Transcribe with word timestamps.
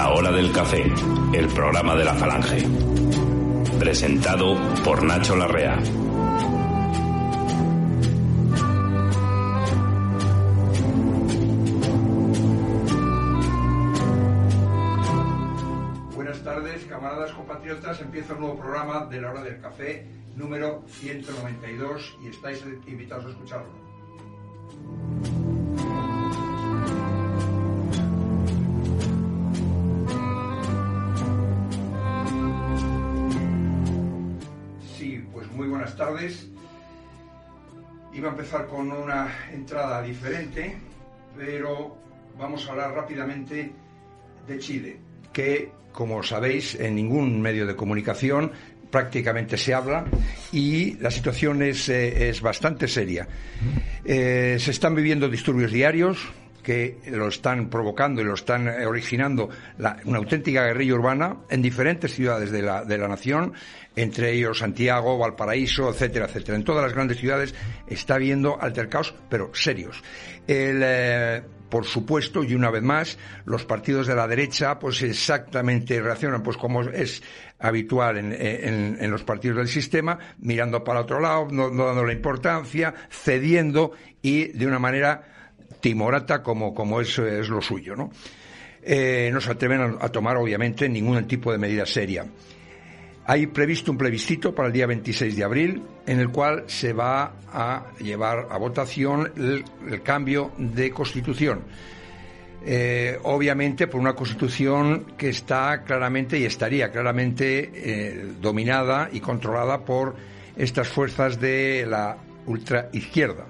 La 0.00 0.14
Hora 0.14 0.32
del 0.32 0.50
Café, 0.50 0.90
el 1.34 1.46
programa 1.48 1.94
de 1.94 2.06
la 2.06 2.14
Falange. 2.14 2.66
Presentado 3.78 4.56
por 4.82 5.02
Nacho 5.02 5.36
Larrea. 5.36 5.78
Buenas 16.14 16.42
tardes, 16.42 16.86
camaradas 16.86 17.32
compatriotas. 17.32 18.00
Empieza 18.00 18.32
un 18.32 18.40
nuevo 18.40 18.56
programa 18.56 19.04
de 19.04 19.20
La 19.20 19.32
Hora 19.32 19.42
del 19.42 19.60
Café, 19.60 20.06
número 20.34 20.82
192, 20.86 22.16
y 22.24 22.28
estáis 22.28 22.64
invitados 22.86 23.26
a 23.26 23.28
escucharlo. 23.28 25.49
Tardes. 36.00 36.48
Iba 38.14 38.28
a 38.28 38.30
empezar 38.32 38.66
con 38.66 38.90
una 38.90 39.28
entrada 39.52 40.00
diferente, 40.00 40.74
pero 41.36 41.94
vamos 42.38 42.66
a 42.66 42.70
hablar 42.70 42.94
rápidamente 42.94 43.70
de 44.48 44.58
Chile, 44.58 44.96
que, 45.30 45.70
como 45.92 46.22
sabéis, 46.22 46.74
en 46.74 46.94
ningún 46.94 47.42
medio 47.42 47.66
de 47.66 47.76
comunicación 47.76 48.50
prácticamente 48.90 49.58
se 49.58 49.74
habla 49.74 50.06
y 50.52 50.94
la 50.94 51.10
situación 51.10 51.62
es, 51.62 51.88
eh, 51.90 52.30
es 52.30 52.40
bastante 52.40 52.88
seria. 52.88 53.28
Eh, 54.02 54.56
se 54.58 54.70
están 54.70 54.94
viviendo 54.94 55.28
disturbios 55.28 55.70
diarios 55.70 56.18
que 56.62 56.98
lo 57.10 57.28
están 57.28 57.68
provocando 57.68 58.20
y 58.20 58.24
lo 58.24 58.34
están 58.34 58.68
eh, 58.68 58.86
originando 58.86 59.48
una 60.04 60.18
auténtica 60.18 60.64
guerrilla 60.64 60.94
urbana 60.94 61.36
en 61.48 61.62
diferentes 61.62 62.14
ciudades 62.14 62.50
de 62.50 62.62
la, 62.62 62.84
de 62.84 62.98
la 62.98 63.08
nación, 63.08 63.52
entre 63.96 64.32
ellos 64.32 64.58
Santiago, 64.58 65.18
Valparaíso, 65.18 65.90
etcétera, 65.90 66.26
etcétera. 66.26 66.56
En 66.56 66.64
todas 66.64 66.82
las 66.84 66.92
grandes 66.94 67.18
ciudades 67.18 67.54
está 67.86 68.14
habiendo 68.14 68.60
altercados, 68.60 69.14
pero 69.28 69.50
serios. 69.54 70.02
El, 70.46 70.80
eh, 70.84 71.42
por 71.68 71.84
supuesto, 71.84 72.42
y 72.42 72.54
una 72.54 72.70
vez 72.70 72.82
más, 72.82 73.18
los 73.44 73.64
partidos 73.64 74.06
de 74.08 74.14
la 74.16 74.26
derecha, 74.26 74.78
pues 74.78 75.02
exactamente 75.02 76.00
reaccionan, 76.00 76.42
pues 76.42 76.56
como 76.56 76.82
es 76.82 77.22
habitual 77.60 78.18
en, 78.18 78.32
en- 78.32 78.96
en 79.00 79.10
los 79.10 79.22
partidos 79.22 79.58
del 79.58 79.68
sistema, 79.68 80.18
mirando 80.38 80.82
para 80.82 81.00
otro 81.02 81.20
lado, 81.20 81.46
no, 81.50 81.70
no 81.70 81.86
dando 81.86 82.04
la 82.04 82.12
importancia, 82.12 82.92
cediendo 83.10 83.92
y 84.22 84.46
de 84.46 84.66
una 84.66 84.78
manera 84.80 85.22
timorata 85.80 86.42
como, 86.42 86.74
como 86.74 87.00
es, 87.00 87.16
es 87.18 87.48
lo 87.48 87.60
suyo, 87.62 87.94
¿no? 87.94 88.10
Eh, 88.82 89.30
no 89.32 89.40
se 89.40 89.50
atreven 89.52 89.80
a, 89.80 90.04
a 90.04 90.08
tomar, 90.08 90.36
obviamente, 90.38 90.88
ningún 90.88 91.24
tipo 91.28 91.52
de 91.52 91.58
medida 91.58 91.86
seria. 91.86 92.24
Hay 93.30 93.46
previsto 93.46 93.92
un 93.92 93.96
plebiscito 93.96 94.52
para 94.52 94.66
el 94.66 94.72
día 94.72 94.88
26 94.88 95.36
de 95.36 95.44
abril 95.44 95.82
en 96.04 96.18
el 96.18 96.30
cual 96.30 96.64
se 96.66 96.92
va 96.92 97.34
a 97.52 97.92
llevar 98.00 98.48
a 98.50 98.58
votación 98.58 99.32
el, 99.36 100.02
cambio 100.02 100.50
de 100.58 100.90
constitución. 100.90 101.60
Eh, 102.66 103.16
obviamente 103.22 103.86
por 103.86 104.00
una 104.00 104.16
constitución 104.16 105.14
que 105.16 105.28
está 105.28 105.84
claramente 105.84 106.40
y 106.40 106.44
estaría 106.44 106.90
claramente 106.90 107.70
eh, 107.72 108.32
dominada 108.40 109.08
y 109.12 109.20
controlada 109.20 109.84
por 109.84 110.16
estas 110.56 110.88
fuerzas 110.88 111.40
de 111.40 111.86
la 111.88 112.16
ultraizquierda. 112.46 113.46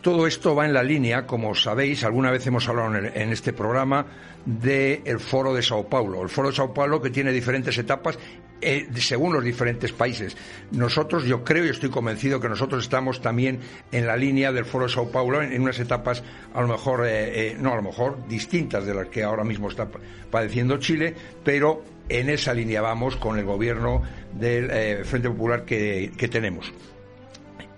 Todo 0.00 0.26
esto 0.26 0.56
va 0.56 0.66
en 0.66 0.72
la 0.72 0.82
línea, 0.82 1.28
como 1.28 1.54
sabéis, 1.54 2.02
alguna 2.02 2.32
vez 2.32 2.44
hemos 2.48 2.68
hablado 2.68 2.96
en 2.96 3.30
este 3.30 3.52
programa 3.52 4.04
del 4.44 5.20
Foro 5.20 5.54
de 5.54 5.62
Sao 5.62 5.88
Paulo. 5.88 6.22
El 6.22 6.28
Foro 6.28 6.48
de 6.48 6.56
Sao 6.56 6.74
Paulo 6.74 7.00
que 7.00 7.10
tiene 7.10 7.30
diferentes 7.30 7.78
etapas 7.78 8.18
eh, 8.60 8.88
según 8.96 9.32
los 9.32 9.44
diferentes 9.44 9.92
países. 9.92 10.36
Nosotros, 10.72 11.24
yo 11.24 11.42
creo 11.44 11.64
y 11.64 11.68
estoy 11.68 11.90
convencido 11.90 12.40
que 12.40 12.48
nosotros 12.48 12.82
estamos 12.84 13.20
también 13.20 13.60
en 13.92 14.06
la 14.06 14.16
línea 14.16 14.52
del 14.52 14.64
Foro 14.64 14.86
de 14.86 14.92
Sao 14.92 15.10
Paulo 15.10 15.42
en, 15.42 15.60
unas 15.60 15.78
etapas 15.78 16.22
a 16.54 16.60
lo 16.60 16.68
mejor, 16.68 17.06
eh, 17.06 17.50
eh, 17.52 17.56
no 17.58 17.72
a 17.72 17.76
lo 17.76 17.82
mejor, 17.82 18.26
distintas 18.28 18.84
de 18.86 18.94
las 18.94 19.08
que 19.08 19.22
ahora 19.22 19.44
mismo 19.44 19.68
está 19.68 19.88
pa- 19.90 20.00
padeciendo 20.30 20.78
Chile, 20.78 21.14
pero 21.44 21.84
en 22.08 22.28
esa 22.30 22.52
línea 22.54 22.80
vamos 22.82 23.16
con 23.16 23.38
el 23.38 23.44
gobierno 23.44 24.02
del 24.32 24.68
eh, 24.70 25.00
Frente 25.04 25.28
Popular 25.30 25.64
que- 25.64 26.12
que 26.16 26.28
tenemos. 26.28 26.72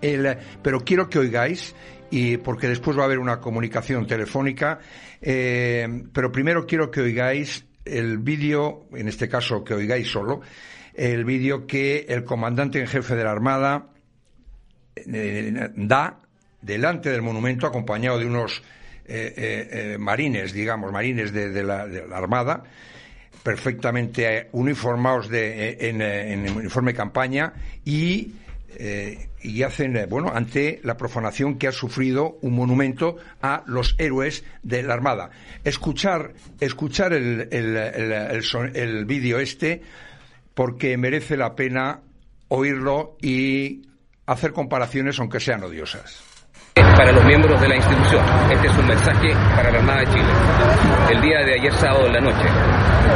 El, 0.01 0.37
pero 0.63 0.81
quiero 0.81 1.09
que 1.09 1.19
oigáis, 1.19 1.75
y 2.11 2.37
porque 2.39 2.69
después 2.69 2.97
va 2.99 3.03
a 3.03 3.05
haber 3.07 3.19
una 3.19 3.41
comunicación 3.41 4.07
telefónica, 4.07 4.81
eh, 5.21 5.87
pero 6.13 6.33
primero 6.33 6.67
quiero 6.67 6.91
que 6.91 7.01
oigáis 7.01 7.65
el 7.85 8.19
vídeo, 8.19 8.87
en 8.93 9.09
este 9.09 9.29
caso 9.29 9.65
que 9.65 9.75
oigáis 9.75 10.09
solo, 10.09 10.41
el 10.95 11.25
vídeo 11.25 11.67
que 11.67 12.07
el 12.09 12.25
comandante 12.25 12.81
en 12.81 12.87
jefe 12.87 13.15
de 13.17 13.25
la 13.25 13.31
Armada 13.33 13.87
eh, 14.97 15.71
da 15.75 16.21
delante 16.61 17.11
del 17.11 17.23
monumento 17.23 17.67
acompañado 17.67 18.19
de 18.19 18.27
unos 18.27 18.63
eh, 19.07 19.95
eh, 19.95 19.99
marines, 19.99 20.53
digamos, 20.53 20.93
marines 20.93 21.33
de, 21.33 21.63
la, 21.63 21.89
Armada, 22.13 22.63
perfectamente 23.43 24.49
uniformados 24.53 25.29
de, 25.29 25.77
en, 25.81 26.01
en 26.03 26.57
uniforme 26.57 26.95
campaña 26.95 27.53
y, 27.85 28.35
eh, 28.77 29.29
y 29.43 29.63
hacen, 29.63 29.97
eh, 29.97 30.07
bueno, 30.07 30.33
ante 30.35 30.81
la 30.83 30.97
profanación 30.97 31.59
que 31.59 31.69
ha 31.69 31.73
sufrido 31.73 32.39
un 32.43 32.55
monumento 32.55 33.17
a 33.41 33.63
los 33.67 33.95
héroes 33.99 34.45
de 34.63 34.83
la 34.83 34.95
Armada. 34.95 35.31
Escuchar, 35.65 36.35
escuchar 36.61 37.13
el, 37.13 37.49
el, 37.51 37.77
el, 38.75 39.05
vídeo 39.05 39.39
este 39.39 39.83
porque 40.55 40.97
merece 40.97 41.37
la 41.37 41.55
pena 41.55 42.01
oírlo 42.49 43.17
y 43.21 43.83
hacer 44.27 44.53
comparaciones 44.53 45.19
aunque 45.19 45.41
sean 45.41 45.63
odiosas. 45.65 46.32
Para 46.75 47.13
los 47.13 47.25
miembros 47.25 47.61
de 47.61 47.69
la 47.69 47.77
institución. 47.77 48.23
Este 48.51 48.67
es 48.69 48.79
un 48.79 48.87
mensaje 48.87 49.35
para 49.57 49.71
la 49.71 49.79
Armada 49.79 50.01
de 50.01 50.07
Chile. 50.07 50.25
El 51.11 51.21
día 51.21 51.39
de 51.41 51.55
ayer 51.55 51.73
sábado 51.75 52.07
en 52.07 52.13
la 52.15 52.21
noche, 52.21 52.49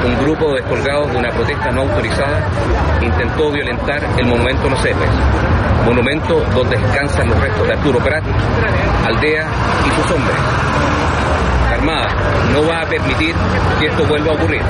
un 0.04 0.18
grupo 0.24 0.48
de 0.48 0.60
descolgados 0.60 1.10
de 1.10 1.18
una 1.18 1.30
protesta 1.30 1.70
no 1.70 1.82
autorizada 1.82 2.40
intentó 3.00 3.50
violentar 3.50 4.00
el 4.18 4.26
monumento 4.26 4.66
a 4.66 4.70
los 4.70 4.84
héroes, 4.84 5.10
monumento 5.84 6.44
donde 6.54 6.76
descansan 6.76 7.28
los 7.28 7.40
restos 7.40 7.66
de 7.66 7.72
Arturo 7.72 7.98
Prat, 8.00 8.24
Aldea 9.06 9.46
y 9.86 10.02
sus 10.02 10.10
hombres. 10.10 10.36
Armada 11.76 12.08
no 12.52 12.66
va 12.66 12.82
a 12.82 12.86
permitir 12.86 13.34
que 13.78 13.86
esto 13.86 14.04
vuelva 14.06 14.32
a 14.32 14.34
ocurrir. 14.34 14.62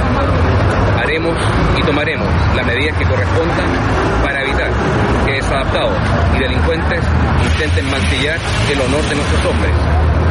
Haremos 1.01 1.37
y 1.77 1.83
tomaremos 1.83 2.27
las 2.55 2.67
medidas 2.67 2.97
que 2.99 3.05
correspondan 3.05 3.69
para 4.23 4.43
evitar 4.43 4.71
que 5.25 5.33
desadaptados 5.33 5.95
y 6.37 6.39
delincuentes 6.41 7.01
intenten 7.45 7.91
mancillar 7.91 8.39
el 8.71 8.81
honor 8.81 9.03
de 9.05 9.15
nuestros 9.15 9.45
hombres, 9.47 9.73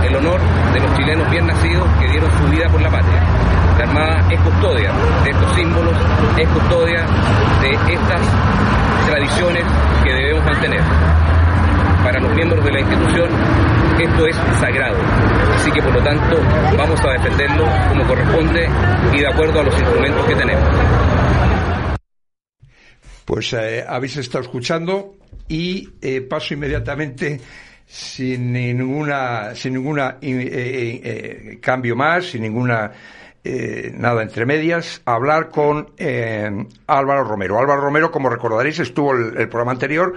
el 0.04 0.16
honor 0.16 0.40
de 0.74 0.80
los 0.80 0.94
chilenos 0.98 1.30
bien 1.32 1.48
nacidos 1.48 1.88
que 2.00 2.08
dieron 2.10 2.30
su 2.38 2.50
vida 2.50 2.68
por 2.70 2.82
la 2.82 2.90
patria. 2.90 3.24
La 3.78 3.84
Armada 3.84 4.28
es 4.30 4.40
custodia 4.40 4.92
de 5.24 5.32
estos 5.32 5.56
símbolos, 5.56 5.94
es 6.38 6.48
custodia 6.50 7.06
de 7.62 7.72
estas 7.94 8.22
tradiciones 9.08 9.64
que 10.04 10.14
debemos 10.14 10.46
mantener. 10.46 10.82
Para 12.06 12.20
los 12.20 12.36
miembros 12.36 12.64
de 12.64 12.72
la 12.72 12.82
institución 12.82 13.30
esto 14.00 14.28
es 14.28 14.36
sagrado, 14.60 14.96
así 15.56 15.72
que 15.72 15.82
por 15.82 15.92
lo 15.92 16.04
tanto 16.04 16.40
vamos 16.78 17.04
a 17.04 17.14
defenderlo 17.14 17.66
como 17.90 18.06
corresponde 18.06 18.70
y 19.12 19.22
de 19.22 19.28
acuerdo 19.28 19.62
a 19.62 19.64
los 19.64 19.74
instrumentos 19.74 20.24
que 20.28 20.36
tenemos. 20.36 20.70
Pues 23.26 23.54
eh, 23.54 23.84
habéis 23.88 24.18
estado 24.18 24.44
escuchando 24.44 25.16
y 25.48 25.90
eh, 26.00 26.22
paso 26.22 26.54
inmediatamente 26.54 27.42
sin 27.88 28.54
ninguna 28.54 29.56
sin 29.56 29.74
ninguna 29.74 30.20
eh, 30.22 31.58
cambio 31.60 31.96
más, 31.96 32.26
sin 32.26 32.44
ninguna 32.44 32.92
nada 33.94 34.24
entre 34.24 34.46
medias, 34.46 35.04
a 35.06 35.14
hablar 35.14 35.50
con 35.50 35.94
Álvaro 36.88 37.24
Romero. 37.24 37.60
Álvaro 37.60 37.82
Romero, 37.82 38.10
como 38.10 38.28
recordaréis, 38.28 38.80
estuvo 38.80 39.12
el, 39.12 39.38
el 39.38 39.50
programa 39.50 39.72
anterior. 39.72 40.16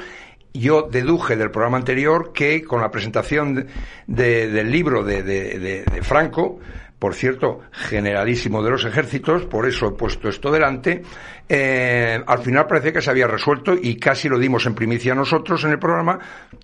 Yo 0.55 0.89
deduje 0.91 1.37
del 1.37 1.50
programa 1.50 1.77
anterior 1.79 2.33
que 2.33 2.62
con 2.65 2.81
la 2.81 2.91
presentación 2.91 3.55
de- 3.55 3.67
de- 4.06 4.49
del 4.49 4.71
libro 4.71 5.05
de- 5.05 5.23
de 5.23 6.03
Franco, 6.03 6.59
por 6.99 7.15
cierto, 7.15 7.61
generalísimo 7.71 8.61
de 8.62 8.71
los 8.71 8.85
ejércitos, 8.85 9.45
por 9.45 9.69
eso 9.69 9.87
he 9.87 9.93
puesto 9.93 10.29
esto 10.29 10.50
delante, 10.50 11.03
eh, 11.49 12.21
al 12.27 12.39
final 12.41 12.67
parece 12.67 12.93
que 12.93 13.00
se 13.00 13.09
había 13.11 13.29
resuelto 13.29 13.75
y 13.81 13.97
casi 13.97 14.29
lo 14.29 14.37
dimos 14.37 14.67
en 14.67 14.75
primicia 14.75 15.15
nosotros 15.15 15.62
en 15.62 15.71
el 15.71 15.79
programa, 15.79 16.19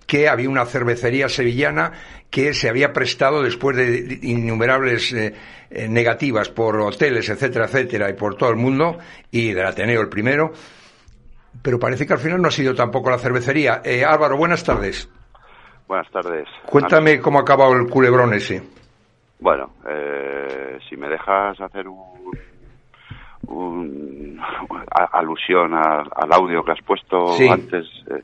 que 0.05 0.27
había 0.27 0.49
una 0.49 0.65
cervecería 0.65 1.29
sevillana 1.29 1.93
que 2.29 2.53
se 2.53 2.67
había 2.67 2.91
prestado 2.91 3.41
después 3.41 3.77
de 3.77 4.19
innumerables 4.23 5.13
eh, 5.13 5.33
eh, 5.69 5.87
negativas 5.87 6.49
por 6.49 6.81
hoteles, 6.81 7.29
etcétera, 7.29 7.65
etcétera, 7.65 8.09
y 8.09 8.13
por 8.13 8.35
todo 8.35 8.49
el 8.49 8.57
mundo, 8.57 8.97
y 9.31 9.53
del 9.53 9.65
Ateneo 9.65 10.01
el 10.01 10.09
primero, 10.09 10.51
pero 11.61 11.79
parece 11.79 12.05
que 12.05 12.13
al 12.13 12.19
final 12.19 12.41
no 12.41 12.47
ha 12.47 12.51
sido 12.51 12.73
tampoco 12.73 13.09
la 13.09 13.17
cervecería. 13.17 13.81
Eh, 13.83 14.03
Álvaro, 14.05 14.37
buenas 14.37 14.63
tardes. 14.63 15.09
Buenas 15.87 16.09
tardes. 16.11 16.47
Cuéntame 16.65 17.19
cómo 17.19 17.39
ha 17.39 17.41
acabado 17.41 17.73
el 17.73 17.87
culebrón 17.87 18.33
ese. 18.33 18.63
Bueno, 19.39 19.71
eh, 19.87 20.79
si 20.89 20.97
me 20.97 21.07
dejas 21.09 21.59
hacer 21.61 21.87
un 21.87 22.15
un, 23.47 24.39
alusión 25.11 25.73
al 25.73 26.33
audio 26.33 26.63
que 26.63 26.71
has 26.71 26.81
puesto 26.81 27.35
antes. 27.51 27.85
Eh, 28.09 28.23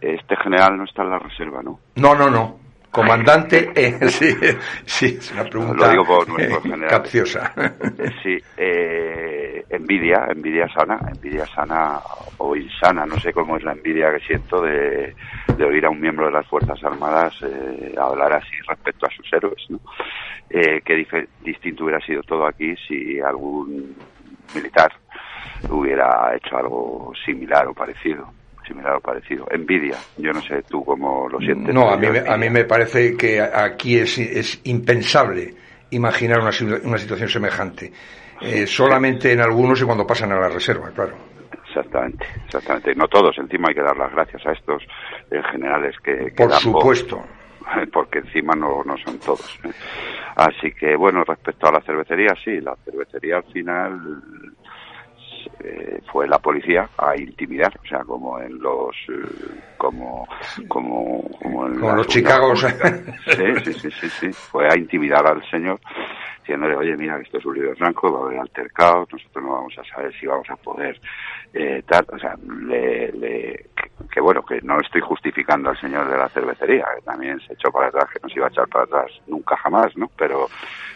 este 0.00 0.36
general 0.36 0.76
no 0.76 0.84
está 0.84 1.02
en 1.02 1.10
la 1.10 1.18
reserva, 1.18 1.62
¿no? 1.62 1.78
No, 1.96 2.14
no, 2.14 2.28
no. 2.28 2.58
Comandante, 2.94 3.72
eh, 3.74 3.98
sí, 4.08 4.32
sí, 4.86 5.16
es 5.18 5.32
una 5.32 5.42
pregunta 5.42 5.86
Lo 5.86 5.90
digo 5.90 6.04
por 6.04 6.28
nuestros 6.28 6.62
capciosa. 6.88 7.52
Eh, 7.56 8.10
sí, 8.22 8.38
eh, 8.56 9.64
envidia, 9.68 10.28
envidia 10.30 10.68
sana, 10.68 11.00
envidia 11.12 11.44
sana 11.46 11.98
o 12.38 12.54
insana, 12.54 13.04
no 13.04 13.18
sé 13.18 13.32
cómo 13.32 13.56
es 13.56 13.64
la 13.64 13.72
envidia 13.72 14.12
que 14.12 14.24
siento 14.24 14.62
de, 14.62 15.12
de 15.56 15.64
oír 15.64 15.84
a 15.84 15.90
un 15.90 16.00
miembro 16.00 16.26
de 16.26 16.32
las 16.34 16.46
Fuerzas 16.46 16.78
Armadas 16.84 17.34
eh, 17.42 17.96
hablar 17.98 18.32
así 18.34 18.54
respecto 18.68 19.06
a 19.06 19.10
sus 19.10 19.32
héroes, 19.32 19.64
¿no? 19.70 19.80
Eh, 20.48 20.80
qué 20.84 21.26
distinto 21.42 21.82
hubiera 21.82 22.00
sido 22.06 22.22
todo 22.22 22.46
aquí 22.46 22.76
si 22.86 23.18
algún 23.18 23.96
militar 24.54 24.92
hubiera 25.68 26.32
hecho 26.36 26.56
algo 26.56 27.12
similar 27.24 27.66
o 27.66 27.74
parecido 27.74 28.43
similar 28.66 28.96
o 28.96 29.00
parecido. 29.00 29.46
Envidia, 29.50 29.96
yo 30.16 30.32
no 30.32 30.40
sé 30.40 30.62
tú 30.68 30.84
cómo 30.84 31.28
lo 31.28 31.38
sientes. 31.38 31.74
No, 31.74 31.90
a 31.90 31.96
mí, 31.96 32.06
a 32.06 32.36
mí 32.36 32.50
me 32.50 32.64
parece 32.64 33.16
que 33.16 33.40
aquí 33.40 33.98
es, 33.98 34.18
es 34.18 34.60
impensable 34.64 35.54
imaginar 35.90 36.40
una, 36.40 36.50
una 36.84 36.98
situación 36.98 37.28
semejante. 37.28 37.92
Eh, 38.40 38.66
solamente 38.66 39.32
en 39.32 39.40
algunos 39.40 39.80
y 39.80 39.84
cuando 39.84 40.06
pasan 40.06 40.32
a 40.32 40.40
la 40.40 40.48
reserva, 40.48 40.90
claro. 40.90 41.16
Exactamente, 41.66 42.26
exactamente. 42.44 42.94
No 42.94 43.08
todos, 43.08 43.36
encima 43.38 43.68
hay 43.68 43.74
que 43.74 43.82
dar 43.82 43.96
las 43.96 44.12
gracias 44.12 44.44
a 44.46 44.52
estos 44.52 44.82
eh, 45.30 45.40
generales 45.50 45.96
que... 46.02 46.32
Por 46.36 46.52
supuesto. 46.52 47.24
porque 47.92 48.18
encima 48.18 48.54
no, 48.54 48.82
no 48.84 48.96
son 48.98 49.18
todos. 49.18 49.58
¿eh? 49.64 49.70
Así 50.36 50.72
que, 50.72 50.96
bueno, 50.96 51.24
respecto 51.24 51.66
a 51.68 51.72
la 51.72 51.80
cervecería, 51.80 52.34
sí, 52.44 52.60
la 52.60 52.76
cervecería 52.84 53.36
al 53.36 53.44
final 53.44 54.00
eh, 55.60 56.00
fue 56.10 56.26
la 56.26 56.38
policía 56.38 56.88
a 56.98 57.16
intimidar, 57.16 57.72
o 57.82 57.86
sea, 57.86 58.00
como 58.04 58.38
en 58.40 58.58
los 58.58 58.94
eh, 59.08 59.62
como 59.76 60.26
como 60.68 61.22
como 61.42 61.66
en 61.66 61.80
los 61.80 62.06
Chicago, 62.06 62.54
sí, 62.56 62.66
sí, 63.64 63.72
sí, 63.74 63.90
sí, 63.90 64.08
sí, 64.08 64.32
fue 64.32 64.66
a 64.68 64.76
intimidar 64.76 65.26
al 65.26 65.42
señor 65.50 65.80
diciéndole, 66.44 66.76
oye, 66.76 66.94
mira, 66.96 67.16
que 67.16 67.22
esto 67.22 67.38
es 67.38 67.46
un 67.46 67.54
libro 67.54 67.74
franco, 67.74 68.12
va 68.12 68.20
a 68.20 68.26
haber 68.26 68.40
altercados, 68.40 69.08
nosotros 69.10 69.44
no 69.44 69.52
vamos 69.52 69.74
a 69.78 69.84
saber 69.84 70.12
si 70.20 70.26
vamos 70.26 70.48
a 70.50 70.56
poder 70.56 71.00
eh, 71.54 71.82
tal, 71.86 72.04
o 72.12 72.18
sea, 72.18 72.34
le, 72.66 73.10
le, 73.12 73.66
que, 74.12 74.20
bueno, 74.20 74.44
que 74.44 74.60
no 74.62 74.78
estoy 74.80 75.00
justificando 75.00 75.70
al 75.70 75.80
señor 75.80 76.08
de 76.10 76.18
la 76.18 76.28
cervecería, 76.28 76.84
que 76.96 77.02
también 77.02 77.40
se 77.40 77.54
echó 77.54 77.70
para 77.72 77.88
atrás, 77.88 78.06
que 78.12 78.20
no 78.22 78.28
se 78.28 78.36
iba 78.36 78.46
a 78.46 78.50
echar 78.50 78.68
para 78.68 78.84
atrás 78.84 79.10
nunca 79.26 79.56
jamás, 79.56 79.96
¿no? 79.96 80.10
Pero, 80.18 80.48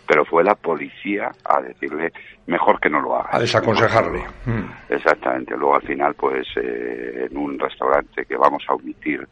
pero 0.06 0.24
fue 0.24 0.44
la 0.44 0.54
policía 0.54 1.30
a 1.44 1.62
decirle 1.62 2.12
mejor 2.46 2.80
que 2.80 2.90
no 2.90 3.00
lo 3.00 3.16
haga. 3.16 3.28
A 3.32 3.38
desaconsejarle. 3.40 4.24
Mm. 4.46 4.92
Exactamente. 4.92 5.56
Luego 5.56 5.76
al 5.76 5.82
final, 5.82 6.14
pues 6.14 6.46
eh, 6.56 7.28
en 7.30 7.36
un 7.36 7.58
restaurante 7.58 8.24
que 8.24 8.36
vamos 8.36 8.64
a 8.68 8.74
omitir 8.74 9.26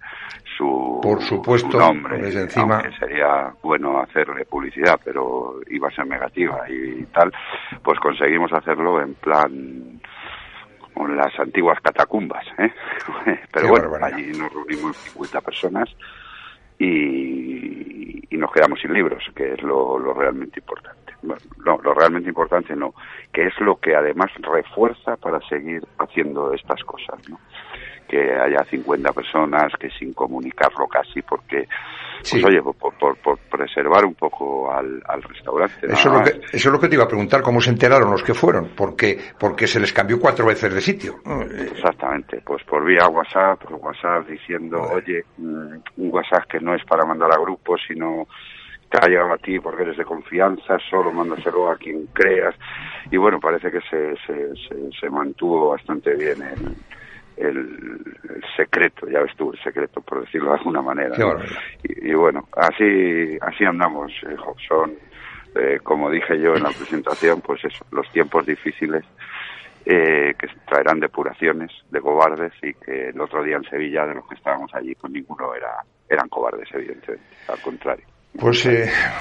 su, 0.56 1.00
Por 1.02 1.20
supuesto, 1.22 1.78
nombre, 1.78 2.18
desde 2.18 2.42
encima. 2.42 2.82
sería 2.98 3.52
bueno 3.62 4.00
hacerle 4.00 4.44
publicidad, 4.44 5.00
pero 5.04 5.60
iba 5.70 5.88
a 5.88 5.90
ser 5.92 6.05
negativa 6.08 6.68
y 6.68 7.04
tal, 7.06 7.32
pues 7.82 7.98
conseguimos 8.00 8.52
hacerlo 8.52 9.00
en 9.00 9.14
plan 9.14 10.00
con 10.94 11.14
las 11.14 11.38
antiguas 11.38 11.78
catacumbas, 11.80 12.46
¿eh? 12.58 12.72
pero 13.52 13.68
bueno, 13.68 13.90
allí 14.02 14.32
nos 14.32 14.52
reunimos 14.52 14.96
50 14.96 15.40
personas 15.42 15.94
y, 16.78 18.34
y, 18.34 18.36
nos 18.38 18.50
quedamos 18.50 18.80
sin 18.80 18.94
libros, 18.94 19.22
que 19.34 19.52
es 19.52 19.62
lo, 19.62 19.98
lo 19.98 20.14
realmente 20.14 20.60
importante. 20.60 21.12
Bueno, 21.22 21.42
no, 21.64 21.78
lo 21.82 21.92
realmente 21.92 22.28
importante 22.28 22.74
no, 22.74 22.94
que 23.32 23.46
es 23.46 23.60
lo 23.60 23.76
que 23.76 23.94
además 23.94 24.30
refuerza 24.38 25.16
para 25.16 25.40
seguir 25.48 25.86
haciendo 25.98 26.52
estas 26.54 26.82
cosas, 26.84 27.28
¿no? 27.28 27.38
Que 28.08 28.18
haya 28.18 28.64
50 28.64 29.12
personas, 29.12 29.72
que 29.78 29.90
sin 29.90 30.12
comunicarlo 30.12 30.86
casi, 30.86 31.22
porque, 31.22 31.66
pues 32.18 32.44
oye, 32.44 32.60
por, 32.62 33.16
por, 33.18 33.38
preservar 33.50 34.04
un 34.04 34.14
poco 34.14 34.72
al, 34.72 35.02
al 35.06 35.22
restaurante. 35.22 35.86
Eso 35.86 36.08
es, 36.08 36.14
lo 36.14 36.22
que, 36.22 36.30
eso 36.56 36.68
es 36.68 36.72
lo 36.72 36.80
que 36.80 36.88
te 36.88 36.94
iba 36.94 37.04
a 37.04 37.08
preguntar, 37.08 37.42
cómo 37.42 37.60
se 37.60 37.70
enteraron 37.70 38.10
los 38.10 38.22
que 38.22 38.34
fueron, 38.34 38.70
porque, 38.76 39.18
porque 39.38 39.66
se 39.66 39.80
les 39.80 39.92
cambió 39.92 40.18
cuatro 40.20 40.46
veces 40.46 40.72
de 40.72 40.80
sitio. 40.80 41.16
Exactamente, 41.50 42.40
pues 42.44 42.62
por 42.64 42.84
vía 42.84 43.08
WhatsApp, 43.08 43.62
por 43.62 43.74
WhatsApp 43.74 44.26
diciendo, 44.28 44.80
oye, 44.82 45.24
mm, 45.38 45.76
un 45.98 46.10
WhatsApp 46.12 46.46
que 46.48 46.60
no 46.60 46.74
es 46.74 46.84
para 46.84 47.04
mandar 47.04 47.30
a 47.32 47.40
grupos, 47.40 47.80
sino 47.86 48.26
te 48.90 48.98
ha 48.98 49.08
llegado 49.08 49.32
a 49.32 49.38
ti 49.38 49.58
porque 49.58 49.82
eres 49.82 49.96
de 49.96 50.04
confianza, 50.04 50.78
solo 50.90 51.12
mándaselo 51.12 51.70
a 51.70 51.76
quien 51.76 52.06
creas. 52.12 52.54
Y 53.10 53.16
bueno, 53.16 53.40
parece 53.40 53.70
que 53.70 53.80
se, 53.80 54.16
se, 54.26 54.54
se, 54.68 54.98
se 55.00 55.10
mantuvo 55.10 55.70
bastante 55.70 56.14
bien 56.14 56.42
el, 57.36 57.58
el, 57.58 58.44
secreto, 58.56 59.08
ya 59.08 59.20
ves 59.20 59.32
tú, 59.36 59.52
el 59.52 59.62
secreto, 59.62 60.00
por 60.00 60.24
decirlo 60.24 60.50
de 60.52 60.58
alguna 60.58 60.82
manera. 60.82 61.16
Y, 61.82 62.14
bueno, 62.14 62.48
así, 62.56 63.38
así 63.40 63.64
andamos, 63.64 64.12
eh, 64.22 64.36
Son, 64.66 64.94
eh, 65.54 65.80
como 65.82 66.10
dije 66.10 66.38
yo 66.40 66.54
en 66.54 66.62
la 66.62 66.70
presentación, 66.70 67.40
pues 67.40 67.64
eso, 67.64 67.84
los 67.90 68.10
tiempos 68.12 68.46
difíciles 68.46 69.04
eh, 69.84 70.34
que 70.38 70.48
traerán 70.68 71.00
depuraciones 71.00 71.70
de 71.90 72.00
cobardes 72.00 72.52
y 72.62 72.74
que 72.74 73.08
el 73.08 73.20
otro 73.20 73.42
día 73.42 73.56
en 73.56 73.64
Sevilla, 73.64 74.06
de 74.06 74.14
los 74.14 74.26
que 74.28 74.34
estábamos 74.34 74.74
allí, 74.74 74.94
con 74.94 75.12
pues 75.12 75.12
ninguno 75.12 75.54
era, 75.54 75.84
eran 76.08 76.28
cobardes, 76.28 76.68
evidentemente, 76.72 77.36
al 77.48 77.60
contrario. 77.60 78.04
Pues 78.38 78.68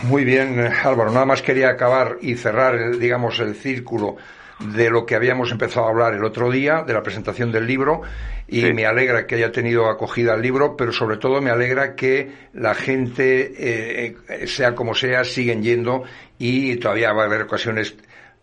muy 0.03 0.25
bien, 0.25 0.59
Álvaro. 0.59 1.09
Nada 1.09 1.25
más 1.25 1.41
quería 1.41 1.69
acabar 1.69 2.17
y 2.21 2.35
cerrar, 2.35 2.97
digamos, 2.97 3.39
el 3.39 3.55
círculo 3.55 4.17
de 4.59 4.89
lo 4.89 5.05
que 5.05 5.15
habíamos 5.15 5.51
empezado 5.51 5.87
a 5.87 5.89
hablar 5.89 6.13
el 6.13 6.23
otro 6.23 6.49
día, 6.49 6.83
de 6.83 6.93
la 6.93 7.03
presentación 7.03 7.51
del 7.51 7.67
libro, 7.67 8.01
y 8.47 8.71
me 8.73 8.85
alegra 8.85 9.27
que 9.27 9.35
haya 9.35 9.51
tenido 9.51 9.89
acogida 9.89 10.35
el 10.35 10.41
libro, 10.41 10.77
pero 10.77 10.91
sobre 10.91 11.17
todo 11.17 11.41
me 11.41 11.49
alegra 11.49 11.95
que 11.95 12.31
la 12.53 12.73
gente, 12.73 13.53
eh, 13.57 14.15
eh, 14.29 14.47
sea 14.47 14.75
como 14.75 14.93
sea, 14.93 15.23
siguen 15.23 15.63
yendo 15.63 16.03
y 16.37 16.75
todavía 16.77 17.11
va 17.11 17.23
a 17.23 17.25
haber 17.25 17.43
ocasiones 17.43 17.97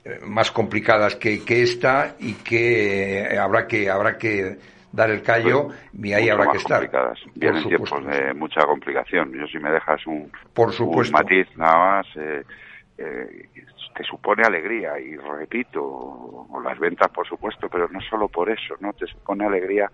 eh, 0.04 0.18
más 0.24 0.50
complicadas 0.50 1.16
que, 1.16 1.44
que 1.44 1.62
esta 1.62 2.16
y 2.18 2.34
que 2.34 3.38
habrá 3.38 3.66
que 3.66 3.88
habrá 3.88 4.18
que 4.18 4.58
dar 4.92 5.10
el 5.10 5.22
callo 5.22 5.68
y 5.94 6.12
ahí 6.12 6.28
habrá 6.28 6.52
que 6.52 6.58
estar. 6.58 6.88
Vienen 7.34 7.64
tiempos 7.64 7.90
de 8.04 8.34
mucha 8.34 8.64
complicación. 8.64 9.32
Yo 9.32 9.46
si 9.46 9.58
me 9.58 9.70
dejas 9.72 10.06
un, 10.06 10.30
Por 10.52 10.72
supuesto. 10.72 11.16
un 11.16 11.22
matiz 11.22 11.48
nada 11.56 11.78
más, 11.78 12.06
eh, 12.16 12.44
eh, 12.98 13.48
te 13.94 14.04
supone 14.04 14.42
alegría 14.42 14.98
y 14.98 15.16
repito, 15.16 16.46
las 16.62 16.78
ventas 16.78 17.10
por 17.10 17.26
supuesto, 17.26 17.68
pero 17.68 17.88
no 17.88 18.00
solo 18.00 18.28
por 18.28 18.50
eso, 18.50 18.74
¿no? 18.80 18.92
Te 18.92 19.06
supone 19.06 19.44
alegría. 19.44 19.90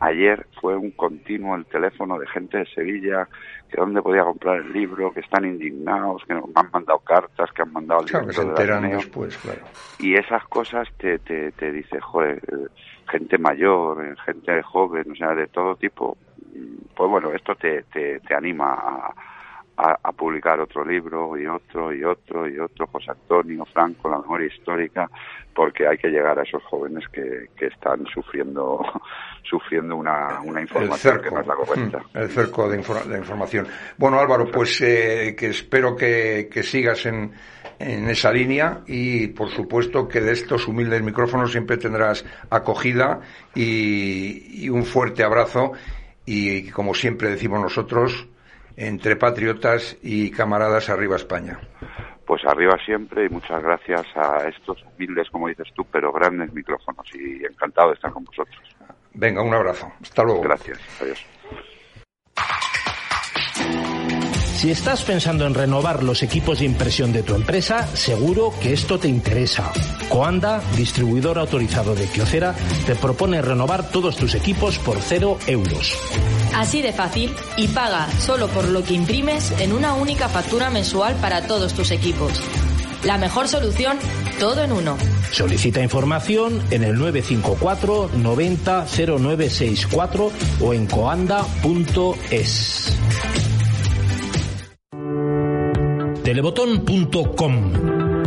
Ayer 0.00 0.46
fue 0.60 0.76
un 0.76 0.92
continuo 0.92 1.56
el 1.56 1.66
teléfono 1.66 2.18
de 2.18 2.26
gente 2.28 2.58
de 2.58 2.66
Sevilla 2.66 3.28
que 3.70 3.80
dónde 3.80 4.02
podía 4.02 4.24
comprar 4.24 4.56
el 4.58 4.72
libro, 4.72 5.12
que 5.12 5.20
están 5.20 5.44
indignados, 5.44 6.24
que 6.24 6.34
me 6.34 6.40
han 6.54 6.70
mandado 6.72 6.98
cartas, 7.00 7.52
que 7.52 7.62
han 7.62 7.72
mandado 7.72 8.04
claro, 8.04 8.26
que 8.26 8.32
se 8.32 8.42
enteran 8.42 8.90
después, 8.90 9.36
claro. 9.38 9.60
Y 9.98 10.14
esas 10.14 10.44
cosas 10.48 10.88
te, 10.96 11.18
te, 11.18 11.52
te 11.52 11.70
dice, 11.70 12.00
joder, 12.00 12.40
gente 13.08 13.38
mayor, 13.38 14.16
gente 14.24 14.62
joven, 14.62 15.10
o 15.12 15.14
sea, 15.14 15.34
de 15.34 15.46
todo 15.48 15.76
tipo. 15.76 16.16
Pues 16.96 17.10
bueno, 17.10 17.32
esto 17.32 17.54
te, 17.54 17.82
te, 17.84 18.20
te 18.20 18.34
anima 18.34 18.74
a 18.74 19.14
a, 19.76 20.12
publicar 20.12 20.60
otro 20.60 20.84
libro 20.84 21.38
y 21.38 21.46
otro 21.46 21.92
y 21.94 22.04
otro 22.04 22.46
y 22.48 22.58
otro, 22.58 22.86
José 22.88 23.12
Antonio 23.12 23.64
Franco, 23.66 24.10
la 24.10 24.18
memoria 24.18 24.48
histórica, 24.48 25.08
porque 25.54 25.86
hay 25.86 25.96
que 25.96 26.08
llegar 26.08 26.38
a 26.38 26.42
esos 26.42 26.62
jóvenes 26.64 27.04
que, 27.08 27.48
que 27.56 27.66
están 27.66 28.04
sufriendo 28.12 28.80
sufriendo 29.48 29.96
una, 29.96 30.40
una 30.42 30.60
información 30.60 31.20
que 31.22 31.30
no 31.30 31.40
es 31.40 31.46
la 31.46 31.54
correcta. 31.54 31.98
Mm, 31.98 32.18
el 32.18 32.28
cerco 32.28 32.68
de, 32.68 32.76
información. 32.76 33.66
Bueno, 33.96 34.20
Álvaro, 34.20 34.50
pues 34.50 34.80
eh, 34.82 35.34
que 35.36 35.46
espero 35.46 35.96
que, 35.96 36.48
que 36.52 36.62
sigas 36.62 37.06
en, 37.06 37.32
en 37.78 38.08
esa 38.08 38.30
línea 38.30 38.80
y, 38.86 39.28
por 39.28 39.50
supuesto, 39.50 40.06
que 40.06 40.20
de 40.20 40.32
estos 40.32 40.68
humildes 40.68 41.02
micrófonos 41.02 41.50
siempre 41.50 41.78
tendrás 41.78 42.24
acogida 42.50 43.20
y, 43.54 44.64
y 44.64 44.68
un 44.68 44.84
fuerte 44.84 45.24
abrazo 45.24 45.72
y, 46.26 46.70
como 46.70 46.94
siempre 46.94 47.30
decimos 47.30 47.60
nosotros, 47.60 48.28
entre 48.80 49.14
patriotas 49.14 49.98
y 50.02 50.30
camaradas 50.30 50.88
arriba 50.88 51.16
España. 51.16 51.60
Pues 52.26 52.42
arriba 52.46 52.78
siempre 52.84 53.26
y 53.26 53.28
muchas 53.28 53.62
gracias 53.62 54.06
a 54.14 54.48
estos 54.48 54.82
humildes, 54.82 55.28
como 55.30 55.48
dices 55.48 55.68
tú, 55.74 55.84
pero 55.84 56.10
grandes 56.10 56.50
micrófonos 56.54 57.06
y 57.14 57.44
encantado 57.44 57.88
de 57.88 57.94
estar 57.94 58.10
con 58.10 58.24
vosotros. 58.24 58.58
Venga, 59.12 59.42
un 59.42 59.52
abrazo. 59.52 59.92
Hasta 60.00 60.22
luego. 60.22 60.40
Gracias. 60.40 60.80
Adiós. 61.02 61.26
Si 64.60 64.70
estás 64.70 65.02
pensando 65.04 65.46
en 65.46 65.54
renovar 65.54 66.02
los 66.02 66.22
equipos 66.22 66.58
de 66.58 66.66
impresión 66.66 67.14
de 67.14 67.22
tu 67.22 67.34
empresa, 67.34 67.88
seguro 67.96 68.52
que 68.60 68.74
esto 68.74 68.98
te 68.98 69.08
interesa. 69.08 69.72
Coanda, 70.10 70.62
distribuidor 70.76 71.38
autorizado 71.38 71.94
de 71.94 72.04
Kyocera, 72.04 72.54
te 72.84 72.94
propone 72.94 73.40
renovar 73.40 73.90
todos 73.90 74.16
tus 74.16 74.34
equipos 74.34 74.78
por 74.78 75.00
cero 75.00 75.38
euros. 75.46 75.94
Así 76.54 76.82
de 76.82 76.92
fácil 76.92 77.34
y 77.56 77.68
paga 77.68 78.06
solo 78.18 78.48
por 78.48 78.68
lo 78.68 78.84
que 78.84 78.92
imprimes 78.92 79.50
en 79.60 79.72
una 79.72 79.94
única 79.94 80.28
factura 80.28 80.68
mensual 80.68 81.14
para 81.22 81.46
todos 81.46 81.72
tus 81.72 81.90
equipos. 81.90 82.30
La 83.02 83.16
mejor 83.16 83.48
solución 83.48 83.96
Todo 84.38 84.62
en 84.62 84.72
uno. 84.72 84.98
Solicita 85.32 85.82
información 85.82 86.60
en 86.70 86.84
el 86.84 86.98
954 86.98 88.10
90 88.14 88.86
0964 88.86 90.32
o 90.60 90.74
en 90.74 90.86
coanda.es. 90.86 92.92
Telebotón.com 96.30 97.72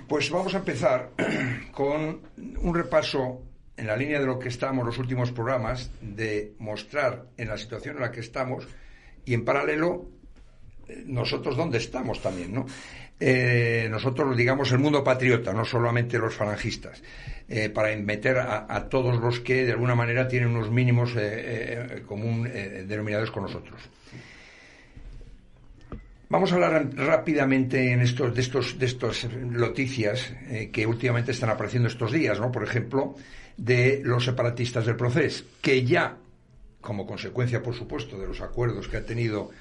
Pues 0.07 0.29
vamos 0.31 0.53
a 0.55 0.59
empezar 0.59 1.11
con 1.71 2.21
un 2.37 2.75
repaso 2.75 3.43
en 3.75 3.87
la 3.87 3.97
línea 3.97 4.19
de 4.19 4.25
lo 4.25 4.39
que 4.39 4.49
estamos 4.49 4.85
los 4.85 4.97
últimos 4.97 5.31
programas, 5.31 5.91
de 6.01 6.53
mostrar 6.59 7.25
en 7.37 7.49
la 7.49 7.57
situación 7.57 7.95
en 7.95 8.01
la 8.01 8.11
que 8.11 8.19
estamos 8.19 8.67
y 9.25 9.33
en 9.33 9.45
paralelo 9.45 10.09
nosotros 11.05 11.55
dónde 11.55 11.77
estamos 11.77 12.21
también, 12.21 12.53
¿no? 12.53 12.65
Eh, 13.19 13.87
nosotros, 13.89 14.35
digamos, 14.35 14.71
el 14.71 14.79
mundo 14.79 15.03
patriota, 15.03 15.53
no 15.53 15.63
solamente 15.63 16.17
los 16.17 16.33
falangistas, 16.33 17.01
eh, 17.47 17.69
para 17.69 17.95
meter 17.95 18.37
a, 18.39 18.87
todos 18.89 19.19
los 19.19 19.39
que 19.39 19.65
de 19.65 19.71
alguna 19.71 19.95
manera 19.95 20.27
tienen 20.27 20.49
unos 20.49 20.71
mínimos 20.71 21.15
común 22.05 22.43
denominadores 22.43 23.31
con 23.31 23.43
nosotros. 23.43 23.81
Vamos 26.29 26.51
a 26.51 26.55
hablar 26.55 26.89
rápidamente 26.95 27.91
en 27.91 28.01
estos, 28.01 28.33
de 28.33 28.41
estos, 28.41 28.79
de 28.79 28.87
estas 28.87 29.31
noticias 29.31 30.33
que 30.71 30.85
últimamente 30.87 31.31
están 31.31 31.51
apareciendo 31.51 31.87
estos 31.87 32.11
días, 32.11 32.39
¿no? 32.39 32.51
Por 32.51 32.63
ejemplo, 32.63 33.15
de 33.55 34.01
los 34.03 34.25
separatistas 34.25 34.85
del 34.85 34.95
proceso, 34.95 35.45
que 35.61 35.85
ya 35.85 36.17
como 36.83 37.07
consecuencia, 37.07 37.63
por 37.63 37.73
supuesto, 37.73 38.19
de 38.19 38.27
los 38.27 38.41
acuerdos 38.41 38.87
que 38.87 38.97
ha 38.97 39.05
tenido 39.05 39.49
eh, 39.49 39.55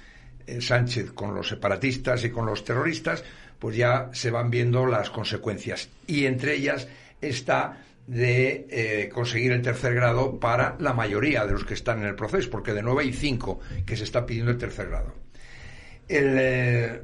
Sánchez 0.61 1.13
con 1.13 1.35
los 1.35 1.49
separatistas 1.49 2.25
y 2.25 2.31
con 2.31 2.47
los 2.47 2.65
terroristas, 2.65 3.25
pues 3.59 3.77
ya 3.77 4.11
se 4.13 4.31
van 4.31 4.51
viendo 4.51 4.87
las 4.87 5.11
consecuencias. 5.11 5.89
Y 6.07 6.27
entre 6.27 6.55
ellas 6.55 6.89
está 7.21 7.79
de 8.07 8.67
eh, 8.71 9.09
conseguir 9.09 9.53
el 9.53 9.63
tercer 9.63 9.95
grado 9.95 10.39
para 10.41 10.77
la 10.81 10.93
mayoría 10.93 11.47
de 11.47 11.53
los 11.53 11.65
que 11.65 11.75
están 11.75 12.01
en 12.01 12.09
el 12.09 12.17
proceso, 12.17 12.51
porque 12.51 12.73
de 12.73 12.83
nueve 12.83 13.05
hay 13.05 13.13
cinco 13.13 13.61
que 13.87 13.97
se 13.97 14.05
está 14.05 14.27
pidiendo 14.27 14.51
el 14.51 14.59
tercer 14.59 14.89
grado. 14.89 15.15
Eh, 16.09 17.01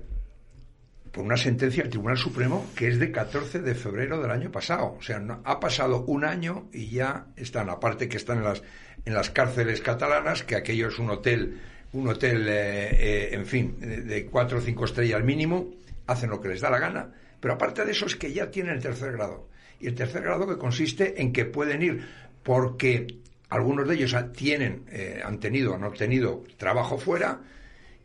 por 1.12 1.24
una 1.24 1.36
sentencia 1.36 1.82
del 1.82 1.90
Tribunal 1.90 2.18
Supremo 2.18 2.66
que 2.76 2.88
es 2.88 2.98
de 2.98 3.10
14 3.10 3.60
de 3.60 3.74
febrero 3.74 4.20
del 4.20 4.30
año 4.30 4.50
pasado. 4.50 4.96
O 4.98 5.02
sea, 5.02 5.22
ha 5.44 5.60
pasado 5.60 6.04
un 6.04 6.24
año 6.24 6.68
y 6.72 6.90
ya 6.90 7.26
están, 7.36 7.70
aparte 7.70 8.08
que 8.08 8.16
están 8.16 8.38
en 8.38 8.44
las 8.44 8.62
en 9.04 9.14
las 9.14 9.30
cárceles 9.30 9.80
catalanas, 9.80 10.42
que 10.42 10.54
aquello 10.54 10.88
es 10.88 10.98
un 10.98 11.10
hotel, 11.10 11.60
un 11.92 12.08
hotel, 12.08 12.46
eh, 12.48 12.88
eh, 12.90 13.28
en 13.32 13.46
fin, 13.46 13.78
de 13.80 14.26
cuatro 14.26 14.58
o 14.58 14.60
cinco 14.60 14.84
estrellas 14.84 15.22
mínimo, 15.24 15.70
hacen 16.06 16.30
lo 16.30 16.40
que 16.40 16.48
les 16.48 16.60
da 16.60 16.70
la 16.70 16.78
gana, 16.78 17.12
pero 17.40 17.54
aparte 17.54 17.84
de 17.84 17.92
eso 17.92 18.06
es 18.06 18.16
que 18.16 18.32
ya 18.32 18.50
tienen 18.50 18.74
el 18.74 18.82
tercer 18.82 19.12
grado. 19.12 19.48
Y 19.80 19.86
el 19.86 19.94
tercer 19.94 20.22
grado 20.22 20.46
que 20.46 20.58
consiste 20.58 21.20
en 21.22 21.32
que 21.32 21.44
pueden 21.44 21.82
ir 21.82 22.04
porque 22.42 23.06
algunos 23.48 23.88
de 23.88 23.94
ellos 23.94 24.14
tienen, 24.36 24.84
eh, 24.90 25.20
han 25.24 25.38
tenido, 25.38 25.74
han 25.74 25.84
obtenido 25.84 26.44
trabajo 26.56 26.98
fuera, 26.98 27.40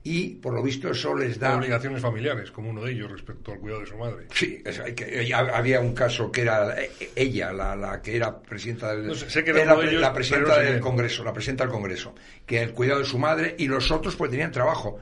y 0.06 0.36
por 0.36 0.54
lo 0.54 0.62
visto 0.62 0.90
eso 0.90 1.16
les 1.16 1.40
da 1.40 1.56
obligaciones 1.56 2.02
familiares 2.02 2.52
como 2.52 2.70
uno 2.70 2.84
de 2.84 2.92
ellos 2.92 3.10
respecto 3.10 3.54
al 3.54 3.60
cuidado 3.60 3.82
de 3.82 3.88
su 3.88 3.98
madre. 3.98 4.28
Sí 4.34 4.62
que, 4.96 5.34
había 5.34 5.80
un 5.80 5.94
caso 5.94 6.30
que 6.30 6.42
era 6.42 6.82
eh, 6.82 6.92
ella 7.16 7.54
la, 7.54 8.02
que 8.02 8.18
era 8.18 8.38
presidenta 8.42 8.94
del 8.94 9.08
la, 9.08 10.14
presidenta 10.14 10.60
del 10.60 10.82
Congreso 10.82 11.24
la 11.24 11.32
presidenta 11.32 11.64
del 11.64 11.72
Congreso 11.72 12.16
que 12.46 12.62
el 12.62 12.74
cuidado 12.74 13.00
de 13.00 13.06
su 13.06 13.18
madre 13.18 13.56
y 13.58 13.68
los 13.68 13.92
otros 13.92 14.16
pues 14.16 14.30
tenían 14.30 14.52
trabajo. 14.52 15.00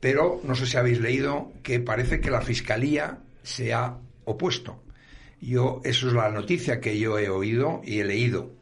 Pero 0.00 0.40
no 0.44 0.54
sé 0.54 0.66
si 0.66 0.76
habéis 0.76 1.00
leído 1.00 1.52
que 1.62 1.80
parece 1.80 2.20
que 2.20 2.30
la 2.30 2.40
fiscalía 2.40 3.18
se 3.42 3.74
ha 3.74 3.98
opuesto. 4.24 4.82
Yo 5.40 5.80
eso 5.84 6.08
es 6.08 6.14
la 6.14 6.30
noticia 6.30 6.80
que 6.80 6.98
yo 6.98 7.18
he 7.18 7.28
oído 7.28 7.82
y 7.84 8.00
he 8.00 8.04
leído. 8.04 8.52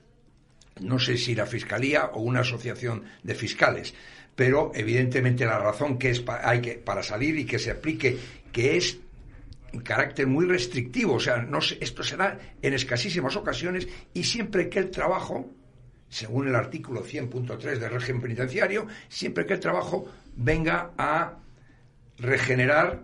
No 0.81 0.99
sé 0.99 1.17
si 1.17 1.37
la 1.37 1.47
fiscalía 1.47 2.07
o 2.07 2.21
una 2.21 2.41
asociación 2.41 3.05
de 3.23 3.35
fiscales 3.35 3.95
pero 4.35 4.73
evidentemente 4.75 5.47
la 5.47 5.59
razón 5.59 5.99
que 5.99 6.11
es 6.11 6.25
hay 6.43 6.61
que, 6.61 6.75
para 6.75 7.03
salir 7.03 7.39
y 7.39 7.45
que 7.45 7.59
se 7.59 7.71
aplique, 7.71 8.19
que 8.53 8.77
es 8.77 8.99
en 9.73 9.81
carácter 9.81 10.27
muy 10.27 10.47
restrictivo, 10.47 11.15
o 11.15 11.21
sea, 11.21 11.39
no 11.39 11.59
esto 11.59 12.03
se 12.03 12.17
da 12.17 12.39
en 12.63 12.75
escasísimas 12.75 13.37
ocasiones 13.37 13.89
y 14.13 14.25
siempre 14.25 14.69
que 14.69 14.79
el 14.79 14.91
trabajo, 14.91 15.51
según 16.09 16.49
el 16.49 16.55
artículo 16.55 17.05
100.3 17.05 17.79
del 17.79 17.91
régimen 17.91 18.23
penitenciario, 18.23 18.87
siempre 19.09 19.47
que 19.47 19.55
el 19.55 19.61
trabajo 19.61 20.07
venga 20.37 20.93
a 20.97 21.39
regenerar 22.19 23.03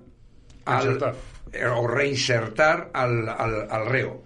eh, 1.52 1.66
o 1.66 1.87
reinsertar 1.88 2.90
al, 2.94 3.28
al, 3.28 3.87
reo. 3.87 4.22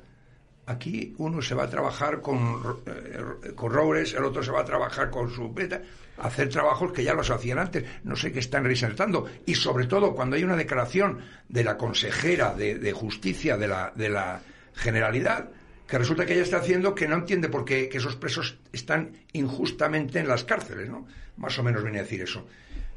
Aquí 0.66 1.14
uno 1.18 1.40
se 1.40 1.54
va 1.54 1.64
a 1.64 1.70
trabajar 1.70 2.20
con, 2.20 2.82
eh, 2.86 3.52
con 3.54 3.72
Roures, 3.72 4.12
el 4.14 4.24
otro 4.24 4.42
se 4.42 4.50
va 4.50 4.60
a 4.60 4.64
trabajar 4.64 5.10
con 5.10 5.30
su 5.30 5.52
beta 5.52 5.80
hacer 6.18 6.48
trabajos 6.48 6.92
que 6.92 7.04
ya 7.04 7.14
los 7.14 7.30
hacían 7.30 7.58
antes, 7.58 7.84
no 8.04 8.16
sé 8.16 8.32
qué 8.32 8.38
están 8.38 8.64
reinsertando. 8.64 9.26
Y 9.46 9.54
sobre 9.54 9.86
todo 9.86 10.14
cuando 10.14 10.36
hay 10.36 10.44
una 10.44 10.56
declaración 10.56 11.20
de 11.48 11.64
la 11.64 11.76
consejera 11.76 12.54
de, 12.54 12.92
justicia 12.92 13.56
de 13.56 13.68
la, 13.68 13.92
de 13.94 14.08
la 14.08 14.40
Generalidad, 14.74 15.50
que 15.86 15.98
resulta 15.98 16.26
que 16.26 16.32
ella 16.32 16.42
está 16.42 16.56
haciendo 16.56 16.94
que 16.94 17.06
no 17.06 17.16
entiende 17.16 17.48
por 17.48 17.64
qué 17.64 17.88
esos 17.92 18.16
presos 18.16 18.58
están 18.72 19.12
injustamente 19.32 20.18
en 20.18 20.28
las 20.28 20.44
cárceles, 20.44 20.88
¿no? 20.88 21.06
Más 21.36 21.58
o 21.58 21.62
menos 21.62 21.82
viene 21.82 21.98
a 21.98 22.02
decir 22.02 22.22
eso. 22.22 22.46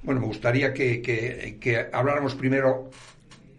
Bueno, 0.02 0.22
me 0.22 0.28
gustaría 0.28 0.74
que 0.74 1.90
habláramos 1.92 2.36
primero, 2.36 2.90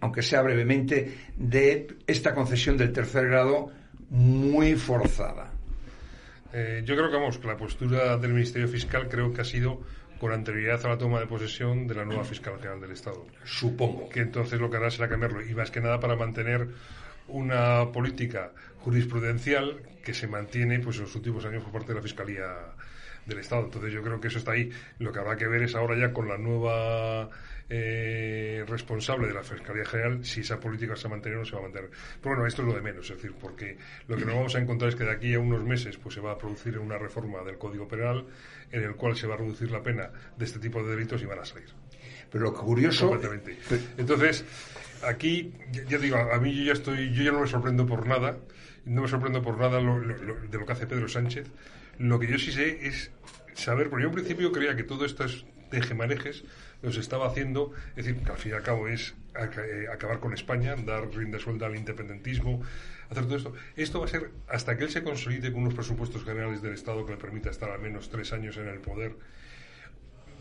aunque 0.01 0.23
sea 0.23 0.43
brevemente, 0.43 1.19
de 1.37 1.87
esta 2.07 2.35
concesión 2.35 2.77
del 2.77 2.93
tercer 2.93 3.29
grado 3.29 3.71
muy 4.11 4.75
forzada. 4.75 5.58
Eh, 6.53 6.83
yo 6.85 6.97
creo 6.97 7.11
que 7.11 7.17
vamos, 7.17 7.39
que 7.39 7.47
la 7.47 7.57
postura 7.57 8.17
del 8.17 8.33
Ministerio 8.33 8.69
Fiscal 8.69 9.09
creo 9.09 9.33
que 9.33 9.43
ha 9.43 9.45
sido 9.45 9.81
con 10.19 10.33
anterioridad 10.33 10.85
a 10.85 10.89
la 10.89 10.99
toma 10.99 11.21
de 11.21 11.27
posesión 11.27 11.87
de 11.87 11.95
la 11.95 12.05
nueva 12.05 12.25
fiscal 12.25 12.57
general 12.57 12.81
del 12.81 12.93
Estado. 12.93 13.27
Supongo. 13.45 14.09
Que 14.09 14.21
entonces 14.21 14.61
lo 14.61 14.71
que 14.71 14.77
hará 14.77 14.91
será 14.91 15.09
cambiarlo. 15.09 15.47
Y 15.47 15.55
más 15.55 15.71
que 15.71 15.81
nada 15.81 16.01
para 16.01 16.17
mantener 16.17 16.69
una 17.29 17.93
política 17.93 18.53
jurisprudencial 18.79 19.83
que 20.03 20.15
se 20.15 20.27
mantiene 20.27 20.81
pues 20.81 20.97
en 20.97 21.03
los 21.03 21.15
últimos 21.15 21.45
años 21.45 21.63
por 21.63 21.73
parte 21.73 21.89
de 21.89 21.95
la 21.95 22.03
Fiscalía 22.03 22.47
del 23.27 23.39
Estado. 23.39 23.65
Entonces 23.65 23.93
yo 23.93 24.03
creo 24.03 24.21
que 24.21 24.29
eso 24.29 24.39
está 24.39 24.53
ahí. 24.53 24.71
Lo 24.99 25.13
que 25.13 25.19
habrá 25.21 25.37
que 25.37 25.47
ver 25.47 25.63
es 25.63 25.75
ahora 25.75 25.97
ya 25.97 26.13
con 26.13 26.29
la 26.29 26.39
nueva 26.39 27.31
eh, 27.71 28.65
responsable 28.67 29.29
de 29.29 29.35
la 29.35 29.43
Fiscalía 29.43 29.85
General 29.85 30.25
si 30.25 30.41
esa 30.41 30.59
política 30.59 30.97
se 30.97 31.05
va 31.05 31.15
a 31.15 31.17
mantener 31.17 31.37
o 31.37 31.41
no 31.41 31.47
se 31.47 31.53
va 31.53 31.59
a 31.59 31.63
mantener. 31.63 31.91
Pero 32.21 32.35
bueno, 32.35 32.47
esto 32.47 32.63
es 32.63 32.69
lo 32.69 32.75
de 32.75 32.81
menos, 32.81 33.11
es 33.11 33.17
decir, 33.17 33.35
porque 33.39 33.77
lo 34.07 34.17
que 34.17 34.25
nos 34.25 34.35
vamos 34.35 34.55
a 34.55 34.59
encontrar 34.59 34.89
es 34.91 34.97
que 34.97 35.05
de 35.05 35.11
aquí 35.11 35.35
a 35.35 35.41
unos 35.41 35.63
meses 35.65 35.97
pues 35.99 36.15
se 36.15 36.21
va 36.21 36.33
a 36.33 36.39
producir 36.39 36.79
una 36.79 36.99
reforma 36.99 37.43
del 37.43 37.59
Código 37.59 37.87
Penal 37.87 38.25
en 38.71 38.83
el 38.83 38.95
cual 38.97 39.17
se 39.17 39.27
va 39.27 39.35
a 39.35 39.39
reducir 39.39 39.71
la 39.71 39.83
pena 39.83 40.11
de 40.37 40.45
este 40.45 40.59
tipo 40.59 40.83
de 40.83 40.91
delitos 40.95 41.23
y 41.23 41.27
van 41.27 41.41
a 41.41 41.45
salir. 41.45 41.69
Pero 42.31 42.45
lo 42.45 42.55
curioso... 42.55 43.09
Completamente. 43.09 43.57
Entonces, 43.97 44.45
aquí, 45.03 45.53
ya 45.89 45.99
digo, 45.99 46.17
a 46.17 46.39
mí 46.39 46.55
yo 46.55 46.65
ya 46.65 46.73
estoy, 46.73 47.13
yo 47.13 47.23
ya 47.23 47.33
no 47.33 47.41
me 47.41 47.47
sorprendo 47.47 47.87
por 47.87 48.07
nada, 48.07 48.39
no 48.85 49.03
me 49.03 49.09
sorprendo 49.09 49.43
por 49.43 49.59
nada 49.59 49.79
de 49.79 50.59
lo 50.59 50.67
que 50.67 50.73
hace 50.73 50.87
Pedro 50.87 51.09
Sánchez. 51.09 51.49
Lo 51.99 52.19
que 52.19 52.29
yo 52.29 52.39
sí 52.39 52.53
sé 52.53 52.87
es 52.87 53.11
saber, 53.55 53.89
porque 53.91 54.05
yo 54.05 54.09
en 54.09 54.15
principio 54.15 54.53
creía 54.53 54.77
que 54.77 54.85
todo 54.85 55.05
estos 55.05 55.47
tejemanejes 55.71 56.45
los 56.83 56.97
estaba 56.97 57.27
haciendo, 57.27 57.73
es 57.97 58.07
decir, 58.07 58.23
que 58.23 58.31
al 58.31 58.39
fin 58.39 58.53
y 58.53 58.55
al 58.55 58.63
cabo 58.63 58.89
es 58.89 59.15
eh, 59.35 59.87
acabar 59.93 60.21
con 60.21 60.33
España, 60.33 60.77
dar 60.77 61.09
rienda 61.11 61.39
suelta 61.39 61.67
al 61.67 61.77
independentismo, 61.77 62.63
hacer 63.11 63.25
todo 63.25 63.37
esto. 63.37 63.53
Esto 63.77 64.01
va 64.01 64.07
a 64.07 64.09
ser 64.09 64.31
hasta 64.49 64.77
que 64.77 64.85
él 64.85 64.91
se 64.91 65.03
consolide 65.03 65.53
con 65.53 65.63
unos 65.63 65.75
presupuestos 65.75 66.25
generales 66.25 66.63
del 66.63 66.75
Estado 66.75 67.05
que 67.05 67.13
le 67.13 67.19
permita 67.19 67.51
estar 67.51 67.71
al 67.71 67.81
menos 67.81 68.11
tres 68.11 68.33
años 68.33 68.57
en 68.57 68.69
el 68.69 68.79
poder 68.79 69.17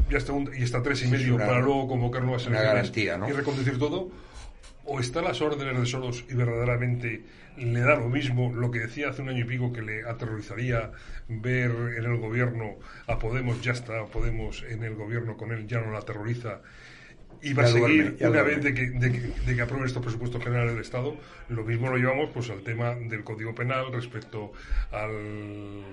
y 0.10 0.16
hasta, 0.16 0.34
y 0.58 0.64
hasta 0.64 0.82
tres 0.84 1.04
y 1.04 1.08
medio 1.08 1.38
para 1.38 1.60
luego 1.60 1.88
convocar 1.88 2.24
nuevas 2.24 2.46
elecciones 2.46 2.96
y 3.30 3.34
reconducir 3.34 3.78
todo 3.78 4.10
o 4.88 5.00
está 5.00 5.20
a 5.20 5.24
las 5.24 5.42
órdenes 5.42 5.78
de 5.78 5.86
Soros 5.86 6.26
y 6.30 6.34
verdaderamente 6.34 7.24
le 7.58 7.80
da 7.82 7.96
lo 7.96 8.08
mismo 8.10 8.54
lo 8.54 8.72
que 8.72 8.80
decía 8.80 9.10
hace 9.10 9.22
un 9.22 9.30
año 9.30 9.42
y 9.42 9.48
pico 9.48 9.74
que 9.74 9.82
le 9.82 10.04
aterrorizaría 10.04 10.92
ver 11.28 11.72
en 11.98 12.06
el 12.06 12.18
gobierno 12.18 12.76
a 13.08 13.20
Podemos, 13.20 13.62
ya 13.62 13.74
está 13.74 14.06
Podemos 14.06 14.64
en 14.64 14.84
el 14.84 14.96
gobierno 14.96 15.36
con 15.36 15.52
él, 15.52 15.68
ya 15.68 15.82
no 15.82 15.92
la 15.92 16.00
aterroriza 16.00 16.62
y 17.42 17.54
va 17.54 17.64
a 17.64 17.68
seguir 17.68 18.18
una 18.22 18.42
vez 18.42 18.64
de 18.64 18.74
que, 18.74 18.90
de, 18.90 19.10
de 19.46 19.56
que 19.56 19.62
aprueben 19.62 19.86
estos 19.86 20.02
presupuestos 20.02 20.44
generales 20.44 20.74
del 20.74 20.82
Estado. 20.82 21.16
Lo 21.50 21.64
mismo 21.64 21.90
lo 21.90 21.98
llevamos 21.98 22.32
pues 22.34 22.50
al 22.50 22.64
tema 22.64 22.96
del 22.96 23.24
Código 23.24 23.54
Penal 23.54 23.92
respecto 23.92 24.54
al 24.92 25.84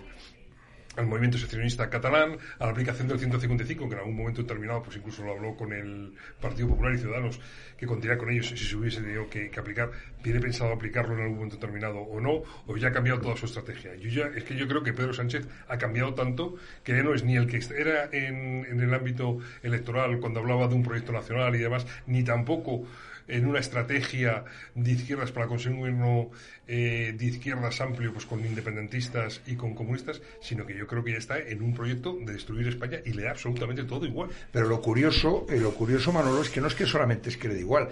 al 0.96 1.06
movimiento 1.06 1.38
seccionista 1.38 1.88
catalán, 1.90 2.38
a 2.58 2.66
la 2.66 2.72
aplicación 2.72 3.08
del 3.08 3.18
155, 3.18 3.88
que 3.88 3.94
en 3.94 4.00
algún 4.00 4.16
momento 4.16 4.42
determinado, 4.42 4.82
pues 4.82 4.96
incluso 4.96 5.24
lo 5.24 5.32
habló 5.32 5.56
con 5.56 5.72
el 5.72 6.14
Partido 6.40 6.68
Popular 6.68 6.94
y 6.94 6.98
Ciudadanos, 6.98 7.40
que 7.76 7.86
contaría 7.86 8.16
con 8.16 8.30
ellos 8.30 8.48
si 8.48 8.56
se 8.56 8.76
hubiese 8.76 9.00
tenido 9.00 9.28
que, 9.28 9.50
aplicar, 9.56 9.90
tiene 10.22 10.40
pensado 10.40 10.72
aplicarlo 10.72 11.14
en 11.14 11.20
algún 11.22 11.36
momento 11.36 11.56
determinado 11.56 11.98
o 11.98 12.20
no, 12.20 12.42
o 12.66 12.76
ya 12.76 12.88
ha 12.88 12.92
cambiado 12.92 13.20
toda 13.20 13.36
su 13.36 13.46
estrategia. 13.46 13.94
Yo 13.96 14.08
ya, 14.08 14.26
es 14.36 14.44
que 14.44 14.56
yo 14.56 14.66
creo 14.68 14.82
que 14.82 14.92
Pedro 14.92 15.12
Sánchez 15.12 15.46
ha 15.68 15.78
cambiado 15.78 16.14
tanto 16.14 16.56
que 16.82 16.92
ya 16.92 17.02
no 17.02 17.14
es 17.14 17.24
ni 17.24 17.36
el 17.36 17.46
que 17.46 17.60
era 17.76 18.08
en, 18.12 18.64
en 18.64 18.80
el 18.80 18.92
ámbito 18.92 19.38
electoral 19.62 20.18
cuando 20.20 20.40
hablaba 20.40 20.68
de 20.68 20.74
un 20.74 20.82
proyecto 20.82 21.12
nacional 21.12 21.54
y 21.54 21.58
demás, 21.58 21.86
ni 22.06 22.24
tampoco 22.24 22.86
en 23.28 23.47
una 23.47 23.61
estrategia 23.61 24.45
de 24.75 24.93
izquierdas 24.93 25.33
para 25.33 25.47
conseguir 25.47 25.75
un 25.75 25.81
gobierno 25.81 26.31
eh, 26.66 27.14
de 27.16 27.25
izquierdas 27.25 27.81
amplio, 27.81 28.12
pues 28.12 28.26
con 28.26 28.45
independentistas 28.45 29.40
y 29.47 29.57
con 29.57 29.75
comunistas, 29.75 30.21
sino 30.40 30.66
que 30.66 30.76
yo 30.76 30.87
creo 30.87 31.04
que 31.04 31.12
ya 31.12 31.19
está 31.19 31.38
en 31.38 31.62
un 31.62 31.75
proyecto 31.75 32.16
de 32.21 32.33
destruir 32.33 32.69
España 32.69 32.99
y 33.04 33.12
le 33.12 33.23
da 33.23 33.31
absolutamente 33.31 33.85
todo 33.85 34.07
igual. 34.07 34.31
Pero 34.52 34.69
lo 34.69 34.81
curioso, 34.81 35.47
eh, 35.49 35.59
lo 35.59 35.75
curioso, 35.75 36.12
Manolo, 36.12 36.43
es 36.43 36.50
que 36.50 36.61
no 36.61 36.66
es 36.66 36.75
que 36.75 36.87
solamente 36.87 37.28
es 37.31 37.37
que 37.37 37.49
le 37.49 37.54
da 37.54 37.61
igual, 37.61 37.88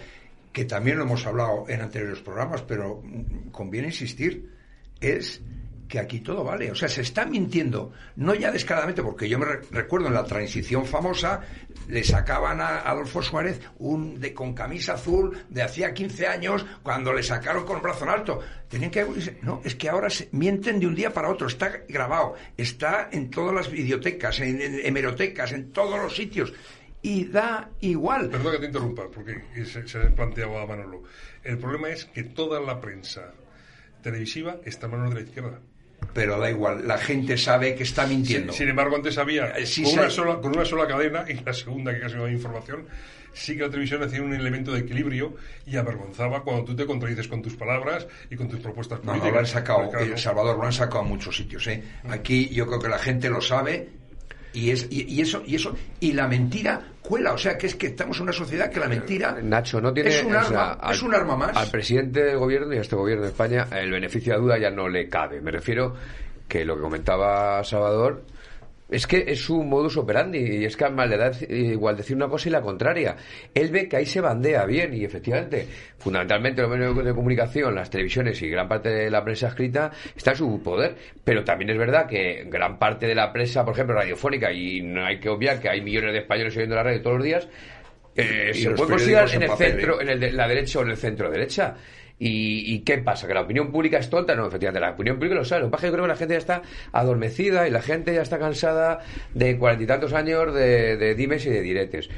que 0.53 0.65
también 0.65 0.99
lo 0.99 1.05
hemos 1.05 1.27
hablado 1.27 1.65
en 1.69 1.81
anteriores 1.81 2.21
programas, 2.21 2.63
pero 2.63 3.03
mm, 3.03 3.51
conviene 3.51 3.89
insistir, 3.89 4.51
es 5.01 5.41
que 5.93 6.01
aquí 6.01 6.21
todo 6.21 6.43
vale. 6.43 6.71
O 6.71 6.75
sea, 6.75 6.89
se 6.89 7.03
está 7.03 7.27
mintiendo, 7.27 7.93
no 8.17 8.35
ya 8.35 8.51
descaradamente, 8.51 9.03
porque 9.03 9.29
yo 9.29 9.39
me 9.39 9.45
recuerdo 9.45 10.09
en 10.09 10.15
la 10.15 10.25
transición 10.25 10.87
famosa, 10.87 11.43
le 11.87 12.03
sacaban 12.03 12.63
a 12.63 12.79
Adolfo 12.79 13.21
Suárez 13.21 13.61
un 13.79 14.19
de, 14.19 14.33
con 14.33 14.55
camisa 14.55 14.95
azul 14.95 15.37
de 15.51 15.61
hacía 15.61 15.93
15 15.93 16.27
años, 16.27 16.65
cuando 16.83 17.13
le 17.13 17.23
sacaron 17.23 17.67
con 17.67 17.83
brazo 17.83 18.05
en 18.05 18.11
alto. 18.11 18.41
Tenían 18.71 18.91
que. 18.91 19.05
No, 19.43 19.61
es 19.63 19.75
que 19.75 19.91
ahora 19.91 20.09
se 20.09 20.31
mienten 20.33 20.81
de 20.81 20.87
un 20.87 20.95
día 20.95 21.13
para 21.13 21.29
otro. 21.29 21.47
Está 21.47 21.83
grabado, 21.87 22.37
está 22.57 23.11
en 23.13 23.29
todas 23.29 23.55
las 23.55 23.71
videotecas, 23.71 24.41
en, 24.41 24.63
hemerotecas, 24.63 25.53
en 25.53 25.73
todos 25.73 26.01
los 26.03 26.17
sitios 26.17 26.55
y 27.03 27.27
da 27.27 27.69
igual. 27.81 28.31
Perdón 28.31 28.53
que 28.53 28.61
te 28.61 28.67
interrumpa, 28.67 29.11
porque 29.11 29.43
se, 29.67 29.87
se 29.87 29.99
planteaba 29.99 30.63
a 30.63 30.67
Manolo. 30.67 31.03
El 31.45 31.59
problema 31.59 31.91
es 31.91 32.07
que 32.07 32.23
toda 32.23 32.61
la 32.61 32.81
prensa 32.81 33.35
televisiva 34.03 34.57
está 34.65 34.87
en 34.87 34.93
manos 34.93 35.11
de 35.11 35.17
la 35.17 35.27
izquierda 35.27 35.61
pero 36.13 36.39
da 36.39 36.51
igual, 36.51 36.87
la 36.87 36.99
gente 36.99 37.37
sabe 37.37 37.75
que 37.75 37.83
está 37.83 38.07
mintiendo. 38.07 38.53
sin 38.53 38.69
embargo, 38.69 38.97
antes 38.97 39.19
había 39.19 39.53
eh, 39.57 39.65
con, 39.83 39.93
una 39.93 40.11
sola, 40.11 40.41
con 40.41 40.55
una 40.55 40.65
sola 40.65 40.87
cadena, 40.87 41.25
y 41.29 41.35
la 41.43 41.53
segunda 41.53 41.95
que 41.95 42.01
casi 42.01 42.17
no 42.17 42.25
hay 42.25 42.33
información, 42.33 42.87
sí 43.33 43.57
que 43.57 43.63
la 43.63 43.71
televisión 43.71 44.03
hacía 44.03 44.23
un 44.23 44.35
elemento 44.35 44.73
de 44.73 44.81
equilibrio 44.81 45.35
y 45.67 45.77
avergonzaba 45.77 46.43
cuando 46.43 46.65
tú 46.65 46.77
te 46.77 46.87
contradices 46.87 47.29
con 47.29 47.43
tus 47.43 47.55
palabras 47.57 48.07
y 48.31 48.37
con 48.37 48.49
tus 48.49 48.61
propuestas 48.61 49.01
políticas. 49.01 49.29
No, 49.29 49.33
lo 49.33 49.39
han 49.39 49.47
sacado, 49.47 49.99
El 49.99 50.19
Salvador, 50.19 50.57
lo 50.57 50.65
han 50.65 50.73
sacado 50.73 51.01
a 51.01 51.05
muchos 51.05 51.37
sitios. 51.37 51.67
¿eh? 51.67 51.83
Mm. 52.05 52.13
Aquí 52.13 52.49
yo 52.49 52.67
creo 52.67 52.79
que 52.79 52.89
la 52.89 52.99
gente 52.99 53.31
lo 53.31 53.41
sabe 53.41 54.02
y, 54.53 54.71
es, 54.71 54.87
y, 54.91 55.21
eso, 55.21 55.43
y 55.47 55.55
eso, 55.55 55.75
y 56.01 56.13
la 56.13 56.29
mentira 56.29 56.81
cuela, 57.01 57.33
o 57.33 57.39
sea 57.39 57.57
que 57.57 57.67
es 57.67 57.75
que 57.75 57.89
estamos 57.89 58.17
en 58.19 58.25
una 58.25 58.33
sociedad 58.33 58.71
que 58.71 58.81
la 58.81 58.89
mentira 58.89 59.37
Nacho, 59.43 59.81
no 59.81 59.93
tiene, 59.93 60.11
es, 60.11 60.23
un 60.23 60.35
arma, 60.35 60.79
es 60.91 61.03
un 61.03 61.15
arma 61.15 61.37
más. 61.37 61.57
Al 61.57 61.71
presidente 61.71 62.23
del 62.23 62.39
gobierno 62.39 62.73
y 62.75 62.79
a 62.79 62.83
este 62.83 62.97
gobierno 62.97 63.25
de 63.25 63.31
España 63.31 63.67
el 63.73 63.91
beneficio 63.91 64.35
de 64.35 64.41
duda 64.41 64.59
ya 64.59 64.71
no 64.71 64.89
le 64.89 65.09
cabe. 65.09 65.41
Me 65.41 65.51
refiero 65.51 65.95
que 66.49 66.65
lo 66.65 66.77
que 66.77 66.83
comentaba 66.83 67.65
Salvador 67.65 68.25
es 68.93 69.07
que 69.07 69.25
es 69.27 69.41
su 69.41 69.63
modus 69.63 69.97
operandi 69.97 70.39
y 70.39 70.65
es 70.65 70.77
que 70.77 70.85
además 70.85 71.09
le 71.09 71.17
da 71.17 71.31
igual 71.49 71.97
decir 71.97 72.17
una 72.17 72.29
cosa 72.29 72.49
y 72.49 72.53
la 72.53 72.61
contraria. 72.61 73.17
Él 73.55 73.71
ve 73.71 73.89
que 73.89 73.97
ahí 73.97 74.07
se 74.07 74.21
bandea 74.21 74.65
bien 74.67 74.95
y 74.95 75.05
efectivamente, 75.05 75.67
fundamentalmente 75.99 76.63
los 76.63 76.71
medios 76.71 77.05
de 77.05 77.15
comunicación, 77.15 77.75
las 77.75 77.91
televisiones 77.91 78.41
y 78.43 78.49
gran 78.49 78.69
parte 78.69 78.91
de 78.91 79.11
la 79.11 79.25
prensa 79.25 79.49
escrita 79.49 79.91
está 80.15 80.33
en 80.33 80.37
su 80.37 80.63
poder. 80.63 80.95
Pero 81.25 81.43
también 81.43 81.71
es 81.71 81.79
verdad 81.79 82.07
que 82.07 82.45
gran 82.47 82.79
parte 82.79 83.07
de 83.07 83.15
la 83.15 83.33
prensa, 83.33 83.65
por 83.65 83.75
ejemplo, 83.75 83.95
radiofónica, 83.95 84.53
y 84.53 84.83
no 84.83 85.05
hay 85.05 85.19
que 85.19 85.29
obviar 85.29 85.61
que 85.61 85.69
hay 85.69 85.81
millones 85.81 86.13
de 86.13 86.19
españoles 86.21 86.57
oyendo 86.57 86.75
la 86.75 86.83
radio 86.83 87.03
todos 87.03 87.17
los 87.17 87.25
días, 87.25 87.49
eh, 88.15 88.53
se 88.53 88.71
puede 88.71 88.91
considerar 88.91 89.35
en 89.35 89.43
el 89.43 89.51
centro, 89.53 90.01
¿eh? 90.01 90.03
en 90.03 90.23
el 90.23 90.37
la 90.37 90.47
derecha 90.47 90.81
o 90.81 90.83
en 90.83 90.91
el 90.91 90.97
centro 90.97 91.31
derecha. 91.31 91.75
¿Y, 92.19 92.79
qué 92.81 92.99
pasa? 92.99 93.27
¿Que 93.27 93.35
la 93.35 93.41
opinión 93.41 93.73
pública 93.73 93.99
es 93.99 94.09
tonta? 94.09 94.35
No, 94.35 94.47
efectivamente, 94.47 94.81
la 94.81 94.93
opinión 94.93 95.17
pública 95.17 95.35
lo 95.35 95.45
sabe. 95.45 95.63
Lo 95.63 95.67
que 95.69 95.73
pasa 95.73 95.87
es 95.87 95.91
que 95.91 95.91
yo 95.91 95.95
creo 95.95 96.05
que 96.05 96.13
la 96.13 96.17
gente 96.17 96.35
ya 96.35 96.39
está 96.39 96.63
adormecida 96.93 97.67
y 97.67 97.71
la 97.71 97.83
gente 97.83 98.15
ya 98.15 98.23
está 98.23 98.39
cansada 98.39 99.01
de 99.35 99.59
cuarenta 99.59 99.85
y 99.85 99.87
tantos 99.87 100.13
años 100.13 100.55
de, 100.55 101.15
dimes 101.17 101.45
y 101.47 101.51
de 101.51 101.63
diretes. 101.63 102.09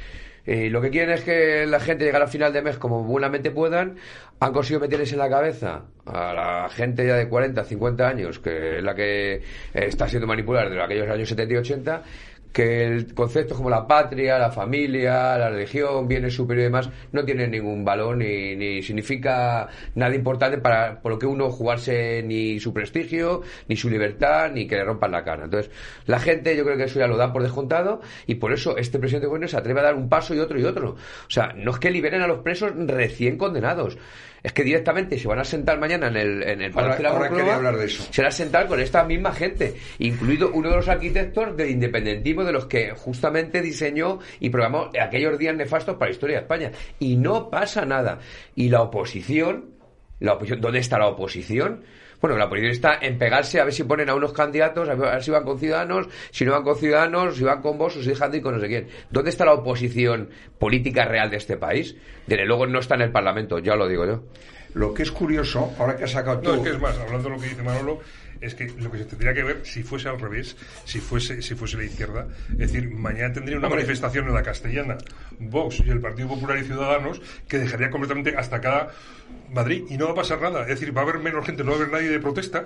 Y 0.45 0.69
lo 0.69 0.79
que 0.79 0.91
quieren 0.91 1.09
es 1.09 1.21
que 1.21 1.65
la 1.65 1.79
gente 1.79 2.05
llegue 2.05 2.17
al 2.17 2.27
final 2.27 2.53
de 2.53 2.61
mes 2.61 2.77
como 2.77 3.03
buenamente 3.03 3.49
puedan. 3.49 3.95
Han 4.39 4.53
conseguido 4.53 4.81
meterles 4.81 5.11
en 5.11 5.17
la 5.17 5.29
cabeza 5.29 5.85
a 6.05 6.33
la 6.33 6.69
gente 6.69 7.07
ya 7.07 7.15
de 7.15 7.27
40, 7.27 7.63
50 7.63 8.07
años, 8.07 8.37
que 8.37 8.77
es 8.77 8.83
la 8.83 8.93
que 8.93 9.41
está 9.73 10.07
siendo 10.07 10.27
manipulada 10.27 10.69
desde 10.69 10.83
aquellos 10.83 11.09
años 11.09 11.29
70 11.29 11.53
y 11.53 11.57
80, 11.57 12.03
que 12.55 12.85
el 12.85 13.13
concepto 13.13 13.53
como 13.53 13.69
la 13.69 13.85
patria, 13.85 14.39
la 14.39 14.49
familia, 14.49 15.37
la 15.37 15.49
religión, 15.49 16.07
bienes 16.07 16.33
superior 16.33 16.61
y 16.61 16.63
demás, 16.63 16.89
no 17.11 17.25
tienen 17.25 17.51
ningún 17.51 17.83
valor 17.83 18.15
ni, 18.15 18.55
ni 18.55 18.81
significa 18.81 19.67
nada 19.93 20.15
importante 20.15 20.59
para 20.59 21.01
por 21.01 21.11
lo 21.11 21.19
que 21.19 21.25
uno 21.25 21.49
jugarse 21.49 22.23
ni 22.23 22.57
su 22.61 22.73
prestigio, 22.73 23.41
ni 23.67 23.75
su 23.75 23.89
libertad, 23.89 24.51
ni 24.53 24.67
que 24.67 24.77
le 24.77 24.85
rompan 24.85 25.11
la 25.11 25.25
cara. 25.25 25.43
Entonces, 25.43 25.69
la 26.05 26.17
gente 26.17 26.55
yo 26.55 26.63
creo 26.63 26.77
que 26.77 26.85
eso 26.85 26.97
ya 26.97 27.07
lo 27.07 27.17
da 27.17 27.33
por 27.33 27.43
descontado 27.43 27.99
y 28.25 28.35
por 28.35 28.53
eso 28.53 28.77
este 28.77 28.99
presidente 28.99 29.25
de 29.25 29.31
gobierno 29.31 29.49
se 29.49 29.57
atreve 29.57 29.81
a 29.81 29.83
dar 29.83 29.95
un 29.95 30.07
paso 30.07 30.33
y 30.33 30.39
otro 30.39 30.57
y 30.57 30.63
otro. 30.63 30.91
O 30.91 31.29
sea, 31.29 31.51
no 31.57 31.71
es 31.71 31.79
que 31.79 31.91
liberen 31.91 32.21
a 32.21 32.27
los 32.27 32.39
presos 32.39 32.71
recién 32.87 33.37
condenados 33.37 33.97
es 34.45 34.53
que 34.53 34.63
directamente 34.63 35.17
se 35.17 35.27
van 35.27 35.39
a 35.39 35.43
sentar 35.43 35.79
mañana 35.79 36.07
en 36.07 36.17
el, 36.17 36.43
en 36.43 36.61
el 36.61 36.71
Palacio 36.71 36.97
de 36.97 37.03
la 37.09 37.17
Moncloa, 37.17 37.55
hablar 37.55 37.77
de 37.77 37.85
eso. 37.85 38.03
se 38.11 38.21
van 38.21 38.29
a 38.29 38.31
sentar 38.31 38.67
con 38.67 38.79
esta 38.79 39.03
misma 39.03 39.33
gente, 39.33 39.73
incluido 39.97 40.51
uno 40.53 40.69
de 40.69 40.75
los 40.75 40.87
arquitectos 40.87 41.57
del 41.57 41.71
independentismo 41.71 42.43
de 42.43 42.51
los 42.51 42.67
que 42.67 42.91
justamente 42.91 43.63
diseñó 43.63 44.19
y 44.39 44.51
programó 44.51 44.91
aquellos 45.01 45.39
días 45.39 45.55
nefastos 45.55 45.95
para 45.95 46.09
la 46.09 46.13
historia 46.13 46.35
de 46.35 46.41
España. 46.43 46.71
Y 46.99 47.15
no 47.15 47.49
pasa 47.49 47.85
nada. 47.85 48.19
Y 48.53 48.69
la 48.69 48.83
oposición, 48.83 49.71
la 50.19 50.33
oposición 50.33 50.61
¿dónde 50.61 50.77
está 50.77 50.99
la 50.99 51.07
oposición? 51.07 51.83
Bueno, 52.25 52.39
la 52.39 52.45
oposición 52.45 52.71
está 52.71 52.97
en 53.03 53.19
pegarse 53.19 53.59
a 53.59 53.65
ver 53.65 53.71
si 53.71 53.83
ponen 53.83 54.09
a 54.09 54.15
unos 54.15 54.33
candidatos, 54.33 54.89
a 54.89 54.95
ver 54.95 55.21
si 55.21 55.29
van 55.29 55.43
con 55.43 55.59
ciudadanos, 55.59 56.07
si 56.31 56.43
no 56.43 56.53
van 56.53 56.63
con 56.63 56.75
ciudadanos, 56.75 57.35
si 57.35 57.43
van 57.43 57.61
con 57.61 57.77
vos 57.77 57.95
o 57.97 58.01
si 58.01 58.09
dejan 58.09 58.31
de 58.31 58.37
ir 58.37 58.43
con 58.43 58.55
no 58.55 58.59
sé 58.59 58.67
quién. 58.67 58.87
¿Dónde 59.11 59.29
está 59.29 59.45
la 59.45 59.53
oposición 59.53 60.31
política 60.57 61.05
real 61.05 61.29
de 61.29 61.37
este 61.37 61.55
país? 61.55 61.95
Desde 62.25 62.47
luego 62.47 62.65
no 62.65 62.79
está 62.79 62.95
en 62.95 63.01
el 63.01 63.11
Parlamento, 63.11 63.59
ya 63.59 63.75
lo 63.75 63.87
digo 63.87 64.07
yo. 64.07 64.23
Lo 64.73 64.91
que 64.91 65.03
es 65.03 65.11
curioso, 65.11 65.71
ahora 65.77 65.95
que 65.95 66.05
has 66.05 66.11
sacado 66.13 66.39
tú... 66.39 66.49
No, 66.49 66.55
es 66.55 66.61
que 66.63 66.69
es 66.69 66.81
más, 66.81 66.97
hablando 66.97 67.29
de 67.29 67.35
lo 67.35 67.39
que 67.39 67.49
dice 67.49 67.61
Manolo, 67.61 67.99
es 68.41 68.55
que 68.55 68.67
lo 68.79 68.91
que 68.91 68.99
se 68.99 69.05
tendría 69.05 69.33
que 69.33 69.43
ver 69.43 69.61
si 69.65 69.83
fuese 69.83 70.09
al 70.09 70.19
revés, 70.19 70.55
si 70.85 70.99
fuese, 70.99 71.41
si 71.41 71.55
fuese 71.55 71.77
la 71.77 71.83
izquierda, 71.85 72.27
es 72.51 72.57
decir, 72.71 72.89
mañana 72.89 73.33
tendría 73.33 73.57
una 73.57 73.69
manifestación 73.69 74.27
en 74.27 74.33
la 74.33 74.43
castellana, 74.43 74.97
Vox 75.39 75.79
y 75.85 75.89
el 75.89 75.99
Partido 76.01 76.27
Popular 76.29 76.57
y 76.59 76.63
Ciudadanos, 76.63 77.21
que 77.47 77.57
dejaría 77.59 77.89
completamente 77.89 78.35
hasta 78.35 78.59
cada 78.61 78.91
Madrid 79.51 79.83
y 79.89 79.97
no 79.97 80.05
va 80.05 80.11
a 80.11 80.15
pasar 80.15 80.41
nada. 80.41 80.61
Es 80.63 80.67
decir, 80.79 80.95
va 80.95 81.01
a 81.01 81.03
haber 81.03 81.19
menos 81.19 81.45
gente, 81.45 81.63
no 81.63 81.71
va 81.71 81.77
a 81.77 81.79
haber 81.81 81.91
nadie 81.91 82.09
de 82.09 82.19
protesta. 82.19 82.65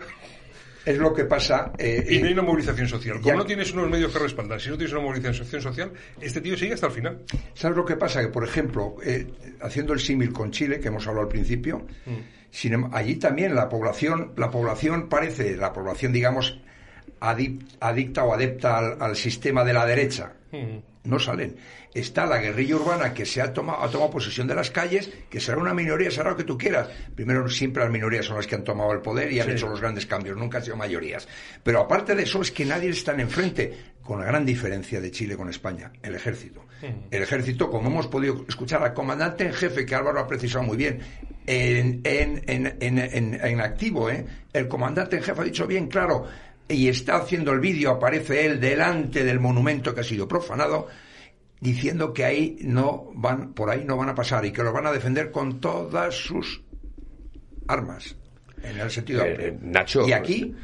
Es 0.86 0.98
lo 0.98 1.14
que 1.14 1.26
pasa. 1.26 1.74
eh, 1.78 2.06
Y 2.10 2.18
no 2.20 2.26
hay 2.26 2.32
eh, 2.32 2.34
una 2.34 2.42
movilización 2.42 2.88
social. 2.88 3.18
Como 3.18 3.28
ya- 3.28 3.36
no 3.36 3.46
tienes 3.46 3.72
unos 3.74 3.90
medios 3.90 4.12
que 4.14 4.20
respaldar, 4.20 4.62
si 4.62 4.70
no 4.70 4.78
tienes 4.78 4.94
una 4.94 5.02
movilización 5.04 5.62
social, 5.62 5.92
este 6.22 6.40
tío 6.42 6.58
sigue 6.58 6.74
hasta 6.74 6.88
el 6.88 6.94
final. 6.94 7.20
¿Sabes 7.54 7.76
lo 7.78 7.86
que 7.86 7.98
pasa? 7.98 8.22
Que, 8.22 8.30
por 8.30 8.46
ejemplo, 8.46 8.96
eh, 9.04 9.28
haciendo 9.62 9.94
el 9.94 10.00
símil 10.00 10.32
con 10.32 10.52
Chile, 10.52 10.80
que 10.80 10.88
hemos 10.88 11.06
hablado 11.06 11.26
al 11.28 11.32
principio, 11.32 11.86
sin 12.52 12.74
em- 12.74 12.90
allí 12.94 13.16
también 13.16 13.56
la 13.56 13.70
población, 13.70 14.34
la 14.38 14.50
población 14.52 15.08
parece, 15.10 15.56
la 15.58 15.72
población, 15.74 16.12
digamos, 16.14 16.60
adicta 17.20 18.24
o 18.24 18.34
adepta 18.34 18.78
al, 18.78 19.02
al 19.02 19.16
sistema 19.16 19.64
de 19.64 19.74
la 19.74 19.86
derecha. 19.86 20.34
No 21.04 21.18
salen. 21.20 21.56
Está 21.94 22.26
la 22.26 22.38
guerrilla 22.40 22.76
urbana 22.76 23.14
que 23.14 23.26
se 23.26 23.42
ha 23.42 23.52
tomado, 23.54 23.84
ha 23.84 23.90
tomado 23.90 24.12
posesión 24.12 24.48
de 24.48 24.54
las 24.56 24.70
calles, 24.70 25.10
que 25.30 25.40
será 25.40 25.58
una 25.58 25.74
minoría, 25.74 26.12
será 26.12 26.32
lo 26.32 26.38
que 26.38 26.44
tú 26.44 26.58
quieras. 26.58 26.88
Primero, 27.16 27.48
siempre 27.50 27.84
las 27.84 27.92
minorías 27.92 28.26
son 28.26 28.36
las 28.38 28.46
que 28.48 28.56
han 28.56 28.64
tomado 28.64 28.92
el 28.92 29.00
poder 29.00 29.32
y 29.32 29.40
han 29.40 29.48
Sí. 29.48 29.54
hecho 29.54 29.68
los 29.70 29.80
grandes 29.82 30.06
cambios, 30.06 30.38
nunca 30.38 30.58
han 30.60 30.64
sido 30.66 30.76
mayorías. 30.76 31.28
Pero 31.64 31.80
aparte 31.82 32.16
de 32.16 32.24
eso, 32.24 32.42
es 32.42 32.52
que 32.52 32.66
nadie 32.66 32.90
está 32.90 33.14
en 33.14 33.22
enfrente, 33.22 33.74
con 34.04 34.20
la 34.20 34.26
gran 34.26 34.46
diferencia 34.46 35.00
de 35.02 35.10
Chile 35.12 35.36
con 35.38 35.50
España, 35.50 35.92
el 36.04 36.16
ejército. 36.16 36.66
El 37.12 37.22
ejército, 37.22 37.70
como 37.70 37.90
hemos 37.90 38.08
podido 38.08 38.46
escuchar 38.48 38.82
al 38.84 38.94
comandante 38.94 39.46
en 39.46 39.54
jefe, 39.54 39.86
que 39.86 39.96
Álvaro 39.96 40.20
ha 40.20 40.28
precisado 40.28 40.64
muy 40.64 40.78
bien, 40.78 41.00
en, 41.52 42.02
en, 42.04 42.44
en, 42.80 43.34
en, 43.42 43.62
activo, 43.62 44.10
¿eh? 44.10 44.24
el 44.54 44.68
comandante 44.68 45.16
en 45.18 45.24
jefe 45.24 45.42
ha 45.42 45.44
dicho 45.44 45.66
bien 45.66 45.88
claro, 45.88 46.26
y 46.68 46.88
está 46.88 47.16
haciendo 47.18 47.52
el 47.52 47.60
vídeo, 47.60 47.90
aparece 47.92 48.46
él 48.46 48.60
delante 48.60 49.24
del 49.24 49.40
monumento 49.40 49.94
que 49.96 50.02
ha 50.02 50.04
sido 50.04 50.28
profanado, 50.28 50.88
diciendo 51.60 52.14
que 52.14 52.24
ahí 52.26 52.58
no 52.62 53.10
van, 53.16 53.54
por 53.54 53.70
ahí 53.72 53.84
no 53.84 53.98
van 53.98 54.10
a 54.10 54.16
pasar 54.16 54.46
y 54.46 54.52
que 54.52 54.62
lo 54.64 54.72
van 54.72 54.86
a 54.86 54.92
defender 54.92 55.32
con 55.32 55.60
todas 55.60 56.14
sus 56.14 56.62
armas, 57.68 58.16
en 58.64 58.80
el 58.80 58.92
sentido 58.92 59.24
Eh, 59.26 59.30
amplio. 59.32 59.48
eh, 59.48 59.58
Nacho. 59.62 60.08
Y 60.08 60.12
aquí, 60.14 60.56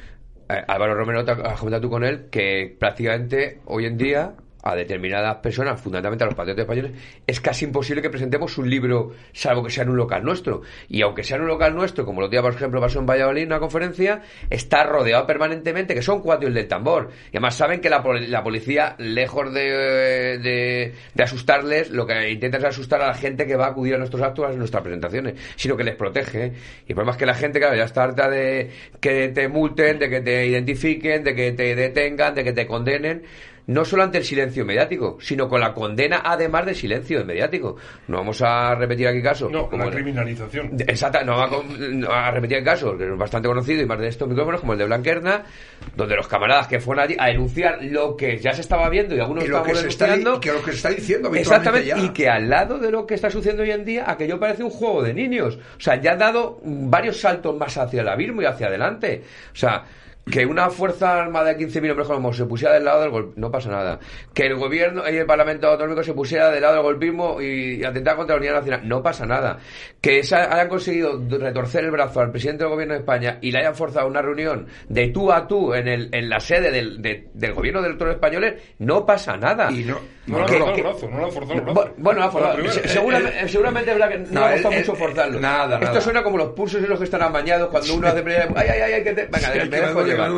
Eh, 0.48 0.62
Álvaro 0.68 0.94
Romero, 0.94 1.22
has 1.22 1.60
comentado 1.60 1.82
tú 1.82 1.90
con 1.90 2.04
él 2.04 2.28
que 2.30 2.76
prácticamente 2.80 3.62
hoy 3.66 3.86
en 3.88 3.98
día 3.98 4.36
a 4.66 4.76
determinadas 4.76 5.38
personas, 5.38 5.80
fundamentalmente 5.80 6.24
a 6.24 6.28
los 6.28 6.36
patriotas 6.36 6.64
españoles, 6.64 6.92
es 7.26 7.40
casi 7.40 7.66
imposible 7.66 8.02
que 8.02 8.10
presentemos 8.10 8.58
un 8.58 8.68
libro, 8.68 9.12
salvo 9.32 9.64
que 9.64 9.70
sea 9.70 9.84
en 9.84 9.92
un 9.92 9.98
local 9.98 10.24
nuestro. 10.24 10.64
Y 10.90 11.04
aunque 11.04 11.24
sea 11.24 11.38
en 11.38 11.44
un 11.44 11.50
local 11.50 11.76
nuestro, 11.76 12.04
como 12.04 12.20
los 12.20 12.32
días, 12.32 12.42
por 12.42 12.54
ejemplo, 12.54 12.82
pasó 12.82 13.00
en 13.00 13.06
Valladolid, 13.06 13.46
una 13.46 13.60
conferencia, 13.60 14.24
está 14.50 14.84
rodeado 14.84 15.28
permanentemente, 15.28 15.94
que 15.94 16.02
son 16.02 16.20
cuatro 16.20 16.48
el 16.48 16.56
del 16.56 16.68
tambor. 16.68 17.12
Y 17.28 17.38
además 17.38 17.56
saben 17.56 17.80
que 17.80 17.92
la, 17.92 18.04
la 18.28 18.44
policía, 18.44 18.96
lejos 18.98 19.54
de, 19.54 20.40
de, 20.40 20.94
de 21.14 21.24
asustarles, 21.24 21.92
lo 21.92 22.08
que 22.08 22.32
intenta 22.32 22.58
es 22.58 22.64
asustar 22.64 23.04
a 23.04 23.08
la 23.08 23.14
gente 23.14 23.46
que 23.46 23.56
va 23.56 23.68
a 23.68 23.70
acudir 23.70 23.94
a 23.94 23.98
nuestros 24.00 24.24
actos, 24.24 24.50
a 24.50 24.54
nuestras 24.54 24.82
presentaciones, 24.82 25.36
sino 25.58 25.78
que 25.78 25.84
les 25.84 25.96
protege. 25.96 26.54
Y 26.88 26.92
el 26.92 26.96
problema 26.96 27.12
es 27.12 27.18
que 27.18 27.28
la 27.28 27.36
gente, 27.36 27.60
claro, 27.60 27.76
ya 27.76 27.84
está 27.84 28.04
harta 28.04 28.28
de 28.30 28.72
que 29.00 29.30
te 29.30 29.48
multen, 29.48 30.00
de 30.00 30.10
que 30.10 30.22
te 30.22 30.48
identifiquen, 30.48 31.24
de 31.24 31.36
que 31.36 31.52
te 31.52 31.76
detengan, 31.76 32.34
de 32.34 32.44
que 32.44 32.54
te 32.54 32.66
condenen 32.66 33.22
no 33.68 33.84
solo 33.86 34.04
ante 34.04 34.20
el 34.20 34.24
silencio 34.24 34.66
mediático, 34.66 35.18
sino 35.20 35.48
con 35.48 35.60
la 35.60 35.74
condena 35.74 36.22
además 36.24 36.66
del 36.66 36.76
silencio 36.76 37.24
mediático. 37.26 37.76
No 38.08 38.18
vamos 38.18 38.42
a 38.42 38.76
repetir 38.76 39.08
aquí 39.08 39.22
casos. 39.22 39.52
No, 39.52 39.70
como 39.70 39.86
la 39.86 39.92
criminalización. 39.92 40.72
Exacta, 40.80 41.24
no 41.24 41.38
va 41.38 41.46
a, 41.46 41.50
no 41.50 42.32
repetir 42.32 42.58
el 42.58 42.64
caso, 42.64 42.98
que 42.98 43.06
es 43.06 43.18
bastante 43.18 43.48
conocido 43.48 43.82
y 43.82 43.86
más 43.86 44.00
de 44.00 44.08
estos 44.08 44.28
micrófonos, 44.28 44.62
como 44.62 44.74
el 44.74 44.80
de 44.80 44.86
Blanquerna, 44.86 45.44
donde 45.96 46.16
los 46.16 46.28
camaradas 46.28 46.68
que 46.68 46.80
fueron 46.80 47.06
allí 47.06 47.16
a 47.18 47.28
denunciar 47.28 47.84
lo 47.84 48.16
que 48.16 48.38
ya 48.38 48.54
se 48.54 48.62
estaba 48.62 48.90
viendo 48.90 49.16
y 49.16 49.20
algunos 49.20 49.46
y 49.46 49.48
lo 49.48 49.64
que, 49.64 49.76
se 49.76 49.88
está, 49.88 50.16
que 50.40 50.52
lo 50.52 50.62
que 50.62 50.72
se 50.72 50.78
está 50.78 50.90
diciendo 50.90 51.34
Exactamente, 51.34 51.88
ya. 51.88 51.98
y 51.98 52.10
que 52.10 52.30
al 52.30 52.50
lado 52.50 52.78
de 52.78 52.92
lo 52.92 53.06
que 53.06 53.16
está 53.16 53.30
sucediendo 53.30 53.64
hoy 53.64 53.72
en 53.72 53.86
día, 53.86 54.06
aquello 54.08 54.40
parece 54.40 54.64
un 54.64 54.70
juego 54.70 55.02
de 55.02 55.14
niños. 55.14 55.58
O 55.78 55.80
sea, 55.80 56.00
ya 56.00 56.14
ha 56.14 56.16
dado 56.16 56.60
varios 56.64 57.20
saltos 57.20 57.56
más 57.58 57.78
hacia 57.78 58.02
el 58.02 58.08
abismo 58.08 58.42
y 58.42 58.46
hacia 58.46 58.68
adelante. 58.68 59.24
O 59.54 59.56
sea, 59.56 59.84
que 60.30 60.46
una 60.46 60.70
fuerza 60.72 61.22
armada 61.22 61.54
de 61.54 61.58
15.000 61.68 61.92
hombres 61.92 62.08
como 62.08 62.34
se 62.34 62.46
pusiera 62.46 62.74
del 62.74 62.86
lado 62.86 63.02
del 63.02 63.12
golpismo, 63.12 63.42
no 63.42 63.52
pasa 63.52 63.70
nada. 63.70 64.00
Que 64.34 64.48
el 64.48 64.56
gobierno 64.56 65.04
y 65.10 65.16
el 65.18 65.26
Parlamento 65.26 65.68
Autonómico 65.68 66.04
se 66.04 66.14
pusiera 66.14 66.50
del 66.50 66.62
lado 66.64 66.76
del 66.76 66.84
golpismo 66.84 67.40
y, 67.42 67.76
y 67.76 67.82
contra 67.84 68.36
la 68.36 68.36
unidad 68.38 68.54
nacional, 68.56 68.88
no 68.88 69.04
pasa 69.04 69.26
nada. 69.26 69.60
Que 70.02 70.20
esa- 70.20 70.52
hayan 70.54 70.68
conseguido 70.68 71.22
retorcer 71.30 71.84
el 71.84 71.92
brazo 71.92 72.22
al 72.22 72.32
presidente 72.32 72.64
del 72.64 72.72
gobierno 72.74 72.96
de 72.96 73.02
España 73.02 73.38
y 73.42 73.52
le 73.52 73.60
hayan 73.60 73.76
forzado 73.76 74.08
una 74.08 74.22
reunión 74.22 74.68
de 74.90 75.08
tú 75.10 75.32
a 75.32 75.48
tú 75.48 75.74
en, 75.76 75.88
el, 75.88 76.10
en 76.12 76.28
la 76.30 76.40
sede 76.40 76.72
del, 76.72 77.02
de- 77.02 77.28
del 77.34 77.54
gobierno 77.54 77.82
de 77.84 77.90
los 77.94 78.10
españoles, 78.10 78.62
no 78.80 79.06
pasa 79.06 79.38
nada. 79.38 79.72
Y 79.72 79.84
no, 79.84 80.00
No 80.28 80.40
han 80.40 80.46
Que- 80.46 80.54
forzado 80.58 80.76
el 80.76 80.82
brazo, 80.84 81.10
no 81.10 81.18
le 81.20 81.24
han 81.26 81.32
forzado 81.32 81.54
el 81.60 81.62
brazo. 81.62 81.94
Bueno, 81.98 82.24
ha 82.24 82.32
forzado. 82.32 82.54
La 82.58 82.60
primera. 82.64 82.74
Se- 82.82 82.88
seguramente, 82.90 83.48
seguramente 83.48 83.92
es 83.92 83.98
verdad 84.00 84.12
que 84.12 84.18
no, 84.34 84.40
le 84.40 84.46
ha 84.46 84.52
costado 84.54 84.76
mucho 84.76 84.96
forzarlo. 84.96 85.40
nada, 85.40 85.80
Esto 85.80 86.02
suena 86.02 86.24
como 86.24 86.38
los 86.38 86.50
pulsos 86.50 86.82
y 86.82 86.88
los 86.88 86.98
que 86.98 87.06
están 87.06 87.22
amañados 87.22 87.70
cuando 87.70 87.94
uno 87.96 88.08
hace. 88.08 88.24
Ay, 88.56 88.68
ay, 88.70 88.82
ay, 88.82 88.94
ay, 88.94 89.04
que 89.04 89.14
te. 89.14 89.26
Venga, 89.26 89.40
Sí, 89.54 89.70
me 89.70 89.78
dejo 89.80 90.04
llevar. 90.04 90.32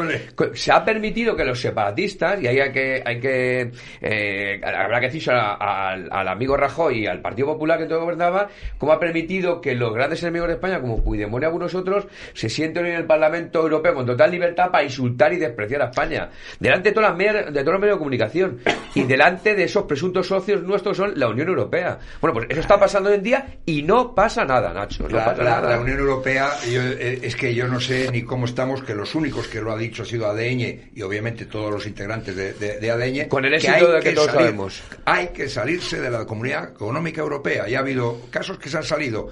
Se 0.54 0.71
ha 0.71 0.84
permitido 0.84 1.36
que 1.36 1.45
los 1.45 1.60
separatistas, 1.60 2.41
y 2.41 2.47
ahí 2.47 2.60
hay 2.60 2.71
que. 2.71 3.02
Hay 3.06 3.19
que 3.19 3.71
eh, 4.02 4.62
habrá 4.63 5.00
que 5.00 5.06
decirse 5.08 5.32
al, 5.32 6.10
al 6.12 6.28
amigo 6.28 6.58
Rajoy 6.58 7.04
y 7.04 7.08
al 7.08 7.21
Partido 7.21 7.47
Popular 7.47 7.80
que 7.80 7.86
todo 7.86 8.02
gobernaba, 8.02 8.50
cómo 8.78 8.91
ha 8.91 9.00
permitido 9.00 9.62
que 9.62 9.73
los 9.76 9.93
grandes 9.93 10.21
enemigos 10.23 10.47
de 10.50 10.56
España, 10.56 10.82
como 10.82 11.04
Puigdemont 11.04 11.43
y 11.43 11.45
algunos 11.45 11.73
otros, 11.76 12.08
se 12.34 12.50
sienten 12.50 12.86
en 12.88 12.95
el 12.95 13.06
Parlamento 13.06 13.62
Europeo 13.62 13.93
con 13.93 14.06
total 14.06 14.32
libertad 14.32 14.69
para 14.71 14.84
insultar 14.84 15.32
y 15.34 15.38
despreciar 15.38 15.82
a 15.82 15.86
España. 15.86 16.30
Delante 16.60 16.89
de 16.89 16.95
todas 16.95 17.10
las 17.12 17.17
medias- 17.17 17.45
de 17.54 17.62
todos 17.62 17.73
los 17.73 17.82
medios 17.82 17.95
de 17.95 18.00
comunicación. 18.00 18.60
Y 18.95 19.04
delante 19.04 19.56
de 19.56 19.63
esos 19.63 19.77
presuntos 19.86 20.28
socios 20.28 20.63
nuestros 20.63 20.98
son 20.98 21.13
la 21.20 21.28
Unión 21.28 21.48
Europea. 21.50 22.00
Bueno, 22.22 22.34
pues 22.34 22.48
eso 22.50 22.60
está 22.62 22.80
pasando 22.80 23.10
hoy 23.10 23.16
en 23.16 23.24
día 23.24 23.58
y 23.66 23.84
no 23.84 24.13
pasa 24.16 24.46
nada, 24.46 24.74
Nacho. 24.74 25.04
No 25.10 25.18
La, 25.18 25.26
pasa 25.26 25.44
la- 25.44 25.50
nada. 25.50 25.70
la 25.76 25.80
Unión 25.80 26.00
Europea, 26.00 26.50
yo, 26.72 26.82
eh, 26.82 27.20
es 27.24 27.36
que 27.36 27.54
yo 27.54 27.68
no 27.68 27.80
sé 27.80 28.10
ni 28.12 28.24
cómo 28.24 28.46
estamos, 28.46 28.84
que 28.84 28.94
los 28.96 29.13
únicos 29.16 29.48
que 29.48 29.62
lo 29.62 29.72
ha 29.72 29.78
dicho 29.78 30.04
ha 30.04 30.06
sido 30.06 30.28
ADN 30.28 30.92
y 30.96 31.02
obviamente 31.02 31.46
todos 31.46 31.72
los 31.72 31.86
integrantes 31.86 32.36
de, 32.36 32.54
de, 32.54 32.80
de 32.80 32.92
ADN. 32.92 33.30
Con 33.30 33.46
el 33.46 33.54
éxito 33.54 33.92
de 33.92 34.00
que 34.02 34.13
todos 34.13 34.32
sabemos. 34.32 34.82
Hay 35.06 35.28
que 35.30 35.48
salirse 35.50 36.00
de 36.00 36.10
la 36.10 36.26
Comunidad 36.26 36.70
Económica 36.72 37.22
Europea. 37.22 37.68
Ya 37.68 37.80
ha 37.80 37.82
habido 37.82 38.22
casos 38.32 38.58
que 38.58 38.70
se 38.70 38.78
han 38.78 38.84
salido 38.84 39.30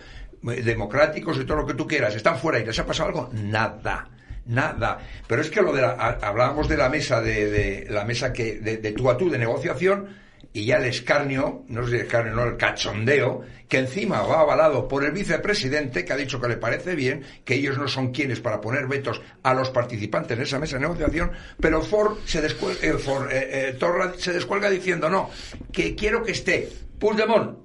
eh, 0.49 0.61
democráticos 0.61 1.37
y 1.39 1.45
todo 1.45 1.57
lo 1.57 1.65
que 1.65 1.73
tú 1.73 1.87
quieras. 1.87 2.15
Están 2.15 2.37
fuera 2.37 2.59
y 2.59 2.65
les 2.65 2.77
ha 2.79 2.85
pasado 2.85 3.09
algo. 3.09 3.29
Nada. 3.33 4.09
Nada. 4.47 4.99
Pero 5.27 5.41
es 5.41 5.49
que 5.49 5.59
lo 5.61 5.73
de 5.73 5.81
la, 5.81 5.93
hablábamos 6.21 6.67
de 6.69 6.77
la 6.77 6.87
mesa 6.87 7.19
de, 7.19 7.49
de 7.49 7.87
la 7.89 8.05
mesa 8.05 8.31
que 8.31 8.59
de, 8.59 8.77
de 8.77 8.91
tú 8.91 9.09
a 9.09 9.17
tú 9.17 9.27
de 9.29 9.39
negociación 9.39 10.07
y 10.55 10.63
ya 10.63 10.77
el 10.77 10.85
escarnio, 10.85 11.65
no 11.67 11.85
si 11.85 11.95
el 11.95 12.01
escarnio, 12.03 12.33
no 12.33 12.45
el 12.45 12.55
cachondeo, 12.55 13.43
que 13.67 13.79
encima 13.79 14.21
va 14.21 14.39
avalado 14.39 14.87
por 14.87 15.03
el 15.03 15.11
vicepresidente 15.11 16.05
que 16.05 16.13
ha 16.13 16.15
dicho 16.15 16.39
que 16.39 16.47
le 16.47 16.55
parece 16.55 16.95
bien, 16.95 17.25
que 17.43 17.55
ellos 17.55 17.77
no 17.77 17.89
son 17.89 18.13
quienes 18.13 18.39
para 18.39 18.61
poner 18.61 18.87
vetos 18.87 19.21
a 19.43 19.53
los 19.53 19.69
participantes 19.69 20.37
en 20.37 20.43
esa 20.43 20.57
mesa 20.57 20.77
de 20.77 20.83
negociación, 20.83 21.33
pero 21.59 21.81
Ford 21.81 22.19
se 22.25 22.41
descuelga, 22.41 22.87
eh, 22.87 22.95
eh, 22.95 23.49
eh, 23.51 23.75
Torra 23.77 24.13
se 24.17 24.31
descuelga 24.31 24.69
diciendo 24.69 25.09
no, 25.09 25.29
que 25.73 25.93
quiero 25.93 26.23
que 26.23 26.31
esté 26.31 26.69
Puigdemont, 26.99 27.57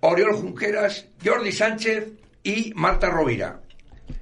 Oriol 0.00 0.32
Junqueras, 0.32 1.08
Jordi 1.22 1.52
Sánchez 1.52 2.12
y 2.42 2.72
Marta 2.74 3.10
Rovira. 3.10 3.60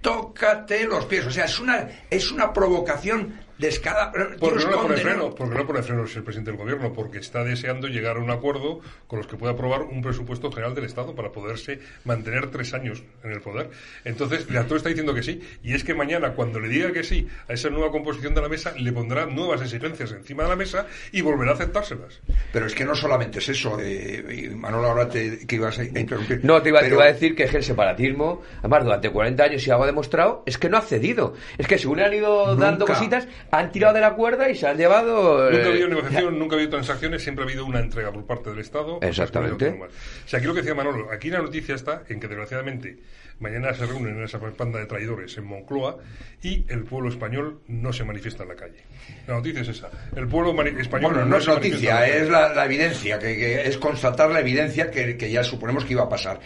Tócate 0.00 0.84
los 0.84 1.04
pies, 1.04 1.26
o 1.26 1.30
sea, 1.30 1.44
es 1.44 1.60
una 1.60 1.88
es 2.10 2.32
una 2.32 2.52
provocación 2.52 3.38
descarada. 3.60 4.12
Porque 4.40 4.64
no 4.64 4.70
le 4.70 4.76
pone 4.76 4.96
freno, 4.96 5.34
porque 5.34 5.54
no 5.54 5.66
pone 5.66 5.82
frenos 5.82 6.16
el 6.16 6.22
presidente 6.22 6.50
del 6.50 6.58
gobierno, 6.58 6.92
porque 6.92 7.18
está 7.18 7.44
deseando 7.44 7.86
llegar 7.86 8.16
a 8.16 8.20
un 8.20 8.30
acuerdo 8.30 8.80
con 9.06 9.18
los 9.18 9.26
que 9.26 9.36
pueda 9.36 9.52
aprobar 9.52 9.82
un 9.82 10.02
presupuesto 10.02 10.50
general 10.50 10.74
del 10.74 10.84
Estado 10.84 11.14
para 11.14 11.30
poderse 11.30 11.80
mantener 12.04 12.50
tres 12.50 12.74
años 12.74 13.02
en 13.22 13.32
el 13.32 13.40
poder. 13.40 13.70
Entonces, 14.04 14.46
el 14.48 14.56
actor 14.56 14.78
está 14.78 14.88
diciendo 14.88 15.14
que 15.14 15.22
sí, 15.22 15.40
y 15.62 15.74
es 15.74 15.84
que 15.84 15.94
mañana, 15.94 16.34
cuando 16.34 16.58
le 16.58 16.68
diga 16.68 16.92
que 16.92 17.04
sí 17.04 17.28
a 17.48 17.52
esa 17.52 17.68
nueva 17.70 17.90
composición 17.90 18.34
de 18.34 18.40
la 18.40 18.48
mesa, 18.48 18.72
le 18.76 18.92
pondrá 18.92 19.26
nuevas 19.26 19.60
exigencias 19.62 20.12
encima 20.12 20.44
de 20.44 20.48
la 20.48 20.56
mesa 20.56 20.86
y 21.12 21.20
volverá 21.20 21.52
a 21.52 21.54
aceptárselas. 21.54 22.20
Pero 22.52 22.66
es 22.66 22.74
que 22.74 22.84
no 22.84 22.94
solamente 22.94 23.38
es 23.38 23.48
eso, 23.50 23.78
eh, 23.80 24.50
Manolo, 24.54 24.88
ahora 24.88 25.08
te, 25.08 25.46
que 25.46 25.56
ibas 25.56 25.78
a 25.78 25.84
interrumpir. 25.84 26.40
No, 26.44 26.62
te 26.62 26.70
iba, 26.70 26.80
te 26.80 26.88
iba 26.88 27.04
a 27.04 27.12
decir 27.12 27.34
que 27.34 27.44
es 27.44 27.54
el 27.54 27.62
separatismo, 27.62 28.42
además, 28.60 28.84
durante 28.84 29.10
40 29.10 29.44
años, 29.44 29.62
si 29.62 29.70
algo 29.70 29.84
ha 29.84 29.86
demostrado, 29.86 30.42
es 30.46 30.58
que 30.58 30.68
no 30.68 30.78
ha 30.78 30.82
cedido. 30.82 31.34
Es 31.58 31.66
que 31.66 31.78
según 31.78 31.98
le 31.98 32.04
han 32.04 32.14
ido 32.14 32.46
Nunca. 32.48 32.64
dando 32.64 32.86
cositas, 32.86 33.28
han 33.50 33.72
tirado 33.72 33.94
de 33.94 34.00
la 34.00 34.14
cuerda 34.14 34.48
y 34.48 34.54
se 34.54 34.66
han 34.66 34.76
llevado. 34.76 35.50
Nunca 35.50 35.64
ha 35.64 35.66
eh, 35.66 35.72
habido 35.72 35.88
negociación, 35.88 36.38
nunca 36.38 36.54
ha 36.54 36.58
habido 36.58 36.70
transacciones, 36.70 37.22
siempre 37.22 37.44
ha 37.44 37.48
habido 37.48 37.64
una 37.66 37.80
entrega 37.80 38.12
por 38.12 38.24
parte 38.24 38.50
del 38.50 38.60
Estado. 38.60 38.98
Exactamente. 39.02 39.68
O 39.68 40.28
sea, 40.28 40.38
aquí 40.38 40.46
lo 40.46 40.54
que 40.54 40.60
decía 40.60 40.74
Manolo, 40.74 41.10
aquí 41.10 41.30
la 41.30 41.40
noticia 41.40 41.74
está 41.74 42.02
en 42.08 42.20
que 42.20 42.28
desgraciadamente 42.28 42.98
mañana 43.40 43.72
se 43.74 43.86
reúnen 43.86 44.18
en 44.18 44.24
esa 44.24 44.38
panda 44.38 44.78
de 44.78 44.86
traidores 44.86 45.36
en 45.38 45.44
Moncloa 45.44 45.96
y 46.42 46.64
el 46.68 46.84
pueblo 46.84 47.08
español 47.08 47.60
no 47.68 47.92
se 47.92 48.04
manifiesta 48.04 48.42
en 48.42 48.50
la 48.50 48.54
calle. 48.54 48.84
La 49.26 49.34
noticia 49.34 49.62
es 49.62 49.68
esa. 49.68 49.90
El 50.14 50.28
pueblo 50.28 50.50
español 50.78 51.12
Bueno, 51.12 51.26
no 51.26 51.36
es 51.38 51.44
se 51.44 51.50
noticia, 51.50 52.06
es 52.06 52.28
la, 52.28 52.52
la 52.52 52.66
evidencia, 52.66 53.18
que, 53.18 53.36
que 53.36 53.66
es 53.66 53.78
constatar 53.78 54.30
la 54.30 54.40
evidencia 54.40 54.90
que, 54.90 55.16
que 55.16 55.30
ya 55.30 55.42
suponemos 55.42 55.84
que 55.84 55.94
iba 55.94 56.02
a 56.02 56.08
pasar. 56.08 56.38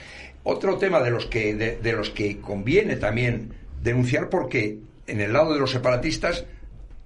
Otro 0.45 0.79
tema 0.79 1.01
de 1.01 1.11
los 1.11 1.27
que 1.27 1.55
de, 1.55 1.79
de 1.79 1.93
los 1.93 2.11
que 2.11 2.39
conviene 2.41 2.97
también 2.97 3.53
denunciar 3.83 4.29
porque 4.29 4.79
en 5.07 5.21
el 5.21 5.33
lado 5.33 5.53
de 5.53 5.61
los 5.61 5.71
separatistas 5.71 6.47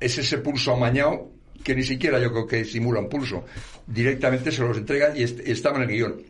es 0.00 0.18
ese 0.18 0.38
pulso 0.38 0.72
amañado 0.74 1.30
que 1.64 1.74
ni 1.74 1.82
siquiera 1.82 2.18
yo 2.20 2.30
creo 2.30 2.46
que 2.46 2.64
simula 2.64 3.00
un 3.00 3.08
pulso. 3.08 3.44
Directamente 3.86 4.52
se 4.52 4.62
los 4.62 4.76
entregan 4.76 5.16
y, 5.16 5.22
est- 5.22 5.40
estaba 5.40 5.76
en 5.76 5.82
el 5.82 5.88
guion. 5.88 6.22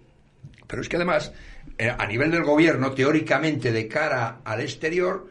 Pero 0.66 0.82
es 0.82 0.88
que 0.88 0.96
además, 0.96 1.32
eh, 1.78 1.90
a 1.96 2.06
nivel 2.06 2.30
del 2.30 2.44
gobierno, 2.44 2.92
teóricamente 2.92 3.72
de 3.72 3.88
cara 3.88 4.40
al 4.44 4.60
exterior, 4.60 5.28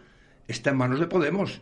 está 0.48 0.70
en 0.72 0.78
manos 0.78 1.00
de 1.00 1.08
Podemos. 1.08 1.60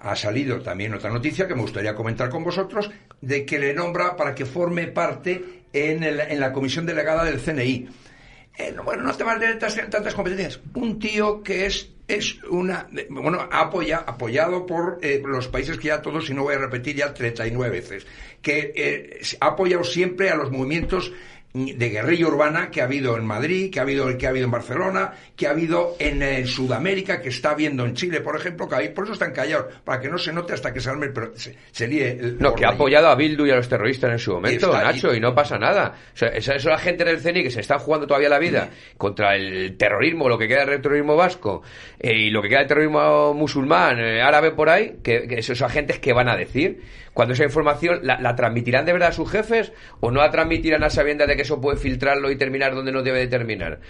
ha 0.00 0.14
salido 0.14 0.60
también 0.60 0.94
otra 0.94 1.10
noticia 1.10 1.48
que 1.48 1.54
me 1.56 1.62
gustaría 1.62 1.94
comentar 1.96 2.28
con 2.30 2.44
vosotros, 2.44 2.88
de 3.20 3.44
que 3.44 3.58
le 3.58 3.74
nombra 3.74 4.14
para 4.16 4.32
que 4.34 4.46
forme 4.46 4.86
parte 4.86 5.62
en, 5.72 6.04
el- 6.04 6.20
en 6.20 6.38
la 6.40 6.52
comisión 6.52 6.86
delegada 6.86 7.24
del 7.24 7.40
CNI. 7.40 7.88
Eh, 8.58 8.72
no, 8.74 8.82
bueno, 8.82 9.04
no 9.04 9.14
temas 9.14 9.38
de 9.38 9.54
tantas, 9.54 9.76
tantas 9.88 10.14
competencias. 10.14 10.60
Un 10.74 10.98
tío 10.98 11.42
que 11.44 11.66
es, 11.66 11.90
es 12.08 12.42
una. 12.44 12.88
Bueno, 13.08 13.48
apoya, 13.52 13.98
apoyado 13.98 14.66
por 14.66 14.98
eh, 15.00 15.22
los 15.24 15.46
países 15.46 15.78
que 15.78 15.88
ya 15.88 16.02
todos, 16.02 16.28
y 16.28 16.34
no 16.34 16.42
voy 16.42 16.56
a 16.56 16.58
repetir 16.58 16.96
ya 16.96 17.14
39 17.14 17.70
veces, 17.70 18.06
que 18.42 18.72
eh, 18.74 19.20
ha 19.40 19.46
apoyado 19.46 19.84
siempre 19.84 20.30
a 20.30 20.34
los 20.34 20.50
movimientos 20.50 21.12
de 21.54 21.88
guerrilla 21.88 22.26
urbana 22.26 22.70
que 22.70 22.82
ha 22.82 22.84
habido 22.84 23.16
en 23.16 23.24
Madrid, 23.24 23.70
que 23.72 23.78
ha 23.80 23.82
habido 23.82 24.16
que 24.18 24.26
ha 24.26 24.30
habido 24.30 24.44
en 24.44 24.50
Barcelona, 24.50 25.12
que 25.34 25.46
ha 25.46 25.50
habido 25.50 25.96
en 25.98 26.22
eh, 26.22 26.46
Sudamérica, 26.46 27.20
que 27.22 27.30
está 27.30 27.50
habiendo 27.52 27.86
en 27.86 27.94
Chile, 27.94 28.20
por 28.20 28.36
ejemplo, 28.36 28.68
que 28.68 28.74
ahí 28.74 28.88
por 28.90 29.04
eso 29.04 29.14
están 29.14 29.32
callados, 29.32 29.66
para 29.82 29.98
que 29.98 30.08
no 30.08 30.18
se 30.18 30.32
note 30.32 30.52
hasta 30.52 30.72
que 30.72 30.80
se 30.80 30.90
arme 30.90 31.06
el 31.06 31.12
pro- 31.12 31.32
se, 31.36 31.56
se 31.72 31.88
líe 31.88 32.10
el 32.10 32.38
No, 32.38 32.54
que 32.54 32.66
ha 32.66 32.70
apoyado 32.70 33.08
a 33.08 33.14
Bildu 33.14 33.46
y 33.46 33.50
a 33.50 33.56
los 33.56 33.68
terroristas 33.68 34.12
en 34.12 34.18
su 34.18 34.32
momento, 34.32 34.66
está- 34.72 34.84
Nacho, 34.84 35.12
y- 35.14 35.16
y 35.16 35.20
no 35.20 35.34
pasa 35.34 35.58
nada. 35.58 35.94
O 36.12 36.16
sea, 36.16 36.28
esa, 36.28 36.54
eso 36.54 36.68
la 36.68 36.78
gente 36.78 37.02
del 37.04 37.18
CNI 37.20 37.42
que 37.44 37.50
se 37.50 37.60
está 37.60 37.78
jugando 37.78 38.06
todavía 38.06 38.28
la 38.28 38.38
vida 38.38 38.68
contra 38.98 39.34
el 39.34 39.76
terrorismo, 39.78 40.28
lo 40.28 40.38
que 40.38 40.48
queda 40.48 40.66
del 40.66 40.82
terrorismo 40.82 41.16
vasco 41.16 41.62
eh, 41.98 42.12
y 42.14 42.30
lo 42.30 42.42
que 42.42 42.50
queda 42.50 42.58
del 42.60 42.68
terrorismo 42.68 43.32
musulmán, 43.34 43.98
eh, 43.98 44.20
árabe 44.20 44.50
por 44.52 44.68
ahí, 44.68 44.96
que, 45.02 45.26
que 45.26 45.36
esos 45.38 45.60
agentes 45.62 45.98
que 45.98 46.12
van 46.12 46.28
a 46.28 46.36
decir 46.36 46.82
cuando 47.12 47.34
esa 47.34 47.44
información 47.44 48.00
la, 48.02 48.36
transmitirán 48.36 48.84
de 48.84 48.92
verdad 48.92 49.08
a 49.08 49.12
sus 49.12 49.30
jefes 49.30 49.72
o 50.00 50.10
no 50.10 50.20
la 50.20 50.30
transmitirán 50.30 50.82
a 50.84 50.90
sabiendas 50.90 51.28
de 51.28 51.36
que 51.36 51.42
eso 51.42 51.60
puede 51.60 51.78
filtrarlo 51.78 52.30
y 52.30 52.36
terminar 52.36 52.74
donde 52.74 52.92
no 52.92 53.02
debe 53.02 53.18
de 53.18 53.28
terminar. 53.28 53.80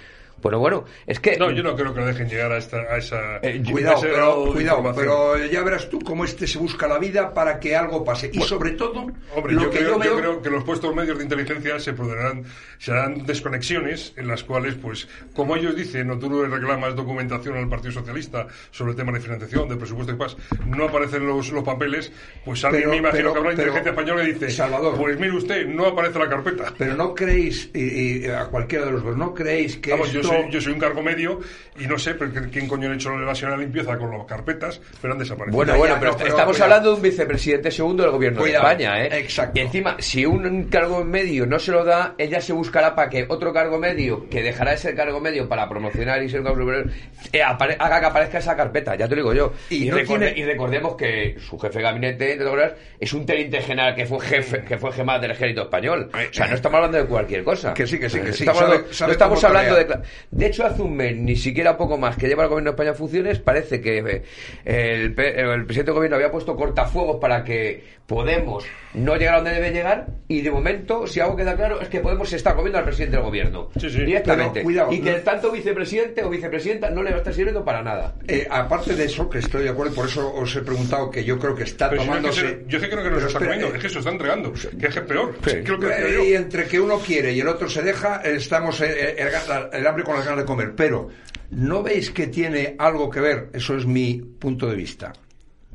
Bueno, 0.42 0.58
bueno, 0.60 0.84
es 1.06 1.18
que 1.20 1.36
No, 1.36 1.50
yo 1.50 1.62
no 1.62 1.74
creo 1.74 1.92
que 1.92 2.00
lo 2.00 2.06
dejen 2.06 2.28
llegar 2.28 2.52
a, 2.52 2.58
esta, 2.58 2.76
a 2.78 2.96
esa. 2.98 3.38
Eh, 3.42 3.62
Cuidado, 3.70 4.00
pero, 4.00 4.52
cuidado, 4.52 4.92
pero 4.94 5.36
ya 5.46 5.62
verás 5.62 5.88
tú 5.88 5.98
cómo 6.00 6.24
este 6.24 6.46
se 6.46 6.58
busca 6.58 6.86
la 6.86 6.98
vida 6.98 7.34
para 7.34 7.58
que 7.58 7.74
algo 7.76 8.04
pase. 8.04 8.30
Y 8.32 8.40
sobre 8.42 8.72
todo, 8.72 9.06
Hombre, 9.34 9.52
lo 9.54 9.62
yo, 9.62 9.70
que 9.70 9.78
creo, 9.78 10.02
yo 10.02 10.16
creo 10.16 10.42
que 10.42 10.50
los 10.50 10.64
puestos 10.64 10.94
medios 10.94 11.18
de 11.18 11.24
inteligencia 11.24 11.78
se 11.80 11.92
produrán, 11.92 12.44
serán 12.78 13.26
desconexiones 13.26 14.12
en 14.16 14.28
las 14.28 14.44
cuales, 14.44 14.74
pues, 14.76 15.08
como 15.34 15.56
ellos 15.56 15.74
dicen, 15.76 16.10
o 16.10 16.18
tú 16.18 16.30
le 16.42 16.48
reclamas 16.48 16.94
documentación 16.94 17.56
al 17.56 17.68
Partido 17.68 17.92
Socialista 17.92 18.46
sobre 18.70 18.92
el 18.92 18.96
tema 18.96 19.12
de 19.12 19.20
financiación, 19.20 19.68
de 19.68 19.76
presupuesto 19.76 20.12
y 20.12 20.16
paz, 20.16 20.36
no 20.66 20.84
aparecen 20.84 21.26
los, 21.26 21.50
los 21.50 21.64
papeles, 21.64 22.12
pues 22.44 22.64
alguien 22.64 22.82
Pero- 22.84 22.90
me 22.92 22.96
imagino 22.98 23.18
pero- 23.18 23.32
que 23.32 23.38
habrá 23.38 23.50
pero, 23.50 23.62
inteligencia 23.62 23.90
española 23.90 24.22
y 24.24 24.32
dice, 24.32 24.50
Salvador. 24.50 24.96
pues 24.96 25.18
mire 25.18 25.32
usted, 25.36 25.66
no 25.66 25.86
aparece 25.86 26.18
la 26.18 26.28
carpeta. 26.28 26.72
Pero 26.78 26.94
no 26.94 27.14
creéis, 27.14 27.70
y, 27.74 28.18
y 28.18 28.26
a 28.26 28.44
cualquiera 28.46 28.84
de 28.86 28.92
los 28.92 29.02
dos, 29.04 29.16
no 29.16 29.34
creéis 29.34 29.76
que 29.78 29.90
Vamos, 29.92 30.14
esto... 30.14 30.27
soy, 30.28 30.50
yo 30.50 30.60
soy 30.60 30.72
un 30.72 30.78
cargo 30.80 31.02
medio 31.02 31.40
y 31.78 31.86
no 31.86 31.98
sé 31.98 32.14
pero 32.14 32.30
¿quién 32.50 32.66
coño 32.68 32.90
ha 32.90 32.94
hecho 32.94 33.10
la 33.10 33.22
evasión 33.22 33.52
a 33.52 33.56
la 33.56 33.62
limpieza 33.62 33.96
con 33.98 34.10
las 34.16 34.26
carpetas, 34.26 34.80
pero 35.00 35.12
han 35.14 35.18
desaparecido. 35.18 35.56
Bueno, 35.56 35.76
bueno, 35.76 35.96
pero, 35.98 36.12
no, 36.12 36.16
pero 36.18 36.30
estamos 36.30 36.56
cuidado. 36.56 36.64
hablando 36.72 36.90
de 36.90 36.96
un 36.96 37.02
vicepresidente 37.02 37.70
segundo 37.70 38.02
del 38.02 38.12
gobierno 38.12 38.40
Cuidado, 38.40 38.66
de 38.66 38.72
España, 38.72 39.04
¿eh? 39.04 39.18
exacto. 39.20 39.58
Y 39.58 39.62
encima, 39.62 39.96
si 39.98 40.24
un 40.26 40.64
cargo 40.64 41.04
medio 41.04 41.46
no 41.46 41.58
se 41.58 41.72
lo 41.72 41.84
da, 41.84 42.14
ella 42.18 42.40
se 42.40 42.52
buscará 42.52 42.94
para 42.94 43.08
que 43.08 43.26
otro 43.28 43.52
cargo 43.52 43.78
medio, 43.78 44.28
que 44.28 44.42
dejará 44.42 44.72
de 44.72 44.78
ser 44.78 44.94
cargo 44.94 45.20
medio 45.20 45.48
para 45.48 45.68
promocionar 45.68 46.22
y 46.22 46.28
ser 46.28 46.40
un 46.40 46.46
cargo 46.46 46.60
superior, 46.60 46.90
eh, 47.32 47.42
haga 47.42 48.00
que 48.00 48.06
aparezca 48.06 48.38
esa 48.38 48.56
carpeta, 48.56 48.94
ya 48.96 49.08
te 49.08 49.16
lo 49.16 49.22
digo 49.22 49.34
yo. 49.34 49.52
Y 49.70 49.84
Y, 49.86 49.90
no 49.90 49.96
recorde- 49.96 50.32
tiene- 50.34 50.40
y 50.40 50.44
recordemos 50.44 50.96
que 50.96 51.36
su 51.38 51.58
jefe 51.58 51.78
de 51.78 51.84
gabinete, 51.84 52.32
entre 52.32 52.46
otras 52.46 52.70
cosas, 52.72 52.84
es 53.00 53.12
un 53.12 53.26
teniente 53.26 53.60
general 53.62 53.94
que 53.94 54.06
fue 54.06 54.20
jefe, 54.20 54.62
que 54.64 54.78
fue 54.78 54.92
jefe 54.92 55.08
del 55.20 55.30
ejército 55.30 55.62
español. 55.62 56.10
O 56.12 56.32
sea, 56.34 56.46
no 56.48 56.54
estamos 56.54 56.76
hablando 56.76 56.98
de 56.98 57.04
cualquier 57.06 57.44
cosa. 57.44 57.72
Que 57.74 57.86
sí, 57.86 57.98
que 57.98 58.10
sí, 58.10 58.20
que 58.20 58.32
sí. 58.32 58.42
Estamos 58.42 58.60
Sabe- 58.60 58.72
hablando- 58.74 58.92
sabe 58.94 59.08
no 59.08 59.12
estamos 59.12 59.44
hablando 59.44 59.74
de... 59.76 59.86
De 60.30 60.46
hecho, 60.46 60.66
hace 60.66 60.82
un 60.82 60.96
mes, 60.96 61.16
ni 61.16 61.36
siquiera 61.36 61.76
poco 61.76 61.96
más, 61.98 62.16
que 62.16 62.28
lleva 62.28 62.42
el 62.44 62.48
gobierno 62.48 62.70
de 62.70 62.74
España 62.74 62.90
en 62.90 62.96
funciones, 62.96 63.38
parece 63.38 63.80
que 63.80 63.98
eh, 63.98 64.22
el, 64.64 65.14
pe- 65.14 65.40
el 65.40 65.64
presidente 65.64 65.90
del 65.90 65.94
gobierno 65.96 66.16
había 66.16 66.30
puesto 66.30 66.56
cortafuegos 66.56 67.16
para 67.20 67.44
que 67.44 67.98
Podemos 68.08 68.64
no 68.94 69.16
llegar 69.16 69.34
a 69.34 69.36
donde 69.36 69.50
debe 69.52 69.70
llegar 69.70 70.06
y 70.28 70.40
de 70.40 70.50
momento, 70.50 71.06
si 71.06 71.20
algo 71.20 71.36
queda 71.36 71.54
claro, 71.56 71.78
es 71.82 71.88
que 71.90 72.00
Podemos 72.00 72.30
se 72.30 72.36
está 72.36 72.54
comiendo 72.54 72.78
al 72.78 72.84
presidente 72.86 73.16
del 73.16 73.24
gobierno. 73.26 73.68
Sí, 73.78 73.90
sí. 73.90 73.98
Directamente. 74.00 74.50
Pero, 74.54 74.64
cuidado, 74.64 74.92
y 74.94 75.00
que 75.02 75.10
no- 75.12 75.18
tanto 75.18 75.50
vicepresidente 75.52 76.24
o 76.24 76.30
vicepresidenta 76.30 76.88
no 76.88 77.02
le 77.02 77.10
va 77.10 77.16
a 77.16 77.18
estar 77.18 77.34
sirviendo 77.34 77.62
para 77.66 77.82
nada. 77.82 78.14
Eh, 78.26 78.46
aparte 78.50 78.94
de 78.94 79.04
eso, 79.04 79.28
que 79.28 79.40
estoy 79.40 79.64
de 79.64 79.68
acuerdo, 79.68 79.92
por 79.94 80.06
eso 80.06 80.32
os 80.34 80.56
he 80.56 80.62
preguntado 80.62 81.10
que 81.10 81.22
yo 81.22 81.38
creo 81.38 81.54
que 81.54 81.64
está 81.64 81.90
Pero 81.90 82.00
si 82.00 82.08
no 82.08 82.14
es 82.14 82.20
que 82.22 82.28
tomándose... 82.30 82.48
se- 82.64 82.64
yo 82.66 82.78
es 82.78 82.84
que 82.84 82.90
creo 82.90 83.04
que 83.04 83.10
no 83.10 83.20
se 83.20 83.26
está 83.26 83.38
espera, 83.40 83.52
comiendo, 83.52 83.74
eh, 83.74 83.76
es 83.76 83.82
que 83.82 83.88
se 83.90 83.94
lo 83.96 84.00
está 84.00 84.10
entregando, 84.10 84.52
que 84.54 84.58
es 84.86 84.94
que 84.94 85.00
es 85.00 85.06
peor. 85.06 85.34
Sí. 85.44 85.50
Es 85.50 85.56
que 85.56 85.76
creo 85.76 86.08
yo. 86.08 86.24
Y 86.24 86.34
entre 86.34 86.64
que 86.64 86.80
uno 86.80 86.98
quiere 87.00 87.32
y 87.34 87.40
el 87.40 87.48
otro 87.48 87.68
se 87.68 87.82
deja, 87.82 88.22
eh, 88.24 88.36
estamos 88.36 88.80
eh, 88.80 88.86
eh, 88.88 89.16
el, 89.18 89.80
el 89.80 89.86
hambre 89.86 90.04
con 90.08 90.16
las 90.16 90.24
ganas 90.24 90.40
de 90.40 90.46
comer. 90.46 90.74
Pero, 90.74 91.10
¿no 91.50 91.82
veis 91.82 92.10
que 92.10 92.28
tiene 92.28 92.76
algo 92.78 93.10
que 93.10 93.20
ver? 93.20 93.50
Eso 93.52 93.76
es 93.76 93.84
mi 93.84 94.14
punto 94.14 94.66
de 94.66 94.74
vista. 94.74 95.12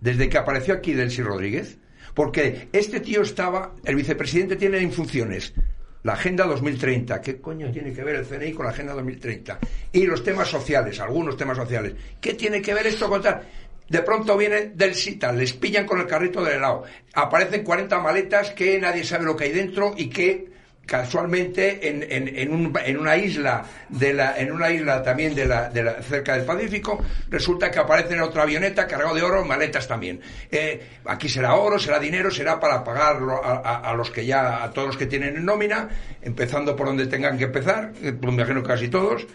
Desde 0.02 0.28
que 0.28 0.40
apareció 0.40 0.74
aquí 0.74 0.94
Delcy 0.94 1.22
Rodríguez, 1.22 1.78
porque 2.16 2.68
este 2.74 3.00
tío 3.00 3.22
estaba, 3.22 3.76
el 3.86 3.96
vicepresidente 3.96 4.56
tiene 4.56 4.80
en 4.80 4.92
funciones 4.92 5.54
la 6.02 6.14
Agenda 6.14 6.46
2030. 6.48 7.22
¿Qué 7.22 7.40
coño 7.40 7.72
tiene 7.72 7.94
que 7.94 8.04
ver 8.04 8.16
el 8.16 8.26
CNI 8.26 8.54
con 8.54 8.66
la 8.66 8.72
Agenda 8.72 8.94
2030? 8.94 9.60
Y 9.92 10.08
los 10.08 10.24
temas 10.24 10.48
sociales, 10.48 11.00
algunos 11.00 11.38
temas 11.38 11.56
sociales. 11.56 11.94
¿Qué 12.20 12.34
tiene 12.34 12.60
que 12.60 12.74
ver 12.74 12.88
esto 12.88 13.08
con 13.08 13.22
tal? 13.22 13.44
De 13.88 14.02
pronto 14.02 14.36
viene 14.36 14.72
del 14.74 14.96
SITA, 14.96 15.32
les 15.32 15.54
pillan 15.54 15.86
con 15.86 16.00
el 16.00 16.08
carrito 16.08 16.44
del 16.44 16.56
helado. 16.56 16.86
Aparecen 17.14 17.64
40 17.64 18.00
maletas 18.00 18.50
que 18.50 18.80
nadie 18.80 19.04
sabe 19.04 19.26
lo 19.26 19.36
que 19.36 19.44
hay 19.44 19.52
dentro 19.52 19.94
y 19.96 20.10
que 20.10 20.53
casualmente 20.86 21.88
en, 21.90 22.04
en, 22.10 22.28
en, 22.38 22.54
un- 22.54 22.78
en 22.86 22.98
una 22.98 23.16
isla 23.18 23.64
de 23.90 24.14
la, 24.14 24.38
en 24.38 24.52
una 24.52 24.70
isla 24.70 25.02
también 25.02 25.34
de 25.34 25.46
la, 25.46 25.70
de 25.70 25.82
la- 25.84 26.02
cerca 26.04 26.36
del 26.36 26.46
Pacífico 26.46 27.04
resulta 27.30 27.72
que 27.72 27.80
aparece 27.80 28.14
en 28.14 28.22
otra 28.22 28.44
avioneta 28.44 28.86
cargado 28.86 29.16
de 29.16 29.22
oro 29.22 29.46
maletas 29.46 29.88
también 29.88 30.20
Eh, 30.52 30.82
aquí 31.06 31.30
será 31.30 31.56
oro 31.56 31.80
será 31.80 32.00
dinero 32.00 32.30
será 32.30 32.60
para 32.60 32.84
pagarlo 32.84 33.44
a, 33.44 33.80
a- 33.90 33.94
los 33.96 34.12
que 34.12 34.26
ya 34.26 34.64
a 34.64 34.72
todos 34.72 34.88
los 34.88 34.98
que 34.98 35.06
tienen 35.06 35.38
en 35.38 35.46
nómina 35.46 35.90
empezando 36.22 36.76
por 36.76 36.88
donde 36.88 37.08
tengan 37.08 37.38
que 37.38 37.46
empezar 37.46 37.94
eh, 38.02 38.12
me 38.22 38.32
imagino 38.32 38.62
casi 38.62 38.88
todos 38.90 39.26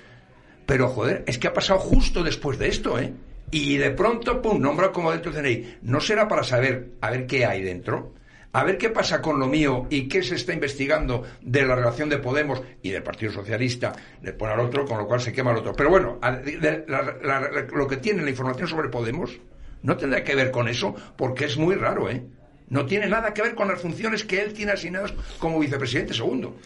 pero 0.66 0.88
joder, 0.88 1.24
es 1.26 1.38
que 1.38 1.48
ha 1.48 1.54
pasado 1.54 1.78
justo 1.80 2.22
después 2.22 2.58
de 2.58 2.68
esto, 2.68 2.98
¿eh? 2.98 3.10
Y 3.50 3.78
de 3.78 3.90
pronto, 3.92 4.42
pum, 4.42 4.60
nombra 4.60 4.92
como 4.92 5.10
dentro 5.10 5.32
del 5.32 5.42
CNI. 5.42 5.78
¿No 5.80 5.98
será 5.98 6.28
para 6.28 6.42
saber, 6.44 6.88
a 7.00 7.08
ver 7.10 7.26
qué 7.26 7.46
hay 7.46 7.62
dentro? 7.62 8.12
A 8.52 8.64
ver 8.64 8.78
qué 8.78 8.88
pasa 8.88 9.20
con 9.20 9.38
lo 9.38 9.46
mío 9.46 9.86
y 9.90 10.08
qué 10.08 10.22
se 10.22 10.34
está 10.34 10.54
investigando 10.54 11.22
de 11.42 11.66
la 11.66 11.74
relación 11.76 12.08
de 12.08 12.18
Podemos 12.18 12.62
y 12.82 12.90
del 12.90 13.02
Partido 13.02 13.30
Socialista. 13.30 13.92
Le 14.22 14.32
pone 14.32 14.54
al 14.54 14.60
otro, 14.60 14.86
con 14.86 14.96
lo 14.98 15.06
cual 15.06 15.20
se 15.20 15.32
quema 15.32 15.50
al 15.50 15.58
otro. 15.58 15.74
Pero 15.74 15.90
bueno, 15.90 16.18
la- 16.22 17.62
lo 17.72 17.86
que 17.86 17.98
tiene 17.98 18.22
la 18.22 18.30
información 18.30 18.66
sobre 18.68 18.88
Podemos 18.88 19.38
no 19.82 19.96
tendrá 19.96 20.24
que 20.24 20.34
ver 20.34 20.50
con 20.50 20.66
eso, 20.68 20.94
porque 21.16 21.44
es 21.44 21.56
muy 21.58 21.74
raro, 21.74 22.08
¿eh? 22.10 22.22
No 22.68 22.84
tiene 22.86 23.06
nada 23.08 23.32
que 23.32 23.42
ver 23.42 23.54
con 23.54 23.68
las 23.68 23.80
funciones 23.80 24.24
que 24.24 24.42
él 24.42 24.52
tiene 24.52 24.72
asignadas 24.72 25.12
como 25.38 25.58
vicepresidente 25.58 26.12
segundo. 26.14 26.56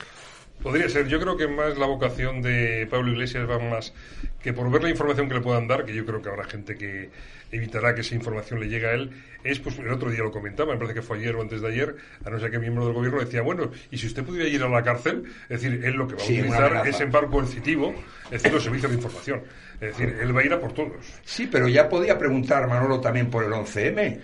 Podría 0.62 0.88
ser. 0.88 1.08
Yo 1.08 1.20
creo 1.20 1.36
que 1.36 1.48
más 1.48 1.76
la 1.76 1.86
vocación 1.86 2.40
de 2.40 2.86
Pablo 2.90 3.10
Iglesias 3.10 3.48
va 3.48 3.58
más 3.58 3.92
que 4.40 4.52
por 4.52 4.70
ver 4.70 4.82
la 4.82 4.90
información 4.90 5.28
que 5.28 5.34
le 5.34 5.40
puedan 5.40 5.66
dar, 5.68 5.84
que 5.84 5.94
yo 5.94 6.04
creo 6.04 6.20
que 6.22 6.28
habrá 6.28 6.44
gente 6.44 6.76
que 6.76 7.10
evitará 7.52 7.94
que 7.94 8.00
esa 8.00 8.14
información 8.14 8.60
le 8.60 8.68
llegue 8.68 8.86
a 8.86 8.92
él, 8.92 9.10
es, 9.44 9.58
pues 9.58 9.78
el 9.78 9.90
otro 9.90 10.10
día 10.10 10.20
lo 10.20 10.30
comentaba, 10.30 10.72
me 10.72 10.78
parece 10.78 10.94
que 10.94 11.02
fue 11.02 11.18
ayer 11.18 11.36
o 11.36 11.42
antes 11.42 11.60
de 11.60 11.68
ayer, 11.68 11.96
a 12.24 12.30
no 12.30 12.40
ser 12.40 12.50
que 12.50 12.58
miembro 12.58 12.86
del 12.86 12.94
gobierno 12.94 13.20
decía, 13.20 13.42
bueno, 13.42 13.70
y 13.90 13.98
si 13.98 14.06
usted 14.06 14.24
pudiera 14.24 14.48
ir 14.48 14.62
a 14.62 14.68
la 14.68 14.82
cárcel, 14.82 15.24
es 15.48 15.60
decir, 15.60 15.84
él 15.84 15.94
lo 15.94 16.08
que 16.08 16.14
va 16.14 16.22
a 16.22 16.24
Sí, 16.24 16.40
utilizar 16.40 16.86
es 16.86 17.02
par 17.12 17.26
coercitivo, 17.26 17.94
es 18.26 18.30
decir, 18.30 18.52
los 18.52 18.64
servicios 18.64 18.90
de 18.90 18.96
información. 18.96 19.42
Es 19.74 19.96
decir, 19.96 20.16
él 20.20 20.34
va 20.34 20.40
a 20.40 20.44
ir 20.44 20.52
a 20.52 20.60
por 20.60 20.72
todos. 20.72 20.92
Sí, 21.24 21.48
pero 21.50 21.68
ya 21.68 21.88
podía 21.88 22.18
preguntar 22.18 22.66
Manolo 22.68 23.00
también 23.00 23.28
por 23.30 23.44
el 23.44 23.52
11M. 23.52 24.20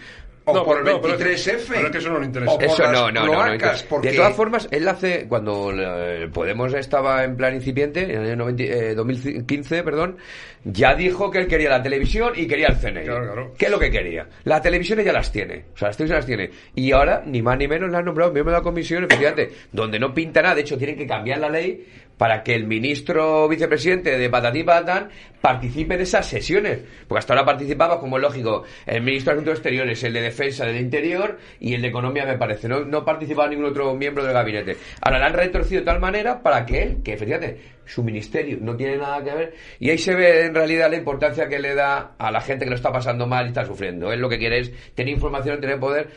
O 0.51 0.55
No, 0.55 0.65
por 0.65 0.79
el 0.79 0.85
no, 0.85 1.01
pero 1.01 1.15
es 1.15 1.19
que- 1.45 1.53
23F. 1.53 1.67
pero 1.75 1.87
es 1.87 1.93
que 1.93 1.99
eso 1.99 2.11
no 2.11 2.19
le 2.21 2.27
interesa. 2.27 2.53
O 2.53 2.57
por 2.59 2.65
Eso 2.65 2.83
las 2.85 2.93
no, 2.93 3.11
no, 3.11 3.21
no, 3.21 3.27
no. 3.27 3.33
cloacas, 3.33 3.83
De 3.83 3.89
porque- 3.89 4.13
todas 4.13 4.35
formas, 4.35 4.69
él 4.71 4.89
hace, 4.89 5.27
cuando 5.29 5.73
eh, 5.75 6.29
Podemos 6.33 6.73
estaba 6.75 7.25
en 7.25 7.37
plan 7.37 7.55
incipiente, 7.55 8.03
en 8.05 8.11
el 8.11 8.27
año 8.27 8.37
90, 8.37 8.63
eh, 8.65 8.95
2015, 8.95 9.83
perdón, 9.83 10.17
ya 10.65 10.95
dijo 10.95 11.31
que 11.31 11.39
él 11.41 11.47
quería 11.47 11.71
la 11.71 11.83
televisión 11.83 12.33
y 12.37 12.47
quería 12.47 12.69
el 12.69 12.77
CNI. 12.77 13.05
Claro, 13.05 13.25
claro. 13.25 13.55
¿Qué 13.59 13.67
es 13.67 13.71
lo 13.71 13.79
que 13.79 13.91
quería? 13.91 14.27
Las 14.45 14.63
televisiones 14.63 15.05
ya 15.05 15.13
las 15.13 15.31
tiene. 15.31 15.65
O 15.75 15.79
sea, 15.79 15.89
las 15.89 15.97
televisiones 15.97 16.11
las 16.11 16.27
tiene. 16.27 16.51
Y 16.75 16.93
ahora, 16.93 17.23
ni 17.27 17.43
más 17.43 17.57
ni 17.59 17.69
menos, 17.69 17.91
le 17.91 17.97
han 17.97 18.05
nombrado 18.05 18.33
miembro 18.33 18.53
de 18.53 18.59
la 18.59 18.63
comisión, 18.65 19.05
efectivamente, 19.05 19.51
donde 19.73 19.99
no 19.99 20.13
pinta 20.15 20.43
nada. 20.43 20.55
De 20.55 20.63
hecho, 20.63 20.77
tienen 20.79 20.97
que 20.97 21.07
cambiar 21.07 21.39
la 21.39 21.49
ley 21.49 21.87
para 22.19 22.43
que 22.43 22.55
el 22.55 22.67
ministro 22.67 23.49
vicepresidente 23.49 24.19
de 24.19 24.29
Patán 24.29 25.09
participe 25.41 25.95
en 25.95 26.01
esas 26.01 26.27
sesiones. 26.27 26.81
Porque 27.07 27.21
hasta 27.21 27.33
ahora 27.33 27.47
participaba, 27.47 28.01
como 28.01 28.17
es 28.17 28.23
lógico, 28.23 28.65
el 28.85 29.03
ministro 29.03 29.33
de 29.33 29.37
Asuntos 29.39 29.55
Exteriores, 29.55 30.03
el 30.05 30.13
de 30.13 30.21
Defensa 30.21 30.67
del 30.67 30.77
Interior 30.77 31.39
y 31.61 31.75
el 31.75 31.83
de 31.83 31.89
Economía, 31.89 32.27
me 32.27 32.37
parece. 32.37 32.69
No, 32.69 32.81
no 32.81 33.05
participaba 33.05 33.49
ningún 33.49 33.67
otro 33.67 33.95
miembro 33.95 34.25
del 34.25 34.35
gabinete. 34.35 34.77
Ahora 35.01 35.21
la 35.21 35.27
han 35.27 35.35
retorcido 35.35 35.81
de 35.81 35.87
tal 35.87 36.01
manera 36.01 36.43
para 36.43 36.67
que 36.67 36.83
él, 36.83 36.99
que 37.05 37.15
efectivamente 37.15 37.79
su 37.87 38.03
ministerio 38.03 38.59
no 38.61 38.77
tiene 38.77 38.99
nada 38.99 39.23
que 39.25 39.31
ver, 39.31 39.55
y 39.79 39.89
ahí 39.89 39.97
se 39.97 40.15
ve 40.15 40.47
en 40.47 40.55
realidad 40.55 40.91
la 40.91 40.97
importancia 40.97 41.49
que 41.49 41.59
le 41.59 41.75
da 41.75 42.17
a 42.19 42.31
la 42.31 42.41
gente 42.41 42.65
que 42.65 42.71
lo 42.71 42.77
está 42.77 42.93
pasando 42.93 43.27
mal 43.27 43.47
y 43.47 43.49
está 43.49 43.65
sufriendo. 43.65 44.13
Él 44.13 44.21
lo 44.21 44.29
que 44.29 44.39
quiere 44.39 44.59
es 44.59 44.95
tener 44.95 45.15
información, 45.15 45.61
tener 45.61 45.79
poder. 45.79 46.09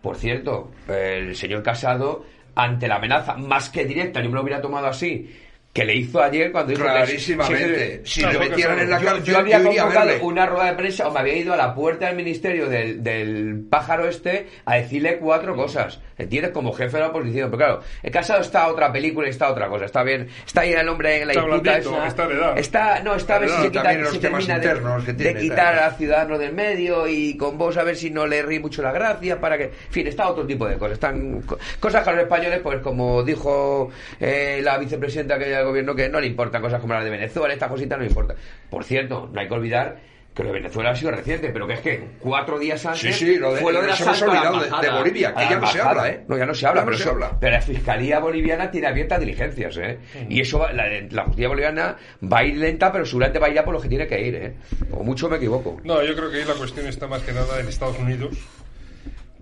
Por 0.00 0.16
cierto, 0.16 0.70
el 0.88 1.34
señor 1.34 1.62
Casado, 1.62 2.24
ante 2.54 2.88
la 2.88 2.96
amenaza 2.96 3.34
más 3.34 3.68
que 3.68 3.84
directa, 3.84 4.22
yo 4.22 4.28
me 4.28 4.36
lo 4.36 4.42
hubiera 4.42 4.62
tomado 4.62 4.86
así, 4.86 5.28
que 5.72 5.84
le 5.84 5.94
hizo 5.94 6.20
ayer 6.20 6.50
cuando 6.50 6.70
dijo 6.72 6.82
que- 6.82 6.88
Clarísimamente. 6.90 8.00
Sí, 8.04 8.20
Si 8.20 8.26
le 8.26 8.38
metieran 8.38 8.78
en 8.80 8.90
la 8.90 8.98
yo, 8.98 9.06
cárcel, 9.06 9.24
yo 9.24 9.38
había 9.38 9.58
yo 9.58 9.64
convocado 9.68 10.10
una 10.22 10.46
rueda 10.46 10.64
de 10.66 10.72
prensa 10.72 11.06
o 11.08 11.12
me 11.12 11.20
había 11.20 11.36
ido 11.36 11.52
a 11.54 11.56
la 11.56 11.74
puerta 11.74 12.06
del 12.06 12.16
ministerio 12.16 12.68
del, 12.68 13.02
del 13.02 13.64
pájaro 13.70 14.08
este 14.08 14.48
a 14.64 14.76
decirle 14.76 15.18
cuatro 15.18 15.54
cosas. 15.54 16.00
¿Entiendes? 16.18 16.50
Como 16.50 16.72
jefe 16.72 16.96
de 16.96 17.02
la 17.04 17.08
oposición. 17.10 17.48
Pero 17.48 17.58
claro, 17.58 17.80
el 18.02 18.10
casado 18.10 18.40
está 18.40 18.66
otra 18.66 18.90
película 18.92 19.28
y 19.28 19.30
está 19.30 19.48
otra 19.52 19.68
cosa. 19.68 19.84
Está 19.84 20.02
bien. 20.02 20.26
Está 20.44 20.62
ahí 20.62 20.72
el 20.72 20.88
hombre 20.88 21.20
en 21.22 21.28
la 21.28 21.32
Está 21.34 21.44
disputa 21.44 21.62
blandito, 21.70 21.90
esa. 21.96 22.06
está 22.08 22.26
de 22.26 22.34
edad. 22.34 22.58
Está, 22.58 23.02
no, 23.04 23.14
está 23.14 23.36
a 23.36 23.38
ver 23.38 23.48
si 23.50 23.56
se, 23.56 23.62
quita, 23.68 23.82
También 23.84 24.02
los 24.02 24.12
se 24.14 24.18
termina 24.18 24.58
de- 24.58 24.66
internos 24.66 25.04
que 25.04 25.12
de, 25.12 25.24
tiene, 25.24 25.40
quitar 25.40 25.76
tal. 25.76 25.84
a 25.84 25.90
Ciudadanos 25.92 26.38
del 26.40 26.52
medio 26.54 27.06
y 27.06 27.36
con 27.36 27.56
vos 27.56 27.76
a 27.76 27.84
ver 27.84 27.94
si 27.94 28.10
no 28.10 28.26
le 28.26 28.42
ríe 28.42 28.58
mucho 28.58 28.82
la 28.82 28.90
gracia 28.90 29.40
para 29.40 29.56
que... 29.56 29.64
En 29.64 29.70
fin, 29.92 30.08
está 30.08 30.28
otro 30.28 30.44
tipo 30.44 30.66
de 30.66 30.76
cosas. 30.76 30.94
Están 30.94 31.42
co- 31.42 31.56
cosas 31.78 32.02
que 32.02 32.10
a 32.10 32.12
los 32.14 32.22
españoles, 32.24 32.58
pues 32.64 32.80
como 32.80 33.22
dijo 33.22 33.90
eh, 34.18 34.58
la 34.60 34.76
vicepresidenta 34.76 35.38
que 35.38 35.54
del 35.58 35.66
gobierno, 35.66 35.94
que 35.94 36.08
no 36.08 36.20
le 36.20 36.26
importan 36.26 36.62
cosas 36.62 36.80
como 36.80 36.94
las 36.94 37.04
de 37.04 37.10
Venezuela, 37.10 37.52
estas 37.54 37.70
cositas 37.70 37.98
no 37.98 38.04
le 38.04 38.10
importan. 38.10 38.36
Por 38.70 38.84
cierto, 38.84 39.28
no 39.32 39.40
hay 39.40 39.48
que 39.48 39.54
olvidar 39.54 39.96
que 40.34 40.44
lo 40.44 40.50
de 40.52 40.60
Venezuela 40.60 40.90
ha 40.90 40.94
sido 40.94 41.10
reciente, 41.10 41.48
pero 41.52 41.66
que 41.66 41.72
es 41.74 41.80
que 41.80 42.00
cuatro 42.20 42.60
días 42.60 42.86
antes 42.86 43.00
Sí, 43.00 43.12
sí, 43.12 43.38
lo 43.38 43.54
de- 43.54 43.60
fue 43.60 43.72
lo 43.72 43.80
del 43.80 43.88
nos 43.90 44.00
hemos 44.00 44.22
olvidado 44.22 44.60
de- 44.60 44.86
de 44.86 44.90
Bolivia, 44.96 45.34
que 45.34 45.40
ya 45.42 45.58
no 45.58 45.66
se 45.66 45.80
habla, 45.80 46.08
¿eh? 46.10 46.20
No, 46.28 46.38
ya 46.38 46.46
no 46.46 46.54
se 46.54 46.64
habla, 46.64 46.82
Ya 46.82 46.84
no 46.84 46.86
pero, 46.86 46.96
se 46.96 47.02
eso- 47.02 47.12
habla. 47.12 47.36
pero 47.40 47.52
la 47.54 47.60
Fiscalía 47.60 48.20
Boliviana 48.20 48.70
tiene 48.70 48.86
abiertas 48.86 49.18
diligencias, 49.18 49.76
¿eh? 49.78 49.98
Y 50.28 50.40
eso, 50.40 50.60
va- 50.60 50.72
la, 50.72 50.86
la 51.10 51.24
justicia 51.24 51.48
boliviana 51.48 51.96
va 52.22 52.38
a 52.38 52.44
ir 52.44 52.56
lenta, 52.56 52.92
pero 52.92 53.04
seguramente 53.04 53.40
va 53.40 53.48
a 53.48 53.50
ir 53.50 53.58
a 53.58 53.64
por 53.64 53.74
los 53.74 53.82
que 53.82 53.88
tiene 53.88 54.06
que 54.06 54.20
ir, 54.20 54.34
¿eh? 54.36 54.54
O 54.92 55.02
mucho 55.02 55.28
me 55.28 55.38
equivoco. 55.38 55.80
No, 55.82 56.04
yo 56.04 56.14
creo 56.14 56.30
que 56.30 56.36
ahí 56.36 56.44
la 56.44 56.54
cuestión 56.54 56.86
está 56.86 57.08
más 57.08 57.22
que 57.22 57.32
nada 57.32 57.58
en 57.58 57.66
Estados 57.66 57.98
Unidos, 57.98 58.36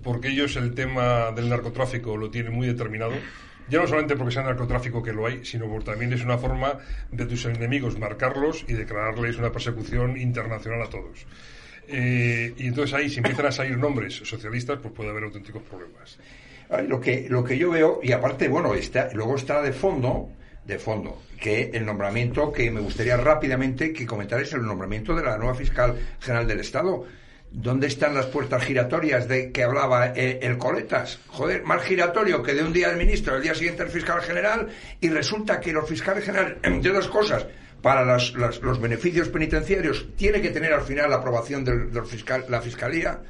porque 0.03 0.29
ellos 0.29 0.57
el 0.57 0.75
tema 0.75 1.31
del 1.33 1.51
narcotráfico 1.51 2.17
lo 2.17 2.31
tienen 2.31 2.55
muy 2.55 2.67
determinado. 2.69 3.13
Ya 3.69 3.81
no 3.81 3.87
solamente 3.87 4.17
porque 4.17 4.33
sea 4.33 4.43
narcotráfico 4.45 5.03
que 5.03 5.13
lo 5.13 5.27
hay, 5.27 5.45
sino 5.45 5.67
porque 5.67 5.87
también 5.87 6.13
es 6.13 6.23
una 6.23 6.39
forma 6.39 6.79
de 7.11 7.27
tus 7.27 7.45
enemigos 7.47 7.99
marcarlos 7.99 8.65
y 8.69 8.75
declararles 8.75 9.39
una 9.39 9.51
persecución 9.51 10.17
internacional 10.17 10.83
a 10.83 10.89
todos. 10.89 11.27
Eh, 11.89 12.55
y 12.57 12.67
entonces 12.67 12.95
ahí, 12.95 13.09
si 13.09 13.19
empiezan 13.19 13.47
a 13.47 13.53
salir 13.53 13.77
nombres 13.77 14.15
socialistas, 14.15 14.79
pues 14.81 14.95
puede 14.95 15.11
haber 15.11 15.25
auténticos 15.25 15.63
problemas. 15.63 16.19
Lo 16.89 17.01
que, 17.01 17.27
lo 17.29 17.45
que 17.45 17.57
yo 17.59 17.71
veo, 17.71 18.01
y 18.03 18.11
aparte, 18.13 18.49
bueno, 18.49 18.75
está, 18.75 19.11
luego 19.13 19.37
está 19.37 19.63
de 19.63 19.73
fondo, 19.73 20.31
de 20.65 20.79
fondo, 20.79 21.23
que 21.41 21.71
el 21.73 21.87
nombramiento 21.87 22.53
que 22.53 22.71
me 22.73 22.81
gustaría 22.81 23.17
rápidamente 23.17 23.93
que 23.93 24.05
comentarais 24.05 24.53
el 24.53 24.67
nombramiento 24.67 25.15
de 25.15 25.23
la 25.23 25.39
nueva 25.39 25.55
fiscal 25.55 25.97
general 26.21 26.49
del 26.49 26.61
Estado. 26.61 27.05
¿Dónde 27.59 27.87
están 27.87 28.15
las 28.15 28.27
puertas 28.27 28.63
giratorias 28.63 29.27
de 29.29 29.51
que 29.51 29.65
hablaba 29.65 30.09
eh, 30.15 30.41
el 30.43 30.59
Coletas? 30.59 31.19
Joder, 31.29 31.63
más 31.65 31.83
giratorio 31.83 32.43
que 32.43 32.53
de 32.53 32.63
un 32.63 32.71
día 32.73 32.91
el 32.91 32.99
ministro, 32.99 33.35
el 33.35 33.43
día 33.43 33.55
siguiente 33.55 33.83
el 33.83 33.89
fiscal 33.89 34.21
general, 34.21 34.69
y 35.01 35.09
resulta 35.09 35.59
que 35.59 35.73
los 35.73 35.89
fiscales 35.89 36.23
generales, 36.23 36.59
entre 36.63 36.91
otras 36.91 37.09
cosas, 37.09 37.47
para 37.81 38.05
las- 38.05 38.35
las- 38.35 38.61
los 38.61 38.79
beneficios 38.79 39.31
penitenciarios, 39.31 40.07
tiene 40.17 40.43
que 40.43 40.51
tener 40.51 40.75
al 40.75 40.83
final 40.83 41.09
la 41.09 41.17
aprobación 41.17 41.65
del, 41.65 41.91
del 41.91 42.05
fiscal, 42.05 42.45
la 42.51 42.61
fiscalía. 42.61 43.21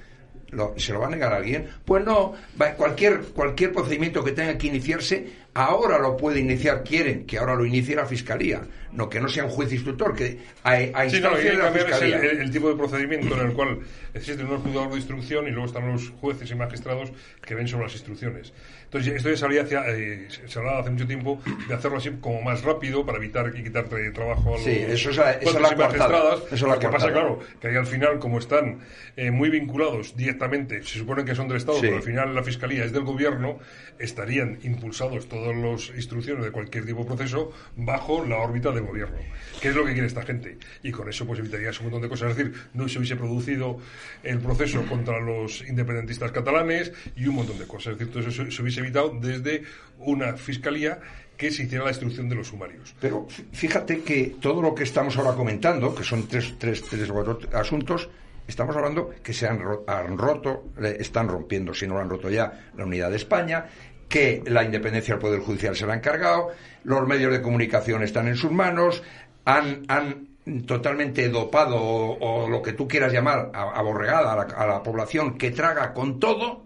Lo- 0.51 0.75
¿Se 0.77 0.93
lo 0.93 1.01
va 1.01 1.07
a 1.07 1.11
negar 1.11 1.33
a 1.33 1.37
alguien? 1.37 1.69
Pues 1.85 2.05
no, 2.05 2.35
cualquier, 2.77 3.21
cualquier 3.35 3.73
procedimiento 3.73 4.25
que 4.25 4.33
tenga 4.33 4.59
que 4.59 4.67
iniciarse, 4.67 5.27
ahora 5.57 5.99
lo 5.99 6.17
puede 6.17 6.41
iniciar, 6.41 6.83
quieren 6.85 7.25
que 7.27 7.39
ahora 7.39 7.55
lo 7.55 7.65
inicie 7.65 7.97
la 7.97 8.07
Fiscalía, 8.07 8.61
no 8.93 9.09
que 9.09 9.21
no 9.21 9.29
sea 9.29 9.45
un 9.45 9.51
juez 9.51 9.73
instructor, 9.73 10.15
que 10.15 10.39
a, 10.63 10.73
a 10.73 11.09
Sí, 11.11 11.21
no, 11.21 11.35
de 11.37 11.43
que 11.43 11.53
la 11.55 11.71
Fiscalía. 11.73 12.17
el- 12.19 12.41
el 12.43 12.51
tipo 12.51 12.69
de 12.69 12.77
procedimiento 12.77 13.35
en 13.41 13.47
el 13.49 13.53
cual 13.55 13.79
existen 14.15 14.47
unos 14.47 14.63
juzgados 14.63 14.91
de 14.93 14.97
instrucción 14.97 15.47
y 15.47 15.51
luego 15.51 15.67
están 15.67 15.91
los 15.91 16.11
jueces 16.21 16.51
y 16.51 16.55
magistrados 16.55 17.13
que 17.45 17.55
ven 17.55 17.69
sobre 17.69 17.85
las 17.85 17.93
instrucciones. 17.95 18.53
Entonces, 18.85 19.15
esto 19.15 19.29
ya 19.31 19.37
se 19.37 19.45
había 19.45 19.63
hacia, 19.63 19.83
eh, 19.89 20.29
se 20.47 20.59
hablaba 20.59 20.79
hace 20.79 20.91
mucho 20.91 21.07
tiempo 21.09 21.41
de 21.69 21.75
hacerlo 21.75 21.99
así 21.99 22.11
como 22.21 22.41
más 22.43 22.63
rápido 22.63 23.05
para 23.05 23.19
evitar 23.19 23.53
y 23.55 23.63
quitar 23.65 23.89
tra- 23.89 24.13
trabajo 24.15 24.51
a 24.51 24.53
los 24.53 24.63
Sí, 24.65 24.71
eso 24.71 25.11
es 25.11 25.17
la- 25.17 25.39
y 25.43 25.77
magistradas. 25.77 26.43
Eso 26.53 26.79
que 26.79 26.89
pasa, 26.89 27.11
claro, 27.11 27.41
que 27.61 27.69
ahí 27.69 27.77
al 27.77 27.87
final, 27.87 28.19
como 28.21 28.39
están 28.39 28.79
eh, 29.17 29.31
muy 29.31 29.51
vinculados 29.51 30.17
directamente, 30.17 30.83
se 30.85 30.99
supone 30.99 31.25
que 31.25 31.35
son 31.35 31.49
del 31.49 31.57
Estado, 31.57 31.79
Sí. 31.79 31.83
pero 31.87 31.97
al 31.97 32.03
final 32.03 32.35
la 32.35 32.43
Fiscalía 32.45 32.85
es 32.85 32.93
del 32.93 33.03
Gobierno, 33.03 33.59
estarían 33.99 34.59
impulsados 34.63 35.29
todas 35.55 35.91
las 35.91 35.97
instrucciones 35.97 36.45
de 36.45 36.51
cualquier 36.51 36.85
tipo 36.87 37.01
de 37.01 37.07
proceso 37.07 37.53
bajo 37.77 38.25
la 38.25 38.39
órbita 38.39 38.71
del 38.73 38.85
Gobierno. 38.85 39.17
¿Qué 39.61 39.69
es 39.69 39.75
lo 39.75 39.85
que 39.85 39.93
quiere 39.93 40.07
esta 40.07 40.23
gente? 40.23 40.59
Y 40.83 40.91
con 40.93 41.09
eso 41.09 41.27
pues 41.27 41.39
evitarías 41.39 41.79
un 41.81 41.87
montón 41.87 42.03
de 42.03 42.09
cosas. 42.09 42.31
Es 42.33 42.37
decir, 42.37 42.55
no 42.75 42.89
se 42.89 42.99
hubiese 42.99 43.17
producido 43.17 43.79
el 44.23 44.39
proceso 44.39 44.83
contra 44.87 45.21
los 45.21 45.63
independentistas 45.69 46.33
catalanes 46.33 46.93
y 47.17 47.27
un 47.27 47.37
montón 47.37 47.59
de 47.59 47.67
cosas. 47.67 47.95
Es 47.95 47.99
decir, 48.13 48.33
se, 48.33 48.51
se 48.51 48.63
hubiese 48.63 48.81
evitado 48.81 49.11
desde 49.21 49.63
una 49.99 50.35
Fiscalía 50.37 51.01
que 51.37 51.51
se 51.51 51.65
hiciera 51.65 51.85
la 51.85 51.91
instrucción 51.91 52.29
de 52.29 52.35
los 52.35 52.49
sumarios. 52.49 52.95
Pero 53.01 53.27
fí- 53.29 53.45
fíjate 53.53 54.01
que 54.03 54.37
todo 54.41 54.63
lo 54.63 54.75
que 54.75 54.85
estamos 54.85 55.17
ahora 55.19 55.35
comentando, 55.35 55.95
que 55.95 56.03
son 56.03 56.27
tres, 56.29 56.55
tres, 56.59 56.83
tres 56.83 57.11
asuntos, 57.53 58.09
estamos 58.49 58.75
hablando 58.77 59.11
que 59.23 59.33
se 59.35 59.47
han, 59.47 59.61
han 59.87 60.17
roto, 60.17 60.73
están 60.99 61.29
rompiendo, 61.29 61.75
si 61.75 61.87
no 61.87 61.95
lo 61.95 62.01
han 62.01 62.09
roto 62.09 62.31
ya, 62.31 62.71
la 62.77 62.85
unidad 62.87 63.11
de 63.11 63.17
España, 63.17 63.67
que 64.09 64.43
la 64.47 64.65
independencia 64.65 65.15
del 65.15 65.21
Poder 65.21 65.41
Judicial 65.41 65.75
se 65.77 65.87
la 65.87 65.95
han 65.95 66.01
cargado, 66.01 66.49
los 66.85 67.07
medios 67.07 67.33
de 67.33 67.43
comunicación 67.43 68.03
están 68.03 68.29
en 68.29 68.37
sus 68.37 68.53
manos, 68.53 69.03
han, 69.45 69.85
han 69.89 70.29
totalmente 70.67 71.29
dopado 71.29 71.77
o, 71.77 72.45
o 72.45 72.49
lo 72.49 72.63
que 72.63 72.73
tú 72.73 72.87
quieras 72.87 73.13
llamar 73.13 73.51
aborregada 73.53 74.33
a 74.33 74.37
la, 74.37 74.43
a 74.43 74.67
la 74.67 74.83
población 74.83 75.37
que 75.37 75.51
traga 75.51 75.93
con 75.93 76.21
todo, 76.21 76.63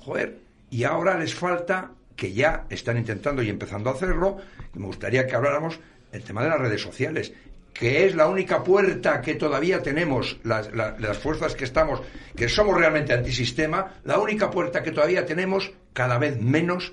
Joder, 0.00 0.38
y 0.70 0.84
ahora 0.84 1.16
les 1.18 1.34
falta, 1.34 1.92
que 2.14 2.32
ya 2.32 2.66
están 2.68 2.98
intentando 2.98 3.42
y 3.42 3.48
empezando 3.48 3.88
a 3.90 3.94
hacerlo, 3.94 4.36
y 4.74 4.78
me 4.78 4.86
gustaría 4.86 5.26
que 5.26 5.34
habláramos 5.34 5.80
el 6.12 6.22
tema 6.22 6.42
de 6.42 6.50
las 6.50 6.60
redes 6.60 6.82
sociales, 6.82 7.32
que 7.72 8.04
es 8.06 8.14
la 8.14 8.28
única 8.28 8.62
puerta 8.62 9.20
que 9.22 9.34
todavía 9.34 9.82
tenemos, 9.82 10.38
las, 10.44 10.70
la- 10.74 10.94
las 10.98 11.16
fuerzas 11.18 11.54
que 11.54 11.64
estamos, 11.64 12.02
que 12.36 12.48
somos 12.50 12.76
realmente 12.76 13.14
antisistema, 13.14 13.94
la 14.04 14.18
única 14.18 14.50
puerta 14.50 14.82
que 14.82 14.92
todavía 14.92 15.24
tenemos, 15.24 15.72
cada 15.94 16.18
vez 16.18 16.38
menos, 16.38 16.92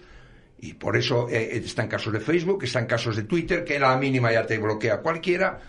y 0.60 0.76
por 0.76 0.96
eso 0.96 1.28
eh, 1.30 1.58
están 1.58 1.90
casos 1.90 2.14
de 2.14 2.22
Facebook, 2.22 2.64
están 2.64 2.86
casos 2.86 3.18
de 3.18 3.24
Twitter, 3.24 3.66
que 3.66 3.76
a 3.76 3.80
la 3.82 3.98
mínima 3.98 4.32
ya 4.32 4.46
te 4.46 4.58
bloquea 4.58 5.02
cualquiera, 5.02 5.60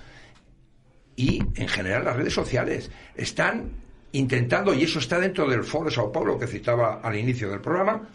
y 1.16 1.42
en 1.57 1.68
general 1.68 2.05
las 2.05 2.16
redes 2.16 2.35
sociales 2.35 2.92
están 3.16 3.73
intentando, 4.12 4.73
y 4.73 4.85
eso 4.85 5.01
está 5.01 5.18
dentro 5.18 5.49
del 5.49 5.64
Foro 5.64 5.87
de 5.87 5.90
Sao 5.90 6.12
Paulo 6.12 6.38
que 6.38 6.47
citaba 6.47 7.01
al 7.03 7.16
inicio 7.16 7.51
del 7.51 7.61
programa, 7.61 8.09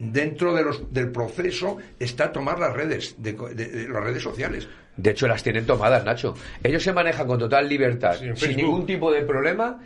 dentro 0.00 0.52
de 0.54 0.64
los, 0.64 0.92
del 0.92 1.12
proceso 1.12 1.76
está 2.00 2.32
tomar 2.32 2.58
las 2.58 2.72
redes, 2.72 3.14
de, 3.18 3.34
de- 3.54 3.66
de 3.68 3.88
las 3.88 4.02
redes 4.02 4.22
sociales. 4.22 4.66
De 4.96 5.10
hecho, 5.10 5.28
las 5.28 5.42
tienen 5.42 5.64
tomadas, 5.64 6.04
Nacho. 6.04 6.34
Ellos 6.62 6.82
se 6.82 6.92
manejan 6.92 7.26
con 7.26 7.38
total 7.38 7.68
libertad, 7.68 8.16
Sí, 8.18 8.26
sin 8.34 8.56
ningún 8.56 8.84
tipo 8.86 9.10
de 9.12 9.22
problema. 9.22 9.80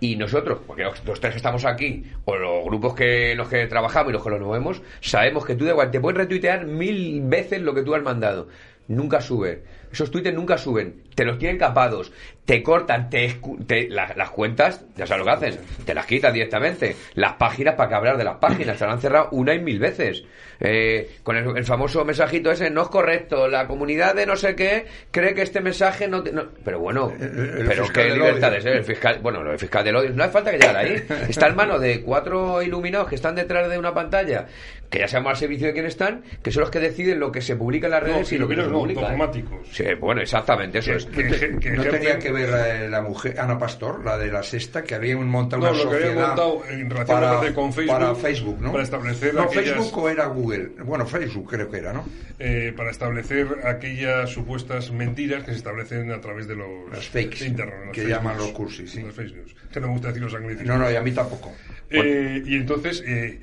Y 0.00 0.16
nosotros, 0.16 0.60
porque 0.66 0.82
los, 0.84 1.04
los 1.04 1.20
tres 1.20 1.32
que 1.34 1.36
estamos 1.36 1.64
aquí, 1.64 2.04
o 2.24 2.36
los 2.36 2.64
grupos 2.64 2.94
que 2.94 3.34
los 3.36 3.48
que 3.48 3.66
trabajamos 3.66 4.10
y 4.10 4.12
los 4.14 4.24
que 4.24 4.30
los 4.30 4.40
movemos, 4.40 4.82
sabemos 5.00 5.44
que 5.44 5.54
tú 5.56 5.64
de 5.66 5.70
igual 5.72 5.90
te 5.90 6.00
pueden 6.00 6.16
retuitear 6.16 6.64
mil 6.66 7.20
veces 7.24 7.60
lo 7.60 7.74
que 7.74 7.82
tú 7.82 7.94
has 7.94 8.02
mandado. 8.02 8.48
Nunca 8.88 9.20
sube. 9.20 9.62
Esos 9.92 10.10
tweets 10.10 10.32
nunca 10.34 10.58
suben. 10.58 11.02
Te 11.14 11.24
los 11.24 11.38
tienen 11.38 11.58
capados. 11.58 12.12
Te 12.44 12.62
cortan, 12.62 13.08
te, 13.10 13.40
te- 13.66 13.88
la- 13.88 14.12
las 14.16 14.30
cuentas, 14.30 14.84
ya 14.96 15.06
sabes 15.06 15.24
lo 15.24 15.24
que 15.24 15.46
hacen. 15.46 15.60
Te 15.84 15.94
las 15.94 16.06
quitan 16.06 16.32
directamente. 16.32 16.94
Las 17.14 17.32
páginas, 17.34 17.74
para 17.74 17.88
que 17.88 17.94
hablar 17.96 18.16
de 18.18 18.24
las 18.24 18.36
páginas, 18.36 18.78
te 18.78 18.84
las 18.84 18.94
han 18.94 19.00
cerrado 19.00 19.28
una 19.32 19.54
y 19.54 19.58
mil 19.60 19.78
veces. 19.78 20.22
Eh, 20.60 21.16
con 21.22 21.36
el, 21.36 21.56
el 21.56 21.64
famoso 21.64 22.04
mensajito 22.04 22.50
ese, 22.50 22.70
no 22.70 22.82
es 22.82 22.88
correcto. 22.88 23.48
La 23.48 23.66
comunidad 23.66 24.14
de 24.14 24.26
no 24.26 24.36
sé 24.36 24.54
qué 24.54 24.86
cree 25.10 25.34
que 25.34 25.42
este 25.42 25.60
mensaje 25.60 26.06
no... 26.08 26.22
te- 26.22 26.32
no- 26.32 26.46
pero 26.64 26.78
bueno, 26.78 27.12
el 27.18 27.64
pero 27.66 27.88
qué 27.92 28.04
del 28.04 28.14
libertades, 28.14 28.64
odio. 28.64 28.74
¿eh? 28.74 28.76
El 28.78 28.84
fiscal, 28.84 29.18
bueno, 29.22 29.50
el 29.50 29.58
fiscal 29.58 29.84
del 29.84 29.96
odio. 29.96 30.10
No 30.10 30.22
hace 30.22 30.32
falta 30.32 30.50
que 30.52 30.58
llegar 30.58 30.76
ahí. 30.76 31.02
Está 31.28 31.48
en 31.48 31.56
manos 31.56 31.80
de 31.80 32.00
cuatro 32.02 32.62
iluminados 32.62 33.08
que 33.08 33.16
están 33.16 33.34
detrás 33.34 33.68
de 33.68 33.76
una 33.78 33.92
pantalla, 33.92 34.46
que 34.88 35.00
ya 35.00 35.08
sabemos 35.08 35.30
al 35.30 35.36
servicio 35.36 35.66
de 35.66 35.72
quién 35.72 35.86
están, 35.86 36.22
que 36.42 36.50
son 36.52 36.60
los 36.60 36.70
que 36.70 36.78
deciden 36.80 37.18
lo 37.18 37.32
que 37.32 37.40
se 37.42 37.56
publica 37.56 37.88
en 37.88 37.90
las 37.92 38.02
redes 38.02 38.32
y 38.32 38.38
lo 38.38 38.46
que 38.48 38.54
no 38.56 38.62
se 38.64 38.68
publica. 38.70 39.00
dogmáticos. 39.10 39.68
Sí, 39.76 39.84
bueno, 40.00 40.22
exactamente, 40.22 40.78
eso 40.78 40.92
es. 40.94 41.06
¿No 41.06 41.82
tenía 41.84 42.18
que 42.18 42.32
ver 42.32 42.48
la, 42.48 42.88
la 42.88 43.02
mujer, 43.02 43.38
Ana 43.38 43.58
Pastor, 43.58 44.02
la 44.02 44.16
de 44.16 44.28
la 44.32 44.42
sexta, 44.42 44.82
que 44.82 44.94
había 44.94 45.14
montado 45.18 45.62
No, 45.62 45.70
una 45.70 45.76
lo 45.84 45.90
que 45.90 45.96
había 45.96 46.06
sociedad 46.06 46.26
montado 46.28 46.62
en 46.70 46.88
relación 46.90 47.20
para, 47.20 47.52
con 47.54 47.72
Facebook, 47.74 47.92
para 47.98 48.14
Facebook, 48.14 48.60
¿no? 48.62 48.72
para 48.72 48.84
establecer 48.84 49.34
no, 49.34 49.42
aquellas- 49.42 49.74
Facebook 49.74 49.98
o 49.98 50.08
era 50.08 50.26
Google. 50.28 50.68
Bueno, 50.82 51.04
Facebook 51.04 51.50
creo 51.50 51.70
que 51.70 51.76
era, 51.76 51.92
¿no? 51.92 52.06
eh, 52.38 52.72
para 52.74 52.90
establecer 52.90 53.48
aquellas 53.64 54.30
supuestas 54.30 54.90
mentiras 54.92 55.44
que 55.44 55.50
se 55.50 55.58
establecen 55.58 56.10
a 56.10 56.20
través 56.22 56.46
de 56.48 56.56
los 56.56 56.68
Las 56.90 57.06
fakes, 57.08 57.48
las 57.50 57.92
que 57.92 58.06
llaman 58.08 58.38
los 58.38 58.52
cursis, 58.52 58.90
sí. 58.90 59.02
las 59.02 59.14
fake 59.14 59.34
news. 59.36 59.54
que 59.70 59.80
no 59.80 59.88
me 59.88 59.92
gusta 59.92 60.08
decir 60.08 60.22
los 60.22 60.34
anglicismos. 60.34 60.68
No, 60.68 60.82
no, 60.82 60.90
y 60.90 60.96
a 60.96 61.02
mí 61.02 61.12
tampoco. 61.12 61.52
Eh, 61.90 62.42
y 62.46 62.56
entonces 62.56 63.04
eh, 63.06 63.40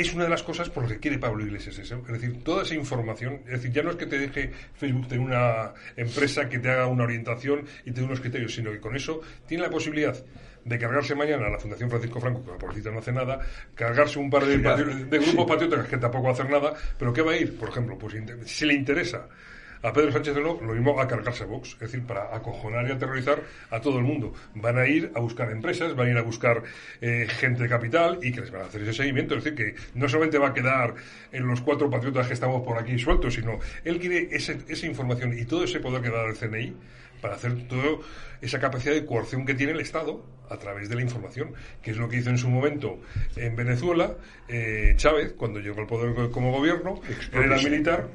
es 0.00 0.12
una 0.14 0.24
de 0.24 0.30
las 0.30 0.42
cosas 0.42 0.68
por 0.70 0.84
las 0.84 0.92
que 0.92 0.98
quiere 1.00 1.18
Pablo 1.18 1.44
Iglesias 1.44 1.78
eso. 1.78 1.96
Es 2.06 2.12
decir, 2.12 2.42
toda 2.44 2.62
esa 2.62 2.74
información, 2.74 3.40
es 3.46 3.52
decir, 3.52 3.72
ya 3.72 3.82
no 3.82 3.90
es 3.90 3.96
que 3.96 4.06
te 4.06 4.18
deje 4.18 4.50
Facebook 4.74 5.08
tener 5.08 5.24
una 5.26 5.72
empresa 5.96 6.48
que 6.48 6.58
te 6.58 6.70
haga 6.70 6.86
una 6.86 7.04
orientación 7.04 7.64
y 7.84 7.90
te 7.92 8.00
dé 8.00 8.06
unos 8.06 8.20
criterios, 8.20 8.54
sino 8.54 8.70
que 8.70 8.80
con 8.80 8.94
eso 8.96 9.20
tiene 9.46 9.62
la 9.64 9.70
posibilidad 9.70 10.16
de 10.64 10.78
cargarse 10.78 11.14
mañana 11.14 11.46
a 11.46 11.50
la 11.50 11.58
Fundación 11.58 11.88
Francisco 11.88 12.20
Franco, 12.20 12.44
que 12.44 12.50
la 12.50 12.58
pobrecita 12.58 12.90
no 12.90 12.98
hace 12.98 13.12
nada, 13.12 13.40
cargarse 13.74 14.18
un 14.18 14.28
par 14.28 14.44
de, 14.44 14.56
Sí, 14.56 14.62
patri- 14.62 15.08
de 15.08 15.18
grupos 15.18 15.30
sí. 15.44 15.46
patrióticos 15.48 15.86
que 15.86 15.96
tampoco 15.96 16.30
hacen 16.30 16.50
nada, 16.50 16.74
pero 16.98 17.12
¿qué 17.12 17.22
va 17.22 17.32
a 17.32 17.36
ir? 17.36 17.56
Por 17.56 17.70
ejemplo, 17.70 17.96
pues 17.96 18.14
si 18.44 18.66
le 18.66 18.74
interesa 18.74 19.28
a 19.82 19.92
Pedro 19.92 20.12
Sánchez 20.12 20.34
lo, 20.36 20.60
lo 20.60 20.74
mismo 20.74 21.00
a 21.00 21.06
cargarse 21.08 21.44
a 21.44 21.46
Vox, 21.46 21.74
es 21.74 21.78
decir, 21.80 22.02
para 22.04 22.34
acojonar 22.34 22.86
y 22.88 22.92
aterrorizar 22.92 23.42
a 23.70 23.80
todo 23.80 23.98
el 23.98 24.04
mundo. 24.04 24.32
Van 24.54 24.78
a 24.78 24.86
ir 24.86 25.10
a 25.14 25.20
buscar 25.20 25.50
empresas, 25.50 25.94
van 25.94 26.08
a 26.08 26.10
ir 26.10 26.18
a 26.18 26.22
buscar 26.22 26.62
eh, 27.00 27.26
gente 27.28 27.62
de 27.62 27.68
capital 27.68 28.18
y 28.22 28.32
que 28.32 28.40
les 28.40 28.50
van 28.50 28.62
a 28.62 28.64
hacer 28.66 28.82
ese 28.82 28.92
seguimiento. 28.92 29.34
Es 29.36 29.44
decir, 29.44 29.56
que 29.74 29.80
no 29.94 30.08
solamente 30.08 30.38
va 30.38 30.48
a 30.48 30.54
quedar 30.54 30.94
en 31.32 31.46
los 31.46 31.60
cuatro 31.60 31.88
patriotas 31.90 32.26
que 32.26 32.34
estamos 32.34 32.62
por 32.66 32.78
aquí 32.78 32.98
sueltos, 32.98 33.34
sino 33.34 33.58
él 33.84 33.98
quiere 33.98 34.28
ese- 34.32 34.58
esa 34.68 34.86
información 34.86 35.36
y 35.38 35.44
todo 35.44 35.64
ese 35.64 35.80
poder 35.80 36.02
que 36.02 36.10
da 36.10 36.24
el 36.26 36.34
CNI 36.36 36.74
para 37.20 37.34
hacer 37.34 37.66
toda 37.68 37.98
esa 38.40 38.60
capacidad 38.60 38.94
de 38.94 39.04
coerción 39.04 39.44
que 39.44 39.54
tiene 39.54 39.72
el 39.72 39.80
Estado 39.80 40.24
a 40.48 40.56
través 40.56 40.88
de 40.88 40.94
la 40.94 41.02
información, 41.02 41.52
que 41.82 41.90
es 41.90 41.96
lo 41.96 42.08
que 42.08 42.18
hizo 42.18 42.30
en 42.30 42.38
su 42.38 42.48
momento 42.48 43.00
en 43.36 43.56
Venezuela 43.56 44.14
eh, 44.46 44.94
Chávez, 44.96 45.32
cuando 45.36 45.58
llegó 45.58 45.80
al 45.80 45.86
poder 45.88 46.14
co- 46.14 46.30
como 46.30 46.52
gobierno, 46.52 47.00
era 47.32 47.56
militar. 47.70 48.08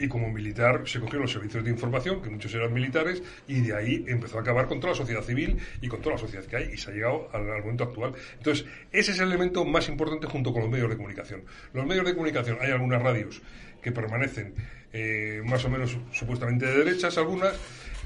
Y 0.00 0.08
como 0.08 0.30
militar 0.30 0.82
se 0.86 0.98
cogieron 0.98 1.22
los 1.22 1.32
servicios 1.32 1.62
de 1.62 1.70
información, 1.70 2.20
que 2.22 2.30
muchos 2.30 2.52
eran 2.54 2.72
militares, 2.72 3.22
y 3.46 3.60
de 3.60 3.76
ahí 3.76 4.04
empezó 4.08 4.38
a 4.38 4.40
acabar 4.40 4.66
con 4.66 4.80
toda 4.80 4.94
la 4.94 4.96
sociedad 4.96 5.22
civil 5.22 5.58
y 5.80 5.88
con 5.88 6.00
toda 6.00 6.16
la 6.16 6.20
sociedad 6.20 6.44
que 6.44 6.56
hay, 6.56 6.70
y 6.72 6.76
se 6.76 6.90
ha 6.90 6.94
llegado 6.94 7.28
al, 7.32 7.48
al 7.50 7.60
momento 7.60 7.84
actual. 7.84 8.14
Entonces, 8.38 8.66
ese 8.90 9.12
es 9.12 9.18
el 9.20 9.28
elemento 9.28 9.64
más 9.64 9.88
importante 9.88 10.26
junto 10.26 10.52
con 10.52 10.62
los 10.62 10.70
medios 10.70 10.88
de 10.90 10.96
comunicación. 10.96 11.42
Los 11.72 11.86
medios 11.86 12.04
de 12.04 12.14
comunicación, 12.14 12.58
hay 12.60 12.70
algunas 12.70 13.02
radios 13.02 13.42
que 13.82 13.92
permanecen 13.92 14.54
eh, 14.92 15.42
más 15.44 15.64
o 15.64 15.70
menos 15.70 15.96
supuestamente 16.12 16.66
de 16.66 16.84
derechas, 16.84 17.16
algunas, 17.18 17.54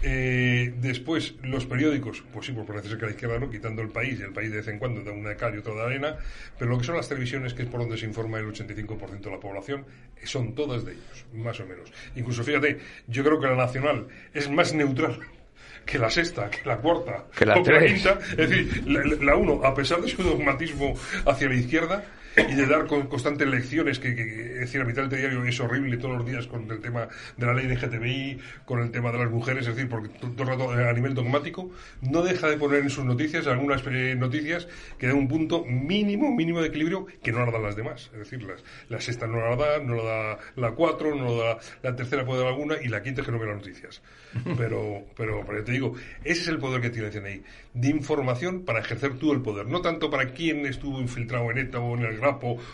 eh, 0.07 0.75
después, 0.81 1.35
los 1.43 1.65
periódicos, 1.65 2.23
pues 2.33 2.47
sí, 2.47 2.53
por 2.53 2.67
parece 2.67 2.91
ser 2.91 2.99
que 2.99 3.07
la 3.07 3.13
izquierda 3.13 3.39
no, 3.39 3.51
quitando 3.51 3.81
el 3.81 3.89
país, 3.89 4.21
y 4.21 4.23
el 4.23 4.33
país 4.33 4.51
de 4.51 4.59
vez 4.59 4.69
en 4.69 4.79
cuando 4.79 5.03
da 5.03 5.13
una 5.13 5.31
de 5.31 5.37
cal 5.37 5.55
y 5.55 5.59
otra 5.59 5.73
de 5.75 5.83
arena, 5.83 6.17
pero 6.59 6.71
lo 6.71 6.79
que 6.79 6.85
son 6.85 6.97
las 6.97 7.09
televisiones, 7.09 7.55
que 7.55 7.63
es 7.63 7.69
por 7.69 7.81
donde 7.81 7.97
se 7.97 8.05
informa 8.05 8.39
el 8.39 8.47
85% 8.47 9.21
de 9.21 9.31
la 9.31 9.41
población, 9.41 9.87
son 10.25 10.55
todas 10.55 10.85
de 10.85 10.93
ellos, 10.93 11.25
más 11.33 11.59
o 11.61 11.67
menos. 11.67 11.91
Incluso, 12.17 12.45
fíjate, 12.45 12.79
yo 13.07 13.25
creo 13.25 13.41
que 13.41 13.47
la 13.47 13.57
nacional 13.57 14.07
es 14.35 14.51
más 14.51 14.75
neutral 14.75 15.19
que 15.87 15.99
la 15.99 16.11
sexta, 16.11 16.51
que 16.51 16.69
la 16.69 16.77
cuarta, 16.79 17.25
Que 17.37 17.47
la 17.47 17.57
o 17.59 17.63
que 17.63 17.73
la 17.73 17.79
tres. 17.79 17.93
quinta. 17.95 18.19
Es 18.31 18.37
decir, 18.51 18.85
la, 18.87 19.03
la 19.25 19.37
uno, 19.37 19.65
a 19.65 19.75
pesar 19.75 20.01
de 20.03 20.09
su 20.09 20.23
dogmatismo 20.23 20.95
hacia 21.27 21.49
la 21.49 21.55
izquierda, 21.55 22.05
y 22.37 22.55
de 22.55 22.67
dar 22.67 22.87
con- 22.87 23.07
constantes 23.07 23.47
lecciones 23.49 23.99
que, 23.99 24.15
que- 24.15 24.25
que, 24.27 24.43
es 24.55 24.61
decir, 24.61 24.81
a 24.81 24.85
mitad 24.85 25.03
del 25.09 25.21
diario 25.21 25.45
es 25.45 25.59
horrible 25.61 25.97
todos 25.97 26.19
los 26.19 26.27
días 26.27 26.47
con 26.47 26.71
el 26.71 26.81
tema 26.81 27.09
de 27.37 27.47
la 27.47 27.55
ley 27.55 27.67
de 27.67 27.77
GTBI, 27.77 28.39
con 28.65 28.81
el 28.81 28.91
tema 28.91 29.13
de 29.13 29.19
las 29.19 29.31
mujeres, 29.31 29.67
es 29.67 29.75
decir, 29.77 29.89
porque 29.89 30.09
to- 30.09 30.31
todo 30.33 30.43
el 30.43 30.49
rato 30.49 30.79
eh, 30.81 30.89
a 30.89 30.93
nivel 30.93 31.15
dogmático, 31.15 31.71
no 32.03 32.23
deja 32.23 32.49
de 32.49 32.57
poner 32.57 32.81
en 32.83 32.91
sus 32.91 33.05
noticias 33.05 33.47
algunas 33.47 33.83
eh, 33.87 34.15
noticias 34.17 34.67
que 34.99 35.07
dan 35.07 35.17
un 35.17 35.29
punto 35.29 35.65
mínimo, 35.65 36.35
mínimo 36.35 36.61
de 36.61 36.69
equilibrio 36.69 37.07
que 37.23 37.33
no 37.33 37.45
la 37.45 37.53
dan 37.53 37.63
las 37.63 37.77
demás. 37.77 38.11
Es 38.13 38.19
decir, 38.21 38.43
las, 38.43 38.63
la 38.89 39.01
sexta 39.01 39.27
no 39.27 39.39
la 39.41 39.57
da, 39.57 39.79
no 39.81 39.95
la 39.97 40.03
da 40.05 40.39
la 40.57 40.71
cuatro, 40.73 41.15
no 41.15 41.37
la 41.37 41.45
da 41.45 41.59
la 41.83 41.97
tercera 41.97 42.25
puede 42.25 42.41
dar 42.41 42.49
alguna 42.49 42.77
y 42.83 42.89
la 42.89 43.03
quinta 43.03 43.21
es 43.21 43.27
que 43.27 43.33
no 43.33 43.39
ve 43.39 43.47
las 43.47 43.57
noticias. 43.57 44.03
Pero, 44.59 45.05
pero, 45.17 45.45
pero 45.47 45.59
yo 45.59 45.65
te 45.65 45.73
digo, 45.73 45.95
ese 46.25 46.43
es 46.43 46.49
el 46.49 46.59
poder 46.59 46.81
que 46.81 46.91
tiene 46.91 47.07
el 47.09 47.13
CNI, 47.13 47.43
de 47.75 47.89
información 47.89 48.65
para 48.65 48.81
ejercer 48.81 49.15
tú 49.15 49.33
el 49.33 49.41
poder, 49.43 49.67
no 49.67 49.81
tanto 49.81 50.11
para 50.11 50.33
quién 50.33 50.67
estuvo 50.67 51.01
infiltrado 51.01 51.51
en 51.53 51.59
ETA 51.59 51.79
o 51.79 51.97
en 51.97 52.05
el 52.05 52.21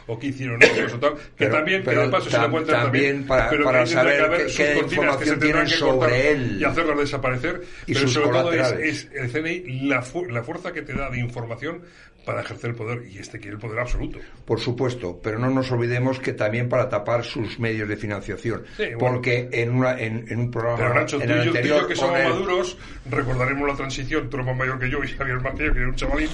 O 0.07 0.19
qué 0.19 0.27
hicieron 0.29 0.63
ellos 0.63 0.93
o 0.95 0.99
tal, 0.99 1.15
que 1.15 1.21
Pero- 1.37 1.55
también, 1.57 1.81
que 1.83 1.87
pero 1.91 2.03
de 2.03 2.09
paso 2.09 2.31
se 2.31 2.37
tam- 2.37 2.43
lo 2.43 2.51
cuentan 2.51 2.83
también 2.83 3.27
para- 3.27 3.49
pero 3.51 3.63
que 3.63 3.65
para 3.65 3.85
tendrá 3.85 4.03
saber 4.03 4.17
que 4.19 4.25
haber 4.25 4.41
qué- 4.41 4.47
que 4.47 4.53
se 4.53 4.79
información 4.79 5.39
tendrán 5.39 5.41
tienen 5.41 5.65
que 5.67 5.75
sobre 5.77 6.31
él. 6.33 6.59
y 6.61 6.65
hacerlas 6.65 6.99
desaparecer, 6.99 7.61
Y 7.87 7.93
pero 7.95 8.01
sus 8.01 8.13
sobre 8.13 8.31
todo 8.31 8.53
es, 8.53 8.73
es 8.73 9.09
el 9.15 9.31
CNI 9.31 9.89
la, 9.89 10.03
fu- 10.03 10.25
la 10.27 10.43
fuerza 10.43 10.73
que 10.73 10.83
te 10.83 10.93
da 10.95 11.11
de 11.11 11.19
información 11.21 11.83
para 12.25 12.43
ejercer 12.43 12.71
el 12.71 12.77
poder 12.77 13.03
y 13.11 13.17
este 13.19 13.39
quiere 13.41 13.55
el 13.57 13.61
poder 13.61 13.79
absoluto. 13.81 14.19
Por 14.45 14.61
supuesto, 14.61 15.19
pero 15.23 15.39
no 15.39 15.49
nos 15.49 15.73
olvidemos 15.73 16.21
que 16.21 16.35
también 16.35 16.69
para 16.69 16.87
tapar 16.87 17.25
sus 17.25 17.59
medios 17.59 17.89
de 17.89 17.97
financiación. 17.97 18.63
Sí, 18.77 18.83
bueno. 18.85 18.99
Porque 18.99 19.49
en, 19.51 19.71
una, 19.75 19.99
en, 19.99 20.27
en 20.29 20.39
un 20.39 20.51
programa. 20.51 20.77
Pero 20.77 20.95
Nacho, 20.95 21.17
tú 21.17 21.25
en 21.25 21.31
y 21.31 21.33
el 21.33 21.45
yo, 21.45 21.53
tú 21.53 21.59
y 21.59 21.69
yo 21.69 21.87
que 21.89 21.97
somos 21.97 22.19
el- 22.19 22.29
maduros, 22.29 22.79
recordaremos 23.09 23.67
la 23.69 23.75
transición, 23.75 24.29
tú 24.29 24.37
eres 24.37 24.47
más 24.49 24.57
mayor 24.57 24.79
que 24.79 24.91
yo 24.91 25.03
y 25.03 25.09
Javier 25.09 25.41
más 25.41 25.55
mayor 25.55 25.73
que 25.73 25.79
era 25.79 25.89
un 25.89 25.95
chavalín. 25.97 26.29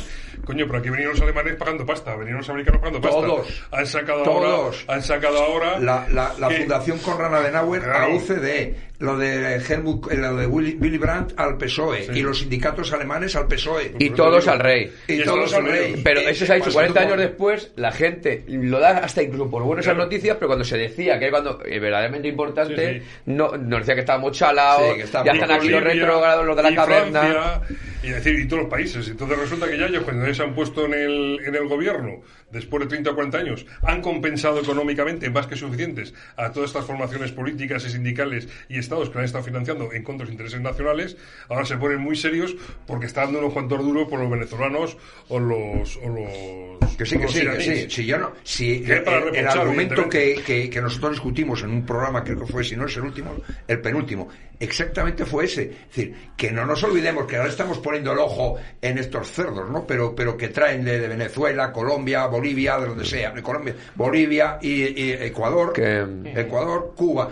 Coño, 0.44 0.66
pero 0.66 0.78
aquí 0.80 0.90
venían 0.90 1.10
los 1.10 1.20
alemanes 1.20 1.54
pagando 1.54 1.86
pasta, 1.86 2.16
venían 2.16 2.38
los 2.38 2.48
americanos 2.50 2.80
pagando 2.80 3.00
pasta. 3.00 3.05
Todos. 3.10 3.62
Han 3.72 3.86
sacado 3.86 4.22
Todos. 4.22 4.44
ahora, 4.84 4.94
han 4.94 5.02
sacado 5.02 5.42
ahora 5.42 5.78
La, 5.78 6.06
la, 6.10 6.32
la 6.38 6.50
Fundación 6.50 6.98
Konrad 6.98 7.34
Adenauer 7.34 7.82
Claro. 7.82 8.04
a 8.06 8.08
UCD, 8.16 8.74
lo 8.98 9.18
de 9.18 9.56
Helmut, 9.56 10.10
eh, 10.10 10.16
lo 10.16 10.36
de 10.36 10.46
Willy, 10.46 10.76
Willy 10.80 10.98
Brandt 10.98 11.32
al 11.38 11.56
PSOE 11.58 12.04
Sí. 12.04 12.12
y 12.14 12.22
los 12.22 12.38
sindicatos 12.38 12.92
alemanes 12.92 13.36
al 13.36 13.46
PSOE. 13.46 13.92
Y 13.98 14.10
Por 14.10 14.14
eso 14.14 14.14
todos 14.16 14.48
al 14.48 14.58
rey. 14.60 14.90
Y 15.08 15.14
Y 15.20 15.24
todos 15.24 15.52
al 15.54 15.64
rey. 15.66 16.00
Pero 16.02 16.20
eso 16.20 16.46
se 16.46 16.52
ha 16.52 16.56
hecho 16.56 16.66
pasando 16.66 16.94
40 16.94 17.00
años 17.00 17.18
después, 17.18 17.72
la 17.76 17.92
gente 17.92 18.44
lo 18.48 18.78
da 18.80 18.98
hasta 18.98 19.22
incluso 19.22 19.50
por 19.50 19.62
bueno 19.64 19.80
esas 19.80 19.94
Claro. 19.94 20.04
noticias, 20.04 20.36
pero 20.36 20.48
cuando 20.48 20.64
se 20.64 20.78
decía 20.78 21.18
que 21.18 21.26
es 21.26 21.30
cuando 21.30 21.62
es 21.64 21.80
verdaderamente 21.80 22.28
importante, 22.28 22.94
Sí, 22.94 23.00
sí. 23.00 23.22
no 23.26 23.56
nos 23.56 23.80
decía 23.80 23.94
que 23.94 24.00
estábamos 24.00 24.32
chalados, 24.32 24.82
Sí, 24.94 25.02
que 25.02 25.06
ya 25.24 25.32
están 25.32 25.50
aquí 25.50 25.68
los 25.68 25.82
retrógrados, 25.82 26.46
los 26.46 26.56
de 26.56 26.62
la 26.62 26.70
y 26.70 26.74
caverna. 26.74 27.20
Francia, 27.20 27.76
y, 28.02 28.08
decir, 28.10 28.38
y 28.38 28.46
todos 28.46 28.62
los 28.62 28.70
países. 28.70 29.08
Entonces 29.08 29.38
resulta 29.38 29.68
que 29.68 29.76
ya 29.78 29.86
ellos, 29.86 30.04
cuando 30.04 30.32
se 30.32 30.42
han 30.42 30.54
puesto 30.54 30.86
en 30.86 30.94
el, 30.94 31.40
en 31.44 31.54
el 31.54 31.66
gobierno, 31.66 32.20
después 32.50 32.82
de 32.84 32.88
30 32.88 33.10
o 33.10 33.14
40 33.14 33.38
años, 33.38 33.66
han 33.82 34.00
compensado 34.00 34.60
económicamente 34.60 35.28
más 35.30 35.46
que 35.48 35.56
suficientes 35.56 36.14
a 36.36 36.52
todas 36.52 36.70
estas 36.70 36.84
formaciones 36.86 37.32
políticas 37.32 37.84
y 37.84 37.90
sindicales 37.90 38.48
y 38.68 38.78
estados 38.86 39.08
que 39.10 39.14
la 39.16 39.20
han 39.20 39.26
estado 39.26 39.44
financiando 39.44 39.92
en 39.92 40.02
contra 40.02 40.24
de 40.24 40.30
los 40.30 40.32
intereses 40.32 40.60
nacionales. 40.60 41.16
Ahora 41.48 41.64
se 41.64 41.76
ponen 41.76 41.98
muy 41.98 42.16
serios 42.16 42.54
porque 42.86 43.06
están 43.06 43.26
dando 43.26 43.40
unos 43.40 43.52
cuantos 43.52 43.84
duros 43.84 44.08
por 44.08 44.20
los 44.20 44.30
venezolanos 44.30 44.96
o 45.28 45.38
los. 45.38 45.96
O 45.96 46.08
los 46.08 46.96
Que 46.96 47.04
sí, 47.04 47.16
que 47.18 47.24
los 47.24 47.32
sí, 47.32 47.40
que 47.40 47.60
sí. 47.60 47.90
Si 47.90 48.06
yo 48.06 48.18
no, 48.18 48.32
si 48.42 48.84
hay 48.86 49.02
el, 49.34 49.46
argumento 49.48 50.08
que, 50.08 50.40
que, 50.46 50.70
que 50.70 50.80
nosotros 50.80 51.12
discutimos 51.12 51.62
en 51.62 51.70
un 51.70 51.84
programa, 51.84 52.24
creo 52.24 52.38
que 52.40 52.46
fue, 52.46 52.64
si 52.64 52.74
no 52.76 52.86
es 52.86 52.96
el 52.96 53.02
último, 53.02 53.34
el 53.68 53.80
penúltimo, 53.80 54.28
exactamente 54.58 55.24
fue 55.26 55.44
ese. 55.44 55.62
Es 55.64 55.96
decir, 55.96 56.14
que 56.36 56.50
no 56.52 56.64
nos 56.64 56.82
olvidemos 56.84 57.26
que 57.26 57.36
ahora 57.36 57.50
estamos 57.50 57.78
poniendo 57.78 58.12
el 58.12 58.18
ojo 58.18 58.56
en 58.80 58.96
estos 58.98 59.30
cerdos, 59.30 59.68
¿no? 59.70 59.86
Pero, 59.86 60.14
pero 60.14 60.36
que 60.36 60.48
traen 60.48 60.84
de, 60.84 60.98
de 60.98 61.08
Venezuela, 61.08 61.70
Colombia, 61.72 62.26
Bolivia, 62.26 62.78
de 62.78 62.86
donde 62.86 63.04
sea, 63.04 63.30
de 63.32 63.42
Colombia, 63.42 63.74
Bolivia 63.94 64.58
y, 64.62 64.84
y 65.02 65.12
Ecuador, 65.12 65.72
Que- 65.74 66.06
Ecuador, 66.34 66.94
Cuba 66.96 67.28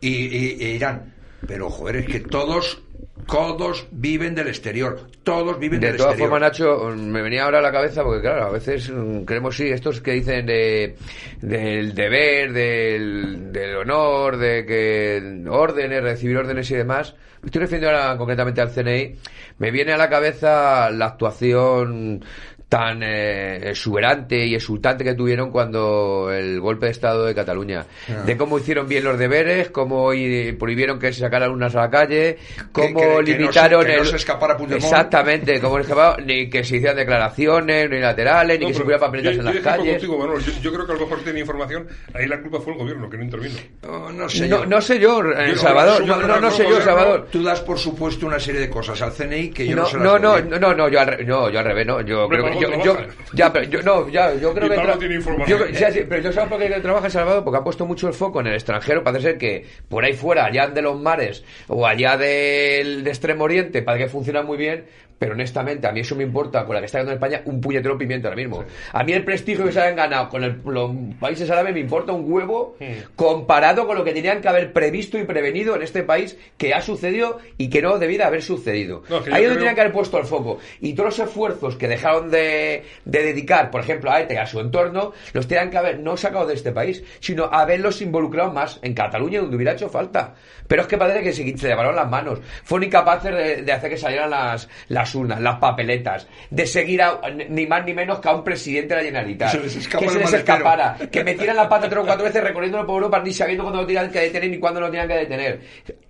y, 0.00 0.08
y- 0.36 0.64
e 0.64 0.74
Irán. 0.76 1.12
Pero, 1.46 1.70
joder, 1.70 1.96
es 1.96 2.06
que 2.06 2.20
todos, 2.20 2.82
todos 3.26 3.86
viven 3.92 4.34
del 4.34 4.48
exterior, 4.48 5.08
todos 5.22 5.58
viven 5.58 5.80
De 5.80 5.88
del 5.88 5.96
todas 5.96 6.12
exterior. 6.12 6.30
formas, 6.30 6.50
Nacho, 6.50 6.94
me 6.96 7.22
venía 7.22 7.44
ahora 7.44 7.58
a 7.60 7.62
la 7.62 7.72
cabeza 7.72 8.02
porque, 8.02 8.20
claro, 8.22 8.46
a 8.46 8.50
veces 8.50 8.90
mm, 8.90 9.22
creemos, 9.24 9.56
sí, 9.56 9.68
estos 9.68 10.00
que 10.00 10.12
dicen 10.12 10.46
de, 10.46 10.96
del 11.40 11.94
deber, 11.94 12.52
del, 12.52 13.52
del 13.52 13.76
honor, 13.76 14.36
de 14.36 14.66
que 14.66 15.44
órdenes, 15.48 16.02
recibir 16.02 16.36
órdenes 16.36 16.70
y 16.70 16.74
demás. 16.74 17.14
Me 17.40 17.46
estoy 17.46 17.60
refiriendo 17.62 17.88
ahora 17.96 18.16
concretamente 18.18 18.60
al 18.60 18.70
CNI. 18.70 19.14
Me 19.58 19.70
viene 19.70 19.92
a 19.92 19.96
la 19.96 20.08
cabeza 20.10 20.90
la 20.90 21.06
actuación 21.06 22.24
tan 22.68 23.02
eh, 23.02 23.70
exuberante 23.70 24.44
y 24.46 24.54
exultante 24.54 25.02
que 25.02 25.14
tuvieron 25.14 25.50
cuando 25.50 26.30
el 26.30 26.60
golpe 26.60 26.84
de 26.86 26.92
Estado 26.92 27.24
de 27.24 27.34
Cataluña. 27.34 27.86
Ah. 28.10 28.24
De 28.26 28.36
cómo 28.36 28.58
hicieron 28.58 28.86
bien 28.86 29.04
los 29.04 29.18
deberes, 29.18 29.70
cómo 29.70 30.10
prohibieron 30.58 30.98
que 30.98 31.12
se 31.12 31.20
sacaran 31.20 31.50
unas 31.50 31.74
a 31.76 31.80
la 31.80 31.90
calle, 31.90 32.36
cómo 32.72 33.00
que- 33.00 33.06
que 33.06 33.14
no 33.14 33.22
limitaron 33.22 33.86
que 33.86 33.96
no 33.96 34.02
el... 34.02 34.06
se 34.08 34.16
escapara 34.16 34.56
Puigdemont. 34.56 34.84
Exactamente, 34.84 35.60
como 35.60 35.78
escapado, 35.78 36.16
ni 36.24 36.50
que 36.50 36.62
se 36.62 36.76
hicieran 36.76 36.96
declaraciones 36.96 37.86
unilaterales, 37.88 38.58
ni 38.58 38.64
No, 38.66 38.68
que 38.68 38.74
se 38.74 38.82
hubiera 38.82 39.00
papeletas 39.00 39.34
yo- 39.34 39.40
en 39.40 39.46
yo 39.46 39.52
las 39.54 39.62
calles. 39.62 39.92
contigo, 39.92 40.18
Manuel. 40.18 40.42
Yo, 40.42 40.52
yo 40.60 40.72
creo 40.72 40.86
que 40.86 40.92
a 40.92 40.94
lo 40.96 41.00
mejor 41.00 41.18
tiene 41.24 41.40
información. 41.40 41.88
Ahí 42.12 42.26
la 42.26 42.40
culpa 42.42 42.60
fue 42.60 42.74
el 42.74 42.78
gobierno, 42.80 43.08
que 43.08 43.16
no 43.16 43.24
intervino. 43.24 43.54
No, 43.82 44.12
no 44.12 44.28
sé 44.28 44.46
No, 44.46 44.58
yo. 44.60 44.66
no 44.66 44.80
sé 44.82 44.98
yo, 44.98 45.22
eh, 45.32 45.52
Yo- 45.52 45.56
Salvador, 45.56 46.04
no, 46.06 46.16
no, 46.26 46.38
no 46.38 46.50
sé 46.50 46.64
yo, 46.68 46.80
Salvador. 46.82 47.28
Tú 47.32 47.42
das 47.42 47.60
por 47.62 47.78
supuesto 47.78 48.26
una 48.26 48.38
serie 48.38 48.60
de 48.60 48.68
cosas 48.68 49.00
al 49.00 49.12
CNI 49.12 49.48
que 49.50 49.66
yo 49.66 49.74
no, 49.74 49.82
No, 49.94 50.18
las 50.18 50.22
no, 50.22 50.40
no, 50.40 50.58
no, 50.58 50.74
no, 50.74 50.88
yo 50.90 51.00
al, 51.00 51.06
re- 51.06 51.24
no, 51.24 51.48
yo 51.48 51.58
al 51.60 51.64
revés, 51.64 51.86
no, 51.86 52.00
yo 52.02 52.24
Hombre, 52.24 52.38
creo 52.40 52.52
que, 52.52 52.57
yo, 52.60 52.84
yo- 52.84 52.96
ya, 53.34 53.52
pero 53.52 53.64
yo, 53.66 53.82
no, 53.82 54.08
ya, 54.08 54.34
yo 54.34 54.52
creo 54.54 54.66
Y 54.66 54.70
que, 54.70 54.76
Pablo 54.76 54.98
tiene 54.98 55.14
información. 55.16 55.58
yo- 55.72 55.90
sí, 55.92 56.00
pero 56.08 56.22
yo 56.22 56.32
sabes 56.32 56.48
por 56.50 56.58
qué 56.58 56.68
trabaja 56.80 57.06
en 57.06 57.10
Salvador, 57.12 57.44
porque 57.44 57.58
ha 57.58 57.64
puesto 57.64 57.86
mucho 57.86 58.08
el 58.08 58.14
foco 58.14 58.40
en 58.40 58.48
el 58.48 58.54
extranjero, 58.54 59.02
parece 59.04 59.22
ser 59.22 59.38
que 59.38 59.66
por 59.88 60.04
ahí 60.04 60.12
fuera, 60.14 60.44
allá 60.46 60.66
de 60.68 60.82
los 60.82 61.00
mares, 61.00 61.44
o 61.68 61.86
allá 61.86 62.16
del 62.16 63.04
de 63.04 63.10
Extremo 63.10 63.44
Oriente, 63.44 63.82
para 63.82 63.98
que 63.98 64.08
funciona 64.08 64.42
muy 64.42 64.56
bien, 64.58 64.84
pero 65.18 65.32
honestamente, 65.32 65.86
a 65.86 65.92
mí 65.92 66.00
eso 66.00 66.14
me 66.16 66.24
importa, 66.24 66.64
con 66.64 66.74
la 66.74 66.80
que 66.80 66.86
está 66.86 66.98
ganando 66.98 67.14
España, 67.14 67.42
un 67.44 67.60
puñetero 67.60 67.98
pimiento 67.98 68.28
ahora 68.28 68.36
mismo. 68.36 68.64
A 68.92 69.04
mí 69.04 69.12
el 69.12 69.24
prestigio 69.24 69.64
que 69.66 69.72
se 69.72 69.80
han 69.80 69.96
ganado 69.96 70.28
con 70.28 70.42
el- 70.44 70.60
los 70.64 70.90
países 71.20 71.50
árabes 71.50 71.74
me 71.74 71.80
importa 71.80 72.12
un 72.12 72.30
huevo 72.30 72.76
comparado 73.16 73.86
con 73.86 73.96
lo 73.96 74.04
que 74.04 74.12
tenían 74.12 74.40
que 74.40 74.48
haber 74.48 74.72
previsto 74.72 75.18
y 75.18 75.24
prevenido 75.24 75.76
en 75.76 75.82
este 75.82 76.02
país 76.02 76.36
que 76.56 76.74
ha 76.74 76.80
sucedido 76.80 77.38
y 77.56 77.68
que 77.68 77.82
no 77.82 77.98
debiera 77.98 78.26
haber 78.28 78.42
sucedido. 78.42 79.02
No, 79.08 79.16
Ahí 79.16 79.22
es 79.22 79.24
donde 79.26 79.40
creo- 79.42 79.54
tenían 79.56 79.74
que 79.74 79.80
haber 79.82 79.92
puesto 79.92 80.18
el 80.18 80.24
foco. 80.24 80.58
Y 80.80 80.94
todos 80.94 81.18
los 81.18 81.28
esfuerzos 81.28 81.76
que 81.76 81.88
dejaron 81.88 82.30
de 82.30 82.38
de, 82.38 82.84
de 83.04 83.22
dedicar, 83.24 83.70
por 83.70 83.80
ejemplo, 83.80 84.12
a 84.12 84.20
ETA 84.20 84.34
y 84.34 84.36
a 84.36 84.46
su 84.46 84.60
entorno, 84.60 85.12
los 85.32 85.48
tenían 85.48 85.70
que 85.70 85.76
haber 85.78 85.98
no 85.98 86.16
sacado 86.16 86.46
de 86.46 86.54
este 86.54 86.70
país, 86.70 87.02
sino 87.20 87.44
haberlos 87.46 88.00
involucrado 88.00 88.52
más 88.52 88.78
en 88.82 88.94
Cataluña, 88.94 89.40
donde 89.40 89.56
hubiera 89.56 89.72
hecho 89.72 89.88
falta. 89.88 90.34
Pero 90.68 90.82
es 90.82 90.88
que 90.88 90.96
parece 90.96 91.22
que 91.22 91.32
se, 91.32 91.42
se 91.58 91.66
llevaron 91.68 91.96
las 91.96 92.08
manos. 92.08 92.38
Fueron 92.62 92.86
incapaces 92.86 93.34
de, 93.34 93.62
de 93.62 93.72
hacer 93.72 93.90
que 93.90 93.96
salieran 93.96 94.30
las, 94.30 94.68
las 94.88 95.07
urnas, 95.14 95.40
las 95.40 95.58
papeletas, 95.58 96.28
de 96.50 96.66
seguir 96.66 97.02
a, 97.02 97.20
ni 97.48 97.66
más 97.66 97.84
ni 97.84 97.94
menos 97.94 98.20
que 98.20 98.28
a 98.28 98.34
un 98.34 98.44
presidente 98.44 98.94
de 98.94 99.00
la 99.00 99.06
Generalitat. 99.06 99.52
Se 99.52 99.60
les 99.60 99.76
escapa 99.76 100.04
que 100.04 100.10
se 100.10 100.18
les 100.18 100.32
escapara, 100.32 100.96
que 101.10 101.24
metieran 101.24 101.56
la 101.56 101.68
pata 101.68 101.88
tres 101.88 102.02
o 102.02 102.06
cuatro 102.06 102.24
veces 102.24 102.42
recorriéndolo 102.42 102.86
por 102.86 102.96
Europa 102.96 103.20
ni 103.22 103.32
sabiendo 103.32 103.64
cuándo 103.64 103.80
lo 103.82 103.86
tenían 103.86 104.10
que 104.10 104.20
detener 104.20 104.50
ni 104.50 104.58
cuándo 104.58 104.80
lo 104.80 104.86
tenían 104.86 105.08
que 105.08 105.14
detener. 105.14 105.60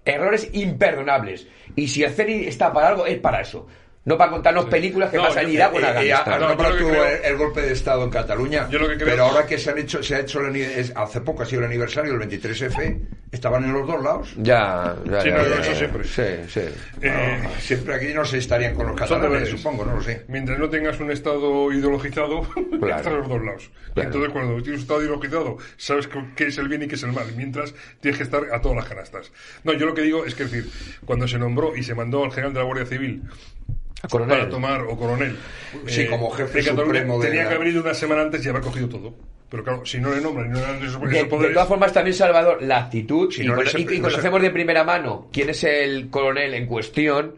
Errores 0.05 0.49
imperdonables. 0.53 1.47
Y 1.77 1.89
si 1.89 2.03
el 2.03 2.11
CENI 2.11 2.47
está 2.47 2.73
para 2.73 2.89
algo, 2.89 3.07
es 3.07 3.19
para 3.19 3.41
eso. 3.41 3.67
No 4.09 4.17
para 4.17 4.31
contarnos 4.31 4.65
películas 4.65 5.11
que 5.11 5.19
No, 5.19 5.25
pasan 5.25 5.45
en 5.45 5.51
Irak 5.53 5.75
o 5.75 5.79
en 5.79 5.85
Eh, 5.85 5.87
eh, 5.87 6.13
Afganistán. 6.15 6.41
No, 6.41 6.49
lo 6.49 6.57
que 6.57 6.79
tú 6.79 6.89
creo- 6.89 7.05
el, 7.05 7.25
el 7.27 7.37
golpe 7.37 7.61
de 7.61 7.73
Estado 7.75 8.05
en 8.05 8.11
Cataluña, 8.11 8.67
Yo 8.71 8.79
lo 8.79 8.89
que 8.89 8.95
creo- 8.97 9.09
pero 9.11 9.25
ahora 9.27 9.45
que 9.47 9.59
se 9.59 9.71
han 9.71 9.77
hecho, 9.77 10.03
se 10.03 10.15
ha 10.15 10.21
hecho 10.21 10.41
el 10.41 10.47
ani- 10.47 10.63
es- 10.63 10.93
hace 10.97 11.21
poco 11.21 11.43
ha 11.43 11.45
sido 11.45 11.61
el 11.61 11.67
aniversario 11.67 12.13
del 12.13 12.21
23F, 12.21 13.01
estaban 13.31 13.65
en 13.65 13.75
los 13.75 13.87
dos 13.87 14.03
lados. 14.03 14.33
Ya, 14.39 14.97
ya, 15.05 15.21
Sí, 15.21 15.29
ya, 15.29 15.37
no, 15.37 15.47
ya, 15.47 15.55
eso 15.61 15.73
ya. 15.73 15.75
siempre. 15.77 16.05
Sí, 16.05 16.23
sí. 16.49 16.61
Eh, 17.03 17.43
Ah, 17.45 17.49
siempre 17.61 17.95
aquí 17.97 18.07
no 18.15 18.25
se 18.25 18.39
estarían 18.39 18.75
con 18.75 18.87
los 18.87 18.97
catalanes, 18.97 19.47
supongo, 19.51 19.85
no 19.85 19.97
lo 19.97 20.01
sé. 20.03 20.25
Mientras 20.29 20.59
no 20.59 20.71
tengas 20.71 20.99
un 21.01 21.11
estado 21.11 21.71
ideologizado, 21.71 22.41
Claro. 22.81 22.87
estás 22.97 23.07
a 23.09 23.11
los 23.11 23.29
dos 23.29 23.45
lados. 23.45 23.71
Claro. 23.93 24.09
entonces, 24.11 24.33
cuando 24.33 24.53
tienes 24.63 24.79
un 24.79 24.83
estado 24.85 25.03
ideologizado, 25.03 25.59
sabes 25.77 26.09
qué 26.35 26.47
es 26.47 26.57
el 26.57 26.69
bien 26.69 26.83
y 26.85 26.89
qué 26.89 26.95
es 26.95 27.03
el 27.03 27.13
mal. 27.13 27.27
Mientras 27.37 27.75
tienes 28.01 28.17
que 28.17 28.25
estar 28.25 28.43
a 28.55 28.61
todas 28.63 28.77
las 28.79 28.87
canastas. 28.87 29.31
No, 29.65 29.75
yo 29.75 29.85
lo 29.85 29.93
que 29.93 30.01
digo 30.03 30.25
es 30.25 30.35
que, 30.35 30.45
es 30.45 30.51
decir, 30.51 30.71
cuando 31.05 31.29
se 31.29 31.39
nombró 31.39 31.77
y 31.77 31.83
se 31.83 31.95
mandó 31.95 32.25
al 32.25 32.31
general 32.31 32.55
de 32.55 32.61
la 32.61 32.65
Guardia 32.65 32.87
Civil 32.87 33.23
coronel. 34.09 34.39
para 34.39 34.51
tomar, 34.51 34.83
o 34.83 34.97
coronel, 34.97 35.37
Sí, 35.87 36.07
como 36.07 36.31
jefe 36.31 36.61
Cataluña, 36.61 36.85
supremo 36.85 37.19
de 37.21 37.27
tenía 37.29 37.43
la- 37.45 37.49
que 37.51 37.55
haber 37.57 37.69
ido 37.69 37.83
una 37.83 37.95
semana 37.95 38.23
antes 38.23 38.45
y 38.45 38.49
haber 38.49 38.63
cogido 38.63 38.89
todo. 38.89 39.15
Pero 39.51 39.65
claro, 39.65 39.87
si 39.87 39.99
no 39.99 40.11
le 40.15 40.21
nombran 40.21 40.47
y 40.47 40.51
no 40.51 40.57
le 40.57 40.61
dan 40.63 40.77
esos, 40.77 41.01
De, 41.01 41.07
esos 41.09 41.19
de 41.19 41.25
poderes. 41.25 41.55
todas 41.55 41.69
formas, 41.69 41.93
también, 41.93 42.15
Salvador, 42.15 42.63
la 42.63 42.79
actitud, 42.81 43.31
Si 43.33 43.43
y, 43.43 43.47
no 43.47 43.57
les- 43.57 43.75
y- 43.75 43.81
y 43.81 43.85
no 43.85 43.91
se- 43.91 44.01
conocemos 44.03 44.43
de 44.43 44.51
primera 44.51 44.85
mano 44.85 45.29
quién 45.33 45.49
es 45.51 45.65
el 45.65 46.11
coronel 46.11 46.55
en 46.55 46.67
cuestión. 46.67 47.37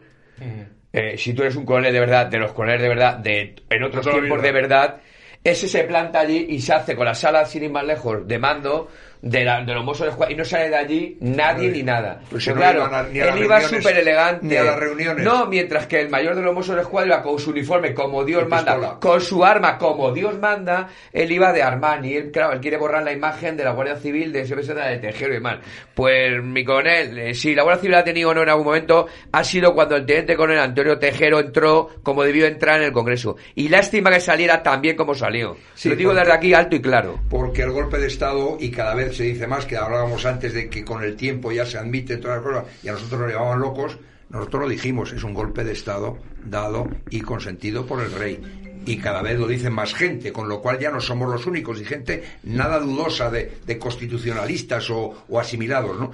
eh, 0.93 1.15
si 1.17 1.33
tú 1.33 1.43
eres 1.43 1.55
un 1.55 1.63
coronel 1.65 1.93
de 1.93 1.99
verdad, 2.01 2.25
de 2.27 2.37
los 2.37 2.51
coroneles 2.51 2.81
de 2.81 2.89
verdad, 2.89 3.15
de 3.17 3.55
en 3.69 3.83
otros 3.83 4.03
De 4.05 4.11
tiempos 4.11 4.39
vida. 4.39 4.47
de 4.47 4.51
verdad, 4.51 4.97
ese 5.43 5.67
se 5.69 5.83
planta 5.85 6.19
allí 6.19 6.47
y 6.49 6.59
se 6.59 6.73
hace 6.73 6.95
con 6.97 7.05
la 7.05 7.13
sala 7.15 7.45
sin 7.45 7.63
ir 7.63 7.69
más 7.71 7.85
lejos 7.85 8.27
de 8.27 8.37
mando 8.39 8.89
de, 9.21 9.45
la, 9.45 9.63
de 9.63 9.73
los 9.73 9.85
Mossos 9.85 10.15
y 10.29 10.35
no 10.35 10.43
sale 10.43 10.69
de 10.69 10.75
allí 10.75 11.17
nadie 11.21 11.69
ni 11.69 11.83
nada. 11.83 12.21
Pues 12.29 12.43
si 12.43 12.49
Pero 12.51 12.59
no 12.65 12.71
claro, 12.89 12.95
a- 12.95 13.03
ni 13.03 13.19
a 13.19 13.25
las 13.27 13.35
él 13.37 13.43
iba 13.43 13.61
súper 13.61 13.97
elegante. 13.99 14.45
ni 14.47 14.55
a 14.55 14.63
las 14.63 14.79
reuniones. 14.79 15.23
No, 15.23 15.45
mientras 15.45 15.85
que 15.87 15.99
el 16.01 16.09
mayor 16.09 16.35
de 16.35 16.41
los 16.41 16.53
Mossos 16.53 16.75
de 16.75 16.81
Escuadra 16.81 17.07
iba 17.15 17.21
con 17.23 17.37
su 17.39 17.51
uniforme 17.51 17.93
como 17.93 18.23
Dios 18.25 18.47
manda, 18.47 18.73
pistola. 18.75 18.99
con 18.99 19.21
su 19.21 19.45
arma 19.45 19.77
como 19.77 20.11
Dios 20.11 20.37
manda, 20.39 20.89
él 21.13 21.31
iba 21.31 21.53
de 21.53 21.61
Armani. 21.61 22.13
Él, 22.15 22.31
claro, 22.31 22.53
él 22.53 22.59
quiere 22.61 22.77
borrar 22.77 23.03
la 23.03 23.11
imagen 23.11 23.55
de 23.55 23.63
la 23.63 23.71
Guardia 23.71 23.95
Civil 23.97 24.31
de 24.33 24.45
CBS 24.45 24.73
de 24.73 24.97
Tejero 24.97 25.31
y 25.31 25.35
demás. 25.35 25.59
Pues 25.93 26.41
mi 26.43 26.63
coronel, 26.63 27.17
eh, 27.19 27.33
si 27.33 27.53
la 27.53 27.63
Guardia 27.63 27.81
Civil 27.81 27.95
ha 27.95 28.03
tenido 28.03 28.29
o 28.29 28.33
no 28.33 28.41
en 28.43 28.49
algún 28.49 28.65
momento, 28.65 29.07
ha 29.31 29.43
sido 29.43 29.73
cuando 29.75 29.95
el 29.95 30.05
teniente 30.05 30.35
coronel 30.35 30.59
Antonio 30.63 30.97
Tejero 30.97 31.39
entró 31.39 31.89
como 32.01 32.23
debió 32.23 32.45
entrar 32.47 32.77
en 32.77 32.87
el 32.87 32.91
Congreso. 32.91 33.35
Y 33.55 33.69
lástima 33.69 34.09
que 34.09 34.19
saliera 34.19 34.63
tan 34.63 34.81
bien 34.81 34.95
como 34.95 35.13
salió. 35.13 35.57
Sí, 35.75 35.89
Lo 35.89 35.95
digo 35.95 36.09
porque- 36.11 36.21
desde 36.21 36.33
aquí 36.33 36.53
alto 36.53 36.75
y 36.75 36.81
claro. 36.81 37.19
Porque 37.29 37.61
el 37.63 37.71
golpe 37.71 37.97
de 37.97 38.07
Estado, 38.07 38.57
y 38.59 38.71
cada 38.71 38.95
vez 38.95 39.10
se 39.11 39.23
dice 39.23 39.47
más, 39.47 39.65
que 39.65 39.77
hablábamos 39.77 40.25
antes 40.25 40.53
de 40.53 40.69
que 40.69 40.83
con 40.83 41.03
el 41.03 41.15
tiempo 41.15 41.51
ya 41.51 41.65
se 41.65 41.77
admiten 41.77 42.19
todas 42.19 42.37
las 42.37 42.45
cosas, 42.45 42.83
y 42.83 42.89
a 42.89 42.93
nosotros 42.93 43.21
nos 43.21 43.31
llamaban 43.31 43.59
locos, 43.59 43.97
nosotros 44.29 44.63
lo 44.63 44.69
dijimos, 44.69 45.11
es 45.11 45.23
un 45.23 45.33
golpe 45.33 45.63
de 45.63 45.73
Estado 45.73 46.17
dado 46.45 46.89
y 47.09 47.21
consentido 47.21 47.85
por 47.85 48.01
el 48.01 48.11
rey. 48.11 48.39
Y 48.85 48.97
cada 48.97 49.21
vez 49.21 49.37
lo 49.37 49.47
dicen 49.47 49.73
más 49.73 49.93
gente, 49.93 50.31
con 50.31 50.47
lo 50.47 50.61
cual 50.61 50.79
ya 50.79 50.89
no 50.89 51.01
somos 51.01 51.29
los 51.29 51.45
únicos, 51.45 51.79
y 51.79 51.85
gente 51.85 52.23
nada 52.43 52.79
dudosa 52.79 53.29
de, 53.29 53.59
de 53.65 53.77
constitucionalistas 53.77 54.89
o, 54.89 55.25
o 55.27 55.39
asimilados, 55.39 55.99
¿no? 55.99 56.11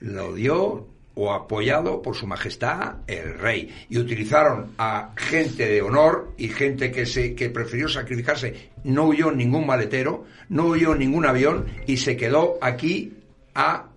Lo 0.00 0.34
dio 0.34 0.88
o 1.14 1.32
apoyado 1.32 2.00
por 2.02 2.16
su 2.16 2.26
majestad 2.26 2.96
el 3.06 3.38
rey. 3.38 3.86
Y 3.88 3.98
utilizaron 3.98 4.74
a 4.78 5.12
gente 5.16 5.68
de 5.68 5.82
honor 5.82 6.32
y 6.36 6.48
gente 6.48 6.90
que 6.90 7.06
se 7.06 7.34
que 7.34 7.50
prefirió 7.50 7.88
sacrificarse. 7.88 8.70
No 8.84 9.04
huyó 9.04 9.30
ningún 9.30 9.66
maletero 9.66 10.24
no 10.52 10.66
huyó 10.66 10.94
ningún 10.94 11.24
avión 11.24 11.66
y 11.86 11.96
se 11.96 12.16
quedó 12.16 12.58
aquí 12.60 13.14
a, 13.54 13.88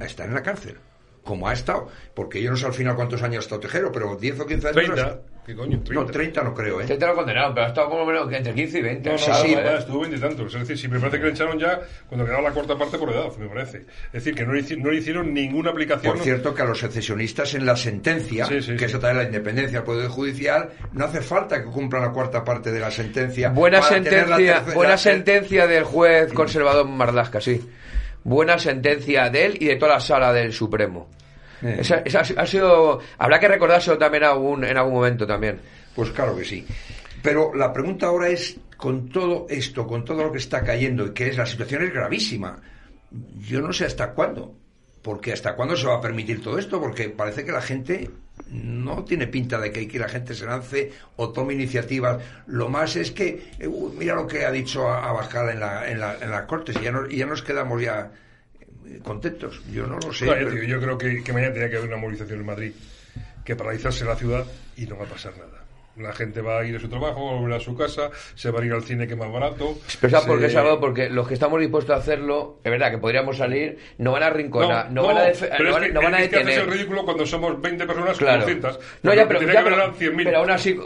a 0.00 0.04
estar 0.04 0.28
en 0.28 0.34
la 0.34 0.42
cárcel 0.42 0.76
como 1.24 1.48
ha 1.48 1.52
estado. 1.52 1.88
Porque 2.14 2.40
yo 2.40 2.50
no 2.50 2.56
sé 2.56 2.66
al 2.66 2.74
final 2.74 2.94
cuántos 2.94 3.22
años 3.22 3.38
ha 3.38 3.40
estado 3.40 3.60
Tejero 3.60 3.90
pero 3.90 4.16
10 4.16 4.40
o 4.40 4.46
15 4.46 4.68
años 4.68 4.94
30. 4.94 5.20
¿Qué 5.46 5.54
coño? 5.54 5.78
30. 5.84 5.94
no 5.94 6.06
30 6.06 6.42
no 6.42 6.54
creo 6.54 6.80
¿eh? 6.80 6.84
30 6.86 7.06
lo 7.06 7.14
condenaron, 7.16 7.52
pero 7.54 7.66
ha 7.66 7.68
estado 7.68 7.90
como 7.90 8.06
menos 8.06 8.28
que 8.28 8.36
entre 8.38 8.54
15 8.54 8.78
y 8.78 8.82
20. 8.82 9.08
No, 9.10 9.12
no, 9.12 9.18
Sí, 9.18 9.30
no, 9.30 9.36
sí, 9.36 9.54
no, 9.54 9.70
estuvo 9.78 10.00
veintitantos. 10.00 10.54
Es 10.54 10.60
decir, 10.60 10.78
si 10.78 10.88
me 10.88 10.98
parece 10.98 11.18
que 11.18 11.24
le 11.26 11.30
echaron 11.32 11.58
ya 11.58 11.80
cuando 12.08 12.24
quedaba 12.24 12.42
la 12.42 12.50
cuarta 12.52 12.78
parte 12.78 12.96
por 12.96 13.10
edad, 13.12 13.26
me 13.38 13.46
parece. 13.48 13.78
Es 14.06 14.12
decir, 14.24 14.34
que 14.34 14.46
no, 14.46 14.54
le 14.54 14.62
no 14.78 14.90
le 14.90 14.96
hicieron 14.96 15.34
ninguna 15.34 15.70
aplicación. 15.70 16.14
Por 16.14 16.22
cierto, 16.22 16.54
que 16.54 16.62
a 16.62 16.64
los 16.64 16.78
secesionistas 16.78 17.52
en 17.54 17.66
la 17.66 17.76
sentencia, 17.76 18.46
Sí, 18.46 18.62
sí, 18.62 18.72
que 18.72 18.78
sí. 18.78 18.84
eso 18.86 18.98
trae 18.98 19.12
la 19.14 19.24
independencia 19.24 19.78
del 19.80 19.84
Poder 19.84 20.08
Judicial, 20.08 20.70
no 20.92 21.04
hace 21.04 21.20
falta 21.20 21.62
que 21.62 21.70
cumplan 21.70 22.02
la 22.02 22.10
cuarta 22.12 22.42
parte 22.42 22.72
de 22.72 22.80
la 22.80 22.90
sentencia. 22.90 23.50
Buena 23.50 23.82
sentencia, 23.82 24.36
tercera- 24.36 24.74
buena 24.74 24.96
sentencia 24.96 25.66
del 25.66 25.84
juez 25.84 26.32
conservador 26.32 26.88
Marlasca, 26.88 27.40
sí. 27.42 27.60
Buena 28.22 28.58
sentencia 28.58 29.28
de 29.28 29.44
él 29.44 29.56
y 29.60 29.66
de 29.66 29.76
toda 29.76 29.94
la 29.96 30.00
sala 30.00 30.32
del 30.32 30.54
Supremo. 30.54 31.10
Eh. 31.62 31.76
Esa, 31.80 31.96
esa 32.04 32.20
ha 32.20 32.46
sido, 32.46 33.00
habrá 33.18 33.38
que 33.40 33.48
recordárselo 33.48 33.98
también 33.98 34.24
algún, 34.24 34.64
en 34.64 34.76
algún 34.76 34.94
momento 34.94 35.26
también. 35.26 35.60
Pues 35.94 36.10
claro 36.10 36.36
que 36.36 36.44
sí. 36.44 36.66
Pero 37.22 37.54
la 37.54 37.72
pregunta 37.72 38.06
ahora 38.06 38.28
es, 38.28 38.56
con 38.76 39.08
todo 39.08 39.46
esto, 39.48 39.86
con 39.86 40.04
todo 40.04 40.24
lo 40.24 40.32
que 40.32 40.38
está 40.38 40.62
cayendo, 40.62 41.06
y 41.06 41.10
que 41.14 41.28
es 41.28 41.36
la 41.38 41.46
situación 41.46 41.82
es 41.84 41.92
gravísima, 41.92 42.60
yo 43.40 43.60
no 43.60 43.72
sé 43.72 43.86
hasta 43.86 44.12
cuándo. 44.12 44.54
Porque 45.02 45.34
hasta 45.34 45.54
cuándo 45.54 45.76
se 45.76 45.86
va 45.86 45.96
a 45.96 46.00
permitir 46.00 46.42
todo 46.42 46.58
esto, 46.58 46.80
porque 46.80 47.10
parece 47.10 47.44
que 47.44 47.52
la 47.52 47.60
gente 47.60 48.08
no 48.50 49.04
tiene 49.04 49.26
pinta 49.26 49.58
de 49.60 49.70
que, 49.70 49.86
que 49.86 49.98
la 49.98 50.08
gente 50.08 50.32
se 50.34 50.46
lance 50.46 50.92
o 51.16 51.28
tome 51.28 51.52
iniciativas. 51.52 52.22
Lo 52.46 52.70
más 52.70 52.96
es 52.96 53.10
que, 53.10 53.50
eh, 53.58 53.66
uy, 53.68 53.92
mira 53.98 54.14
lo 54.14 54.26
que 54.26 54.46
ha 54.46 54.50
dicho 54.50 54.88
Abascal 54.90 55.50
en 55.50 55.60
la, 55.60 55.90
en 55.90 56.00
la, 56.00 56.16
en 56.22 56.30
las 56.30 56.46
Cortes, 56.46 56.76
y 56.80 56.84
ya, 56.84 56.90
no- 56.90 57.06
ya 57.06 57.26
nos 57.26 57.42
quedamos 57.42 57.82
ya 57.82 58.12
contentos. 59.02 59.60
Yo 59.72 59.86
no 59.86 59.98
lo 59.98 60.12
sé. 60.12 60.26
Pero- 60.26 60.62
yo 60.62 60.80
creo 60.80 60.98
que, 60.98 61.22
que 61.22 61.32
mañana 61.32 61.52
tenía 61.52 61.70
que 61.70 61.76
haber 61.76 61.88
una 61.88 61.98
movilización 61.98 62.40
en 62.40 62.46
Madrid 62.46 62.72
que 63.44 63.56
paralizarse 63.56 64.04
la 64.04 64.16
ciudad 64.16 64.44
y 64.76 64.86
no 64.86 64.96
va 64.96 65.04
a 65.04 65.08
pasar 65.08 65.32
nada. 65.36 65.50
La 65.96 66.12
gente 66.12 66.40
va 66.40 66.58
a 66.58 66.64
ir 66.64 66.74
a 66.74 66.80
su 66.80 66.88
trabajo, 66.88 67.24
va 67.24 67.30
a 67.36 67.40
volver 67.40 67.56
a 67.56 67.60
su 67.60 67.76
casa, 67.76 68.10
se 68.34 68.50
va 68.50 68.60
a 68.60 68.64
ir 68.64 68.72
al 68.72 68.82
cine 68.82 69.06
que 69.06 69.12
es 69.12 69.18
más 69.18 69.30
barato. 69.30 69.78
Pero 70.00 70.10
¿sabes 70.10 70.26
por 70.26 70.40
qué, 70.40 70.48
se- 70.48 70.54
Salvador? 70.54 70.80
Porque 70.80 71.08
los 71.08 71.28
que 71.28 71.34
estamos 71.34 71.60
dispuestos 71.60 71.94
a 71.94 71.98
hacerlo, 72.00 72.58
es 72.64 72.70
verdad 72.72 72.90
que 72.90 72.98
podríamos 72.98 73.36
salir, 73.36 73.78
no 73.98 74.10
van 74.10 74.24
a 74.24 74.30
rinconar, 74.30 74.90
no, 74.90 75.04
van 75.06 75.18
a, 75.18 75.26
defe- 75.28 75.50
pero 75.56 75.62
no 75.62 75.68
es 75.68 75.74
van, 75.74 75.82
que, 75.84 75.92
no 75.92 76.02
van 76.02 76.14
a 76.14 76.18
es 76.22 76.28
que 76.30 76.36
detener. 76.38 76.58
el 76.62 76.66
ridículo 76.72 77.04
cuando 77.04 77.24
somos 77.24 77.62
20 77.62 77.86
personas 77.86 78.18
Claro. 78.18 78.44
con 78.44 78.60
200. 78.60 78.80
No, 79.04 79.14
ya, 79.14 79.28
pero, 79.28 79.40
ya, 79.42 79.62
pero, 79.62 79.76
haber 79.76 79.90
100.000. 79.94 80.24
pero 80.24 80.38
aún 80.38 80.50
así, 80.50 80.76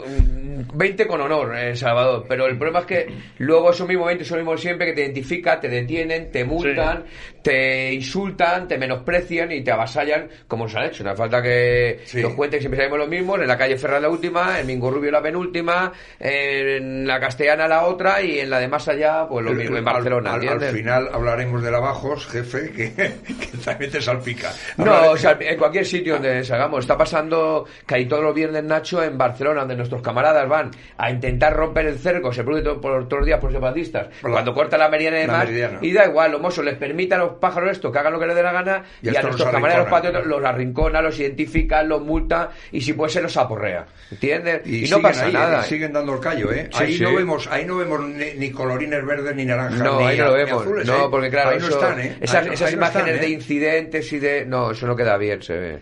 20 0.73 1.07
con 1.07 1.21
honor, 1.21 1.55
eh, 1.57 1.75
Salvador. 1.75 2.25
Pero 2.27 2.45
el 2.47 2.57
problema 2.57 2.79
es 2.79 2.85
que 2.85 3.07
luego 3.39 3.71
esos 3.71 3.87
mismos 3.87 4.07
20 4.07 4.23
son 4.25 4.37
los 4.39 4.45
mismos 4.45 4.61
siempre 4.61 4.87
que 4.87 4.93
te 4.93 5.01
identifican, 5.01 5.59
te 5.59 5.69
detienen, 5.69 6.31
te 6.31 6.43
multan, 6.45 7.05
te 7.41 7.93
insultan, 7.93 8.67
te 8.67 8.77
menosprecian 8.77 9.51
y 9.51 9.63
te 9.63 9.71
avasallan 9.71 10.27
como 10.47 10.65
nos 10.65 10.75
han 10.75 10.85
hecho. 10.85 11.03
No 11.03 11.11
hace 11.11 11.17
falta 11.17 11.41
que 11.41 11.99
Sí. 12.05 12.21
los 12.21 12.33
cuenten, 12.33 12.59
siempre 12.59 12.77
sabemos 12.77 12.99
los 12.99 13.09
mismos. 13.09 13.39
En 13.39 13.47
la 13.47 13.57
calle 13.57 13.77
Ferraz 13.77 14.01
la 14.01 14.09
última, 14.09 14.59
en 14.59 14.67
Mingo 14.67 14.91
Rubio 14.91 15.11
la 15.11 15.21
penúltima, 15.21 15.91
en 16.19 17.05
la 17.07 17.19
Castellana 17.19 17.67
la 17.67 17.85
otra 17.85 18.21
y 18.21 18.39
en 18.39 18.49
la 18.49 18.59
de 18.59 18.67
más 18.67 18.87
allá, 18.87 19.27
pues 19.27 19.45
lo 19.45 19.51
El- 19.51 19.57
mismo, 19.57 19.77
en 19.77 19.85
Barcelona. 19.85 20.33
Al, 20.33 20.61
final 20.61 21.09
hablaremos 21.13 21.61
de 21.63 21.71
lavajos, 21.71 22.27
jefe, 22.27 22.71
que, 22.71 22.93
que 22.93 23.57
también 23.63 23.91
te 23.91 24.01
salpica. 24.01 24.51
No, 24.77 25.11
o 25.11 25.17
sea, 25.17 25.37
en 25.39 25.57
cualquier 25.57 25.85
sitio 25.85 26.13
donde 26.13 26.43
salgamos. 26.43 26.81
Está 26.81 26.97
pasando 26.97 27.65
que 27.85 27.95
ahí 27.95 28.05
todos 28.07 28.23
los 28.23 28.33
viernes, 28.35 28.63
Nacho, 28.63 29.03
en 29.03 29.17
Barcelona, 29.17 29.61
donde 29.61 29.75
nuestros 29.75 30.01
camaradas 30.01 30.47
van 30.49 30.71
a 30.97 31.09
intentar 31.09 31.55
romper 31.55 31.85
el 31.85 31.97
cerco, 31.97 32.33
se 32.33 32.43
produce 32.43 32.63
todo- 32.63 32.81
por 32.81 33.07
todos 33.07 33.19
los 33.21 33.25
días 33.27 33.39
por 33.39 33.51
separatistas, 33.53 34.07
Por 34.21 34.31
la- 34.31 34.35
cuando 34.35 34.53
corta 34.53 34.77
la 34.77 34.89
meridiana 34.89 35.17
y 35.19 35.21
demás, 35.21 35.45
meridiana. 35.45 35.77
y 35.81 35.93
da 35.93 36.05
igual, 36.05 36.31
los 36.33 36.41
mozos 36.41 36.65
les 36.65 36.75
permite 36.75 37.15
a 37.15 37.19
los 37.19 37.33
pájaros 37.35 37.71
esto, 37.71 37.91
que 37.91 37.99
hagan 37.99 38.11
lo 38.11 38.19
que 38.19 38.27
les 38.27 38.35
dé 38.35 38.43
la 38.43 38.51
gana, 38.51 38.83
Y 39.01 39.07
a 39.07 39.11
y, 39.13 39.15
a 39.15 39.21
nuestros 39.21 39.39
los 39.47 39.51
camaradas, 39.55 39.83
los 39.83 39.89
patriotas, 39.89 40.25
los 40.25 40.43
arrincona, 40.43 41.01
los 41.01 41.17
identifica, 41.19 41.81
los 41.83 42.01
multa, 42.01 42.49
y 42.71 42.81
si 42.81 42.93
puede 42.93 43.11
ser, 43.11 43.23
los 43.23 43.37
aporrea. 43.37 43.85
¿Entiendes? 44.11 44.61
Y, 44.65 44.81
no 44.81 44.87
siguen 44.87 45.01
pasa 45.03 45.25
ahí, 45.25 45.33
nada. 45.33 45.61
eh, 45.61 45.63
siguen 45.63 45.93
dando 45.93 46.13
el 46.15 46.19
callo, 46.19 46.51
¿eh? 46.51 46.69
Sí, 46.73 46.83
ahí 46.83 46.97
sí. 46.97 47.03
no 47.03 47.13
vemos, 47.15 47.47
ahí 47.51 47.65
no 47.65 47.77
vemos 47.77 48.01
ni, 48.01 48.33
ni 48.37 48.49
colorines 48.51 49.05
verdes 49.05 49.35
ni 49.35 49.45
naranjas. 49.45 49.79
No, 49.79 49.99
ni, 49.99 50.07
ahí 50.07 50.17
no 50.17 50.25
lo 50.25 50.33
vemos. 50.33 50.61
azules, 50.63 50.87
no, 50.87 51.05
¿eh? 51.05 51.07
porque 51.11 51.29
claro, 51.29 51.49
ahí 51.51 51.59
no 51.59 51.67
eso- 51.67 51.75
están, 51.79 51.99
¿eh? 51.99 52.17
esas, 52.21 52.41
Ahí 52.41 52.47
no- 52.47 52.53
esas 52.53 52.67
ahí 52.69 52.73
no 52.75 52.79
imágenes 52.79 53.07
están, 53.07 53.21
de 53.21 53.27
¿eh? 53.27 53.29
incidentes 53.29 54.13
y 54.13 54.19
de... 54.19 54.45
No, 54.45 54.71
eso 54.71 54.87
no 54.87 54.95
queda 54.95 55.15
bien, 55.17 55.41
se 55.43 55.53
ve. 55.57 55.79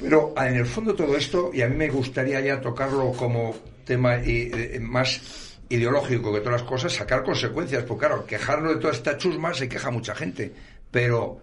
Pero 0.00 0.34
en 0.36 0.56
el 0.56 0.66
fondo 0.66 0.94
todo 0.94 1.16
esto, 1.16 1.50
y 1.54 1.62
a 1.62 1.68
mí 1.68 1.76
me 1.76 1.88
gustaría 1.88 2.40
ya 2.40 2.60
tocarlo 2.60 3.12
como 3.12 3.54
tema 3.84 4.16
eh, 4.16 4.78
más 4.80 5.58
ideológico 5.68 6.32
que 6.32 6.40
todas 6.40 6.60
las 6.60 6.68
cosas, 6.68 6.92
sacar 6.92 7.22
consecuencias, 7.22 7.84
porque 7.84 8.06
claro, 8.06 8.26
quejarnos 8.26 8.74
de 8.74 8.80
toda 8.80 8.92
esta 8.92 9.16
chusma 9.16 9.54
se 9.54 9.68
queja 9.68 9.90
mucha 9.90 10.14
gente, 10.14 10.52
pero 10.90 11.40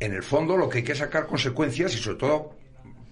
en 0.00 0.12
el 0.12 0.22
fondo 0.22 0.56
lo 0.56 0.68
que 0.68 0.78
hay 0.78 0.84
que 0.84 0.94
sacar 0.94 1.26
consecuencias 1.26 1.94
y 1.94 1.98
sobre 1.98 2.18
todo 2.18 2.54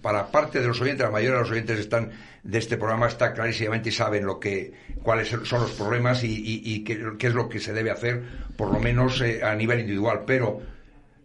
para 0.01 0.31
parte 0.31 0.59
de 0.59 0.67
los 0.67 0.79
oyentes, 0.81 1.03
la 1.03 1.11
mayoría 1.11 1.37
de 1.37 1.41
los 1.41 1.51
oyentes 1.51 1.79
están 1.79 2.11
de 2.43 2.59
este 2.59 2.77
programa 2.77 3.07
está 3.07 3.33
clarísimamente 3.33 3.89
y 3.89 3.91
saben 3.91 4.23
lo 4.23 4.39
que, 4.39 4.71
cuáles 5.01 5.29
son 5.29 5.61
los 5.61 5.71
problemas 5.71 6.23
y, 6.23 6.83
qué, 6.83 7.07
es 7.19 7.33
lo 7.33 7.49
que 7.49 7.59
se 7.59 7.73
debe 7.73 7.89
hacer, 7.89 8.21
por 8.55 8.71
lo 8.71 8.79
menos 8.79 9.19
eh, 9.21 9.43
a 9.43 9.55
nivel 9.55 9.79
individual. 9.79 10.21
Pero 10.27 10.61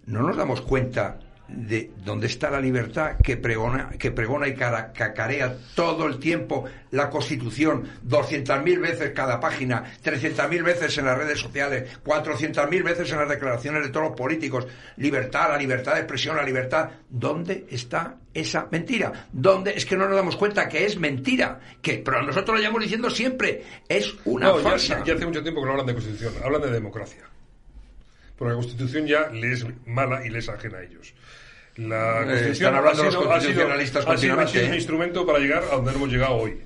no 0.06 0.22
nos 0.22 0.34
damos 0.34 0.62
cuenta 0.62 1.20
de 1.52 1.90
dónde 2.04 2.28
está 2.28 2.50
la 2.50 2.60
libertad 2.60 3.16
que 3.22 3.36
pregona, 3.36 3.90
que 3.98 4.10
pregona 4.12 4.46
y 4.48 4.54
cacarea 4.54 5.56
todo 5.74 6.06
el 6.06 6.18
tiempo 6.18 6.64
la 6.92 7.10
Constitución, 7.10 7.88
200.000 8.06 8.80
veces 8.80 9.12
cada 9.14 9.40
página, 9.40 9.84
300.000 10.02 10.62
veces 10.62 10.98
en 10.98 11.04
las 11.06 11.18
redes 11.18 11.38
sociales, 11.38 11.90
400.000 12.04 12.82
veces 12.82 13.10
en 13.12 13.18
las 13.18 13.28
declaraciones 13.28 13.82
de 13.82 13.90
todos 13.90 14.08
los 14.08 14.16
políticos. 14.16 14.66
Libertad, 14.96 15.50
la 15.50 15.58
libertad 15.58 15.94
de 15.94 16.00
expresión, 16.00 16.36
la 16.36 16.44
libertad. 16.44 16.90
¿Dónde 17.08 17.66
está 17.70 18.16
esa 18.32 18.68
mentira? 18.70 19.28
¿Dónde? 19.32 19.72
Es 19.76 19.86
que 19.86 19.96
no 19.96 20.06
nos 20.06 20.16
damos 20.16 20.36
cuenta 20.36 20.68
que 20.68 20.84
es 20.84 20.98
mentira. 20.98 21.60
Que, 21.80 21.98
pero 21.98 22.22
nosotros 22.22 22.56
lo 22.56 22.60
llevamos 22.60 22.82
diciendo 22.82 23.10
siempre. 23.10 23.64
Es 23.88 24.14
una 24.24 24.54
falsa. 24.54 25.02
Ya, 25.04 25.14
hace 25.14 25.26
mucho 25.26 25.42
tiempo 25.42 25.60
que 25.60 25.66
no 25.66 25.72
hablan 25.72 25.86
de 25.86 25.94
Constitución, 25.94 26.34
hablan 26.44 26.62
de 26.62 26.70
democracia. 26.70 27.22
Porque 28.36 28.54
la 28.54 28.56
Constitución 28.56 29.06
ya 29.06 29.28
les 29.28 29.62
es 29.62 29.66
mala 29.86 30.24
y 30.24 30.30
les 30.30 30.48
ajena 30.48 30.78
a 30.78 30.82
ellos. 30.82 31.14
La 31.76 32.22
eh, 32.22 32.26
Constitución 32.26 32.74
ha 32.74 32.94
sido, 32.94 33.32
ha 33.32 33.40
sido, 33.40 34.10
ha 34.10 34.16
sido 34.16 34.36
un 34.36 34.72
¿eh? 34.72 34.76
instrumento 34.76 35.24
para 35.24 35.38
llegar 35.38 35.64
a 35.70 35.76
donde 35.76 35.92
hemos 35.92 36.08
llegado 36.10 36.34
hoy 36.34 36.60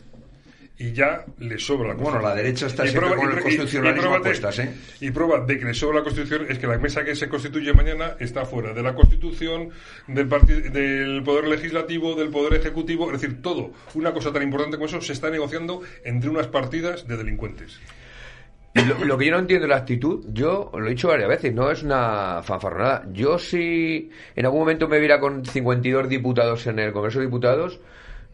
y 0.77 0.93
ya 0.93 1.25
le 1.39 1.59
sobra 1.59 1.89
la 1.89 1.95
Bueno, 1.95 2.21
la 2.21 2.35
derecha 2.35 2.67
está 2.67 2.87
siempre 2.87 3.15
con 3.15 3.31
el 3.31 3.41
constitucionalismo 3.41 4.19
y, 4.19 4.61
¿eh? 4.61 4.75
Y 5.01 5.11
prueba 5.13 5.41
de 5.41 5.59
que 5.59 5.65
le 5.67 5.75
sobra 5.75 5.99
la 5.99 6.03
Constitución 6.03 6.47
es 6.49 6.59
que 6.59 6.67
la 6.67 6.79
mesa 6.79 7.05
que 7.05 7.15
se 7.15 7.29
constituye 7.29 7.73
mañana 7.73 8.17
está 8.19 8.45
fuera 8.45 8.73
de 8.73 8.83
la 8.83 8.95
Constitución, 8.95 9.71
del, 10.09 10.29
del 10.73 11.23
Poder 11.23 11.47
Legislativo, 11.47 12.17
del 12.17 12.31
Poder 12.31 12.55
Ejecutivo, 12.55 13.07
es 13.13 13.21
decir, 13.21 13.41
todo. 13.41 13.73
Una 13.95 14.13
cosa 14.13 14.33
tan 14.33 14.43
importante 14.43 14.77
como 14.77 14.87
eso 14.87 15.01
se 15.01 15.13
está 15.13 15.31
negociando 15.31 15.83
entre 16.05 16.29
unas 16.29 16.49
partidas 16.49 17.07
de 17.07 17.17
delincuentes. 17.17 17.79
Lo, 18.75 19.17
que 19.17 19.27
yo 19.27 19.33
no 19.33 19.39
entiendo 19.39 19.67
es 19.67 19.71
la 19.71 19.77
actitud, 19.77 20.25
yo 20.33 20.73
lo 20.75 20.87
he 20.87 20.91
dicho 20.91 21.07
varias 21.07 21.29
veces, 21.29 21.55
no 21.55 21.71
es 21.71 21.85
una 21.85 22.43
fanfarronada. 22.43 23.07
Yo 23.13 23.39
si 23.39 24.11
en 24.35 24.45
algún 24.45 24.61
momento 24.61 24.89
me 24.89 24.99
viera 24.99 25.21
con 25.21 25.45
52 25.45 26.09
diputados 26.09 26.67
en 26.67 26.81
el 26.81 26.93
Congreso 26.93 27.21
de 27.21 27.27
Diputados, 27.27 27.81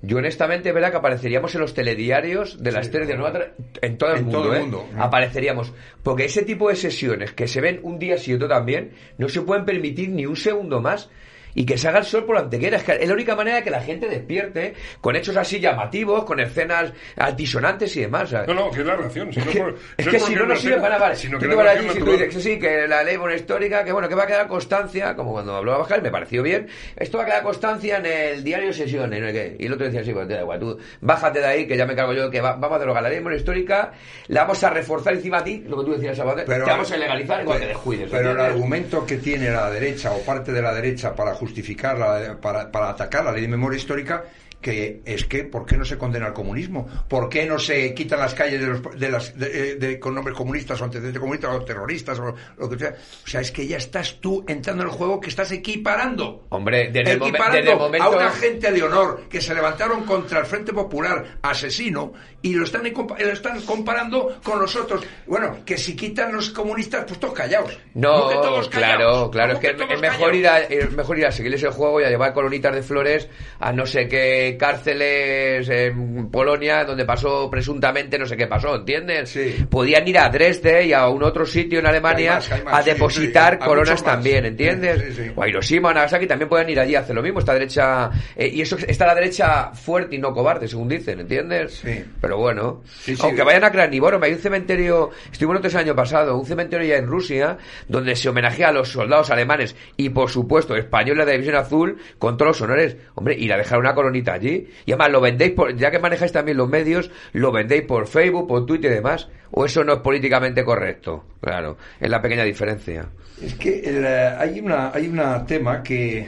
yo 0.02 0.16
honestamente 0.16 0.72
verá 0.72 0.90
que 0.90 0.96
apareceríamos 0.96 1.54
en 1.54 1.60
los 1.60 1.74
telediarios 1.74 2.62
de 2.62 2.72
las 2.72 2.90
tres 2.90 3.06
de 3.06 3.16
Nueva 3.16 3.48
en 3.82 3.98
todo 3.98 4.14
el 4.14 4.24
mundo, 4.24 4.54
¿eh? 4.54 4.96
apareceríamos 4.98 5.74
porque 6.02 6.24
ese 6.24 6.42
tipo 6.42 6.70
de 6.70 6.76
sesiones 6.76 7.32
que 7.32 7.46
se 7.46 7.60
ven 7.60 7.80
un 7.82 7.98
día 7.98 8.16
sí 8.16 8.30
y 8.30 8.34
otro 8.34 8.48
también 8.48 8.92
no 9.18 9.28
se 9.28 9.42
pueden 9.42 9.66
permitir 9.66 10.08
ni 10.08 10.24
un 10.24 10.36
segundo 10.36 10.80
más 10.80 11.10
y 11.54 11.64
que 11.64 11.78
se 11.78 11.88
haga 11.88 12.00
el 12.00 12.04
sol 12.04 12.24
por 12.24 12.36
la 12.36 12.42
antequera. 12.42 12.76
Es, 12.76 12.84
que 12.84 12.92
es 12.92 13.08
la 13.08 13.14
única 13.14 13.36
manera 13.36 13.58
de 13.58 13.62
que 13.62 13.70
la 13.70 13.80
gente 13.80 14.08
despierte 14.08 14.74
con 15.00 15.16
hechos 15.16 15.36
así 15.36 15.60
llamativos, 15.60 16.24
con 16.24 16.40
escenas 16.40 16.92
altisonantes 17.16 17.96
y 17.96 18.02
demás. 18.02 18.32
No, 18.32 18.54
no, 18.54 18.70
que 18.70 18.80
es 18.80 18.86
la 18.86 18.96
relación. 18.96 19.30
es 19.30 20.08
que, 20.08 20.20
si 20.20 20.34
no, 20.34 20.46
no 20.46 20.56
sirve 20.56 20.80
para 20.80 20.98
nada. 20.98 21.14
Sino 21.14 21.38
que 21.38 21.46
la 21.46 21.70
allí, 21.70 21.88
si 21.90 21.98
tú 21.98 22.12
dices, 22.12 22.42
sí, 22.42 22.58
que 22.58 22.86
la 22.86 23.02
ley 23.02 23.18
histórica, 23.34 23.84
que 23.84 23.92
bueno, 23.92 24.08
que 24.08 24.14
va 24.14 24.24
a 24.24 24.26
quedar 24.26 24.46
constancia, 24.46 25.14
como 25.14 25.32
cuando 25.32 25.54
habló 25.54 25.74
a 25.74 25.78
bajar, 25.78 26.02
me 26.02 26.10
pareció 26.10 26.42
bien, 26.42 26.68
esto 26.96 27.18
va 27.18 27.24
a 27.24 27.26
quedar 27.26 27.42
constancia 27.42 27.98
en 27.98 28.06
el 28.06 28.44
diario 28.44 28.72
Sesiones, 28.72 29.56
Y 29.58 29.66
el 29.66 29.72
otro 29.72 29.86
decía, 29.86 30.04
sí, 30.04 30.12
pues 30.12 30.26
te 30.28 30.34
da 30.34 30.40
igual, 30.40 30.60
tú 30.60 30.78
bájate 31.00 31.40
de 31.40 31.46
ahí, 31.46 31.66
que 31.66 31.76
ya 31.76 31.86
me 31.86 31.94
cargo 31.94 32.12
yo, 32.12 32.30
que 32.30 32.40
vamos 32.40 32.72
a 32.72 32.78
derogar 32.78 33.02
la 33.02 33.08
ley 33.08 33.22
histórica, 33.36 33.92
la 34.28 34.42
vamos 34.42 34.62
a 34.64 34.70
reforzar 34.70 35.14
encima 35.14 35.38
a 35.38 35.44
ti, 35.44 35.64
lo 35.66 35.78
que 35.78 35.84
tú 35.84 35.92
decías, 35.92 36.18
pero, 36.46 36.64
te 36.64 36.70
vamos 36.70 36.90
a 36.90 36.96
legalizar 36.96 37.42
igual 37.42 37.60
que 37.60 37.66
descuides. 37.66 38.10
Pero 38.10 38.30
el 38.32 38.40
argumento 38.40 39.04
que 39.06 39.16
tiene 39.16 39.50
la 39.50 39.70
derecha 39.70 40.12
o 40.12 40.20
parte 40.20 40.52
de 40.52 40.62
la 40.62 40.74
derecha 40.74 41.14
para 41.14 41.34
justificar, 41.40 42.38
para, 42.40 42.70
para 42.70 42.90
atacar 42.90 43.24
la 43.24 43.32
ley 43.32 43.42
de 43.42 43.48
memoria 43.48 43.78
histórica 43.78 44.24
que 44.60 45.00
es 45.06 45.24
que 45.24 45.44
¿por 45.44 45.64
qué 45.64 45.76
no 45.76 45.84
se 45.84 45.96
condena 45.96 46.26
el 46.28 46.32
comunismo? 46.32 46.86
¿Por 47.08 47.28
qué 47.28 47.46
no 47.46 47.58
se 47.58 47.94
quitan 47.94 48.20
las 48.20 48.34
calles 48.34 48.60
de, 48.60 48.66
los, 48.66 48.82
de 48.98 49.10
las 49.10 49.34
eh, 49.40 49.76
de, 49.78 49.98
con 49.98 50.14
nombres 50.14 50.36
comunistas 50.36 50.80
o 50.80 50.84
antecedentes 50.84 51.18
comunistas 51.18 51.54
o 51.54 51.64
terroristas 51.64 52.18
o 52.18 52.34
lo 52.58 52.68
que 52.68 52.78
sea? 52.78 52.94
O 53.24 53.26
sea, 53.26 53.40
es 53.40 53.50
que 53.50 53.66
ya 53.66 53.78
estás 53.78 54.20
tú 54.20 54.44
entrando 54.46 54.82
en 54.82 54.90
el 54.90 54.94
juego 54.94 55.20
que 55.20 55.30
estás 55.30 55.50
equiparando. 55.52 56.46
Hombre, 56.50 56.90
desde, 56.92 57.14
equiparando 57.14 57.72
el, 57.72 57.78
momento... 57.78 58.04
a 58.04 58.10
una 58.10 58.30
gente 58.30 58.70
de 58.70 58.82
honor 58.82 59.22
que 59.30 59.40
se 59.40 59.54
levantaron 59.54 60.04
contra 60.04 60.40
el 60.40 60.46
Frente 60.46 60.72
Popular 60.72 61.38
asesino 61.40 62.12
y 62.42 62.54
lo 62.54 62.64
están, 62.64 62.82
lo 62.84 63.32
están 63.32 63.60
comparando 63.62 64.40
con 64.42 64.60
los 64.60 64.74
otros. 64.76 65.04
Bueno, 65.26 65.58
que 65.64 65.76
si 65.76 65.94
quitan 65.94 66.32
los 66.32 66.50
comunistas, 66.50 67.04
pues 67.06 67.20
todos 67.20 67.34
callados. 67.34 67.78
No, 67.94 68.30
claro, 68.70 69.30
claro, 69.30 69.54
es 69.54 69.58
que, 69.58 69.68
es 69.68 70.00
mejor 70.00 70.34
ir, 70.34 70.48
a, 70.48 70.60
es 70.60 70.90
mejor 70.92 71.18
ir 71.18 71.26
a 71.26 71.32
seguirles 71.32 71.62
el 71.62 71.70
juego 71.70 72.00
y 72.00 72.04
a 72.04 72.08
llevar 72.08 72.32
colonitas 72.32 72.74
de 72.74 72.82
flores 72.82 73.28
a 73.58 73.72
no 73.72 73.86
sé 73.86 74.08
qué 74.08 74.56
cárceles 74.58 75.68
en 75.68 76.30
Polonia 76.30 76.84
donde 76.84 77.04
pasó 77.04 77.50
presuntamente 77.50 78.18
no 78.18 78.26
sé 78.26 78.36
qué 78.36 78.46
pasó, 78.46 78.76
¿entiendes? 78.76 79.38
Podían 79.68 80.06
ir 80.08 80.18
a 80.18 80.28
Dresde 80.28 80.86
y 80.86 80.92
a 80.92 81.08
un 81.08 81.22
otro 81.22 81.44
sitio 81.44 81.78
en 81.80 81.86
Alemania 81.86 82.40
a 82.66 82.82
depositar 82.82 83.58
coronas 83.58 84.02
también, 84.02 84.46
¿entiendes? 84.46 85.32
O 85.34 85.42
a 85.42 85.48
Hiroshima, 85.48 85.92
Nagasaki 85.92 86.26
también 86.26 86.48
pueden 86.48 86.68
ir 86.70 86.80
allí 86.80 86.94
a 86.94 87.00
hacer 87.00 87.14
lo 87.14 87.22
mismo, 87.22 87.40
esta 87.40 87.52
derecha 87.52 88.10
eh, 88.36 88.48
y 88.48 88.62
eso 88.62 88.76
está 88.86 89.06
la 89.06 89.14
derecha 89.14 89.72
fuerte 89.72 90.16
y 90.16 90.18
no 90.18 90.32
cobarde, 90.32 90.68
según 90.68 90.88
dicen, 90.88 91.20
¿entiendes? 91.20 91.82
Pero 92.20 92.29
bueno, 92.36 92.82
aunque 93.20 93.42
vayan 93.42 93.64
a 93.64 93.70
Kranivorum, 93.70 94.22
hay 94.22 94.32
un 94.32 94.38
cementerio, 94.38 95.10
estuvimos 95.30 95.64
el 95.64 95.76
año 95.76 95.94
pasado, 95.94 96.36
un 96.36 96.46
cementerio 96.46 96.86
ya 96.86 96.96
en 96.96 97.06
Rusia 97.06 97.58
donde 97.88 98.16
se 98.16 98.28
homenajea 98.28 98.68
a 98.68 98.72
los 98.72 98.90
soldados 98.90 99.30
alemanes 99.30 99.76
y 99.96 100.10
por 100.10 100.30
supuesto 100.30 100.76
españoles 100.76 101.26
de 101.26 101.32
la 101.32 101.32
División 101.32 101.56
Azul 101.56 101.98
con 102.18 102.36
todos 102.36 102.50
los 102.50 102.62
honores, 102.62 102.96
hombre, 103.14 103.36
ir 103.38 103.52
a 103.52 103.56
dejar 103.56 103.78
una 103.78 103.94
coronita 103.94 104.32
allí. 104.32 104.68
Y 104.86 104.92
además 104.92 105.12
lo 105.12 105.20
vendéis 105.20 105.52
por, 105.52 105.76
ya 105.76 105.90
que 105.90 105.98
manejáis 105.98 106.32
también 106.32 106.56
los 106.56 106.68
medios, 106.68 107.10
lo 107.32 107.52
vendéis 107.52 107.82
por 107.82 108.06
Facebook, 108.06 108.48
por 108.48 108.66
Twitter 108.66 108.90
y 108.92 108.94
demás. 108.94 109.28
¿O 109.52 109.64
eso 109.64 109.82
no 109.82 109.94
es 109.94 109.98
políticamente 110.00 110.64
correcto? 110.64 111.24
Claro, 111.40 111.76
es 111.98 112.08
la 112.08 112.22
pequeña 112.22 112.44
diferencia. 112.44 113.08
Es 113.42 113.54
que 113.54 113.82
eh, 113.84 114.34
hay 114.38 114.60
una 114.60 114.92
hay 114.92 115.08
una 115.08 115.44
tema 115.44 115.82
que, 115.82 116.26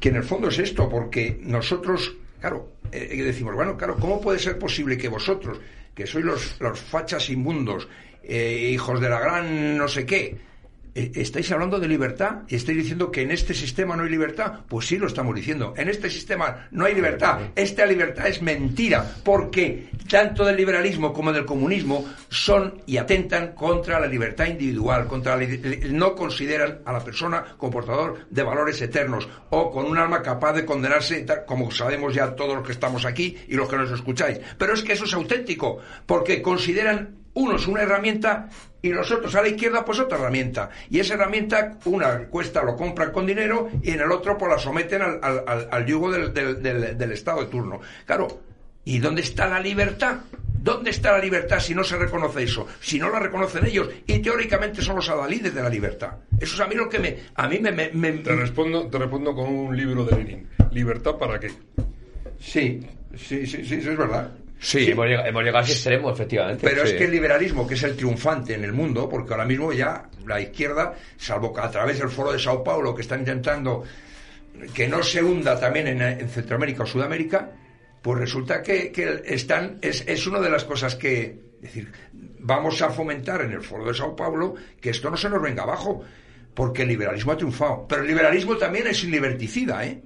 que 0.00 0.08
en 0.08 0.16
el 0.16 0.22
fondo 0.22 0.48
es 0.48 0.58
esto, 0.58 0.88
porque 0.88 1.38
nosotros, 1.42 2.14
claro, 2.46 2.68
eh, 2.92 3.22
decimos, 3.24 3.56
bueno, 3.56 3.76
claro, 3.76 3.96
¿cómo 3.96 4.20
puede 4.20 4.38
ser 4.38 4.56
posible 4.56 4.96
que 4.96 5.08
vosotros, 5.08 5.58
que 5.92 6.06
sois 6.06 6.24
los, 6.24 6.60
los 6.60 6.78
fachas 6.78 7.28
inmundos, 7.28 7.88
eh, 8.22 8.70
hijos 8.72 9.00
de 9.00 9.08
la 9.08 9.18
gran 9.18 9.76
no 9.76 9.88
sé 9.88 10.06
qué, 10.06 10.22
eh, 10.26 10.36
¿Estáis 10.96 11.52
hablando 11.52 11.78
de 11.78 11.88
libertad? 11.88 12.44
¿Y 12.48 12.54
estáis 12.56 12.78
diciendo 12.78 13.10
que 13.10 13.20
en 13.20 13.30
este 13.30 13.52
sistema 13.52 13.94
no 13.96 14.04
hay 14.04 14.08
libertad? 14.08 14.60
Pues 14.66 14.86
sí 14.86 14.96
lo 14.96 15.06
estamos 15.06 15.34
diciendo. 15.34 15.74
En 15.76 15.90
este 15.90 16.08
sistema 16.08 16.68
no 16.70 16.86
hay 16.86 16.94
libertad. 16.94 17.38
Esta 17.54 17.84
libertad 17.84 18.28
es 18.28 18.40
mentira, 18.40 19.06
porque 19.22 19.90
tanto 20.08 20.42
del 20.46 20.56
liberalismo 20.56 21.12
como 21.12 21.34
del 21.34 21.44
comunismo 21.44 22.06
son 22.30 22.80
y 22.86 22.96
atentan 22.96 23.52
contra 23.52 24.00
la 24.00 24.06
libertad 24.06 24.46
individual, 24.46 25.06
contra 25.06 25.38
no 25.90 26.14
consideran 26.14 26.80
a 26.86 26.94
la 26.94 27.04
persona 27.04 27.44
como 27.58 27.72
portador 27.72 28.26
de 28.30 28.42
valores 28.42 28.80
eternos 28.80 29.28
o 29.50 29.70
con 29.70 29.84
un 29.84 29.98
alma 29.98 30.22
capaz 30.22 30.54
de 30.54 30.64
condenarse, 30.64 31.26
como 31.46 31.70
sabemos 31.70 32.14
ya 32.14 32.34
todos 32.34 32.54
los 32.56 32.66
que 32.66 32.72
estamos 32.72 33.04
aquí 33.04 33.36
y 33.48 33.54
los 33.54 33.68
que 33.68 33.76
nos 33.76 33.90
escucháis. 33.90 34.40
Pero 34.56 34.72
es 34.72 34.82
que 34.82 34.94
eso 34.94 35.04
es 35.04 35.12
auténtico, 35.12 35.78
porque 36.06 36.40
consideran 36.40 37.25
unos 37.36 37.68
una 37.68 37.82
herramienta 37.82 38.48
y 38.82 38.90
los 38.90 39.10
otros 39.10 39.34
a 39.34 39.42
la 39.42 39.48
izquierda 39.48 39.84
pues 39.84 39.98
otra 40.00 40.18
herramienta. 40.18 40.70
Y 40.90 41.00
esa 41.00 41.14
herramienta, 41.14 41.78
una 41.84 42.26
cuesta, 42.26 42.62
lo 42.62 42.76
compran 42.76 43.12
con 43.12 43.26
dinero 43.26 43.68
y 43.82 43.90
en 43.90 44.00
el 44.00 44.10
otro 44.10 44.36
pues 44.38 44.50
la 44.50 44.58
someten 44.58 45.02
al, 45.02 45.68
al, 45.70 45.86
yugo 45.86 46.10
del, 46.10 46.32
del, 46.32 47.12
Estado 47.12 47.40
de 47.40 47.46
turno. 47.46 47.80
Claro, 48.04 48.40
¿y 48.84 48.98
dónde 48.98 49.22
está 49.22 49.46
la 49.48 49.60
libertad? 49.60 50.18
¿Dónde 50.62 50.90
está 50.90 51.12
la 51.12 51.18
libertad 51.18 51.60
si 51.60 51.74
no 51.74 51.84
se 51.84 51.96
reconoce 51.96 52.42
eso? 52.42 52.66
Si 52.80 52.98
no 52.98 53.10
la 53.10 53.20
reconocen 53.20 53.66
ellos 53.66 53.88
y 54.06 54.18
teóricamente 54.18 54.82
son 54.82 54.96
los 54.96 55.08
adalides 55.08 55.54
de 55.54 55.62
la 55.62 55.68
libertad. 55.68 56.12
Eso 56.40 56.54
es 56.54 56.60
a 56.60 56.66
mí 56.66 56.74
lo 56.74 56.88
que 56.88 56.98
me... 56.98 57.16
A 57.34 57.46
mí 57.48 57.60
me, 57.60 58.12
Te, 58.12 58.34
respondo, 58.34 58.88
te 58.88 58.98
respondo 58.98 59.34
con 59.34 59.48
un 59.48 59.76
libro 59.76 60.04
de 60.04 60.16
Lenin. 60.16 60.48
¿Libertad 60.72 61.16
para 61.16 61.38
qué? 61.38 61.50
Sí, 62.40 62.80
sí, 63.14 63.46
sí, 63.46 63.64
sí, 63.64 63.74
eso 63.74 63.92
es 63.92 63.98
verdad. 63.98 64.32
Sí, 64.58 64.90
Hemos, 64.90 65.06
llegado, 65.06 65.58
a 65.58 65.62
ese 65.62 65.72
extremo, 65.72 66.10
efectivamente. 66.10 66.66
Pero 66.66 66.82
es 66.82 66.94
que 66.94 67.04
el 67.04 67.10
liberalismo, 67.10 67.66
que 67.66 67.74
es 67.74 67.82
el 67.82 67.94
triunfante 67.94 68.54
en 68.54 68.64
el 68.64 68.72
mundo, 68.72 69.08
porque 69.08 69.32
ahora 69.32 69.44
mismo 69.44 69.72
ya 69.72 70.08
la 70.26 70.40
izquierda, 70.40 70.94
salvo 71.16 71.52
que 71.52 71.60
a 71.60 71.70
través 71.70 71.98
del 71.98 72.08
foro 72.08 72.32
de 72.32 72.38
Sao 72.38 72.64
Paulo, 72.64 72.94
que 72.94 73.02
están 73.02 73.20
intentando 73.20 73.84
que 74.74 74.88
no 74.88 75.02
se 75.02 75.22
hunda 75.22 75.60
también 75.60 75.88
en, 75.88 76.28
Centroamérica 76.28 76.84
o 76.84 76.86
Sudamérica, 76.86 77.50
pues 78.00 78.18
resulta 78.18 78.62
que, 78.62 78.92
están, 79.26 79.78
es, 79.82 80.04
es 80.06 80.26
una 80.26 80.40
de 80.40 80.48
las 80.48 80.64
cosas 80.64 80.94
que, 80.94 81.38
es 81.56 81.62
decir, 81.62 81.92
vamos 82.40 82.80
a 82.80 82.90
fomentar 82.90 83.42
en 83.42 83.52
el 83.52 83.62
foro 83.62 83.84
de 83.84 83.94
Sao 83.94 84.16
Paulo 84.16 84.54
que 84.80 84.90
esto 84.90 85.10
no 85.10 85.16
se 85.16 85.28
nos 85.28 85.42
venga 85.42 85.64
abajo, 85.64 86.02
porque 86.54 86.82
el 86.82 86.88
liberalismo 86.88 87.32
ha 87.32 87.36
triunfado. 87.36 87.86
Pero 87.86 88.02
el 88.02 88.08
liberalismo 88.08 88.56
también 88.56 88.86
es 88.86 89.04
liberticida, 89.04 89.84
¿eh? 89.84 90.00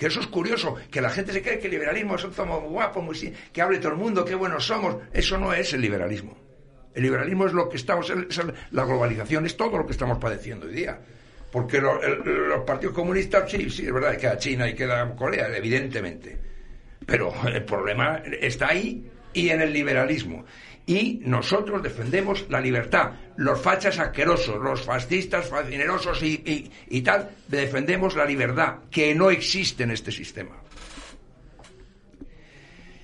Que 0.00 0.06
eso 0.06 0.20
es 0.20 0.28
curioso, 0.28 0.76
que 0.90 1.02
la 1.02 1.10
gente 1.10 1.30
se 1.30 1.42
cree 1.42 1.58
que 1.58 1.66
el 1.66 1.72
liberalismo 1.72 2.16
somos 2.16 2.62
muy 2.62 2.70
guapos, 2.70 3.04
muy, 3.04 3.34
que 3.52 3.60
hable 3.60 3.80
todo 3.80 3.92
el 3.92 3.98
mundo, 3.98 4.24
qué 4.24 4.34
buenos 4.34 4.64
somos. 4.64 4.96
Eso 5.12 5.36
no 5.36 5.52
es 5.52 5.74
el 5.74 5.82
liberalismo. 5.82 6.38
El 6.94 7.02
liberalismo 7.02 7.44
es 7.44 7.52
lo 7.52 7.68
que 7.68 7.76
estamos, 7.76 8.08
es 8.08 8.40
la 8.70 8.84
globalización, 8.86 9.44
es 9.44 9.58
todo 9.58 9.76
lo 9.76 9.84
que 9.84 9.92
estamos 9.92 10.16
padeciendo 10.16 10.64
hoy 10.64 10.72
día. 10.72 10.98
Porque 11.52 11.82
los 11.82 12.64
partidos 12.66 12.94
comunistas, 12.94 13.50
sí, 13.50 13.68
sí, 13.68 13.84
es 13.84 13.92
verdad, 13.92 14.16
queda 14.16 14.38
China 14.38 14.70
y 14.70 14.74
queda 14.74 15.14
Corea, 15.14 15.54
evidentemente. 15.54 16.38
Pero 17.04 17.34
el 17.46 17.62
problema 17.66 18.22
está 18.40 18.68
ahí 18.68 19.06
y 19.34 19.50
en 19.50 19.60
el 19.60 19.70
liberalismo. 19.70 20.46
Y 20.86 21.20
nosotros 21.24 21.82
defendemos 21.82 22.46
la 22.48 22.60
libertad. 22.60 23.12
Los 23.36 23.60
fachas 23.60 23.98
asquerosos, 23.98 24.60
los 24.60 24.82
fascistas 24.82 25.46
fascinerosos 25.48 26.22
y, 26.22 26.42
y- 26.44 26.70
y 26.88 27.02
tal, 27.02 27.30
defendemos 27.48 28.16
la 28.16 28.24
libertad, 28.24 28.78
que 28.90 29.14
no 29.14 29.30
existe 29.30 29.84
en 29.84 29.92
este 29.92 30.10
sistema. 30.10 30.56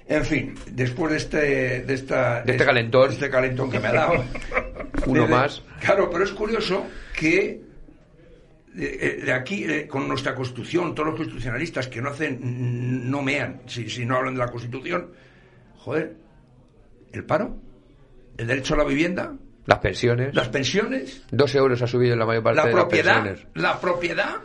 En 0.09 0.25
fin, 0.25 0.55
después 0.71 1.11
de 1.11 1.17
este, 1.19 1.81
de 1.83 1.95
esta, 1.95 2.43
De 2.43 2.53
este 2.53 2.65
calentón. 2.65 3.09
de 3.09 3.15
este 3.15 3.31
calentón 3.31 3.71
que 3.71 3.81
me 3.81 3.89
ha 3.89 3.93
dado. 3.93 4.25
Uno 5.07 5.23
de- 5.23 5.29
más. 5.29 5.63
Claro, 5.81 6.09
pero 6.11 6.25
es 6.25 6.31
curioso 6.33 6.87
que 7.17 7.61
de, 8.73 9.23
de 9.25 9.33
aquí, 9.33 9.65
eh, 9.65 9.89
con 9.89 10.07
nuestra 10.07 10.35
Constitución, 10.35 10.95
todos 10.95 11.09
los 11.09 11.17
constitucionalistas 11.17 11.89
que 11.89 12.01
no 12.01 12.11
hacen, 12.11 13.11
no 13.11 13.21
mean, 13.23 13.63
si, 13.67 13.89
si 13.91 14.05
no 14.05 14.17
hablan 14.17 14.35
de 14.35 14.41
la 14.41 14.49
Constitución, 14.49 15.11
joder, 15.79 16.15
el 17.13 17.25
paro, 17.25 17.57
el 18.39 18.47
derecho 18.47 18.75
a 18.75 18.79
la 18.79 18.85
vivienda, 18.85 19.33
Las 19.67 19.79
pensiones. 19.81 20.35
las 20.35 20.49
pensiones, 20.49 21.23
Dos 21.31 21.55
euros 21.55 21.81
ha 21.83 21.87
subido 21.87 22.13
en 22.15 22.19
la 22.21 22.27
mayor 22.27 22.43
parte 22.43 22.57
la 22.59 22.67
de 22.67 22.73
las 22.73 22.81
propiedad, 22.85 23.23
pensiones. 23.25 23.47
la 23.55 23.81
propiedad, 23.81 24.37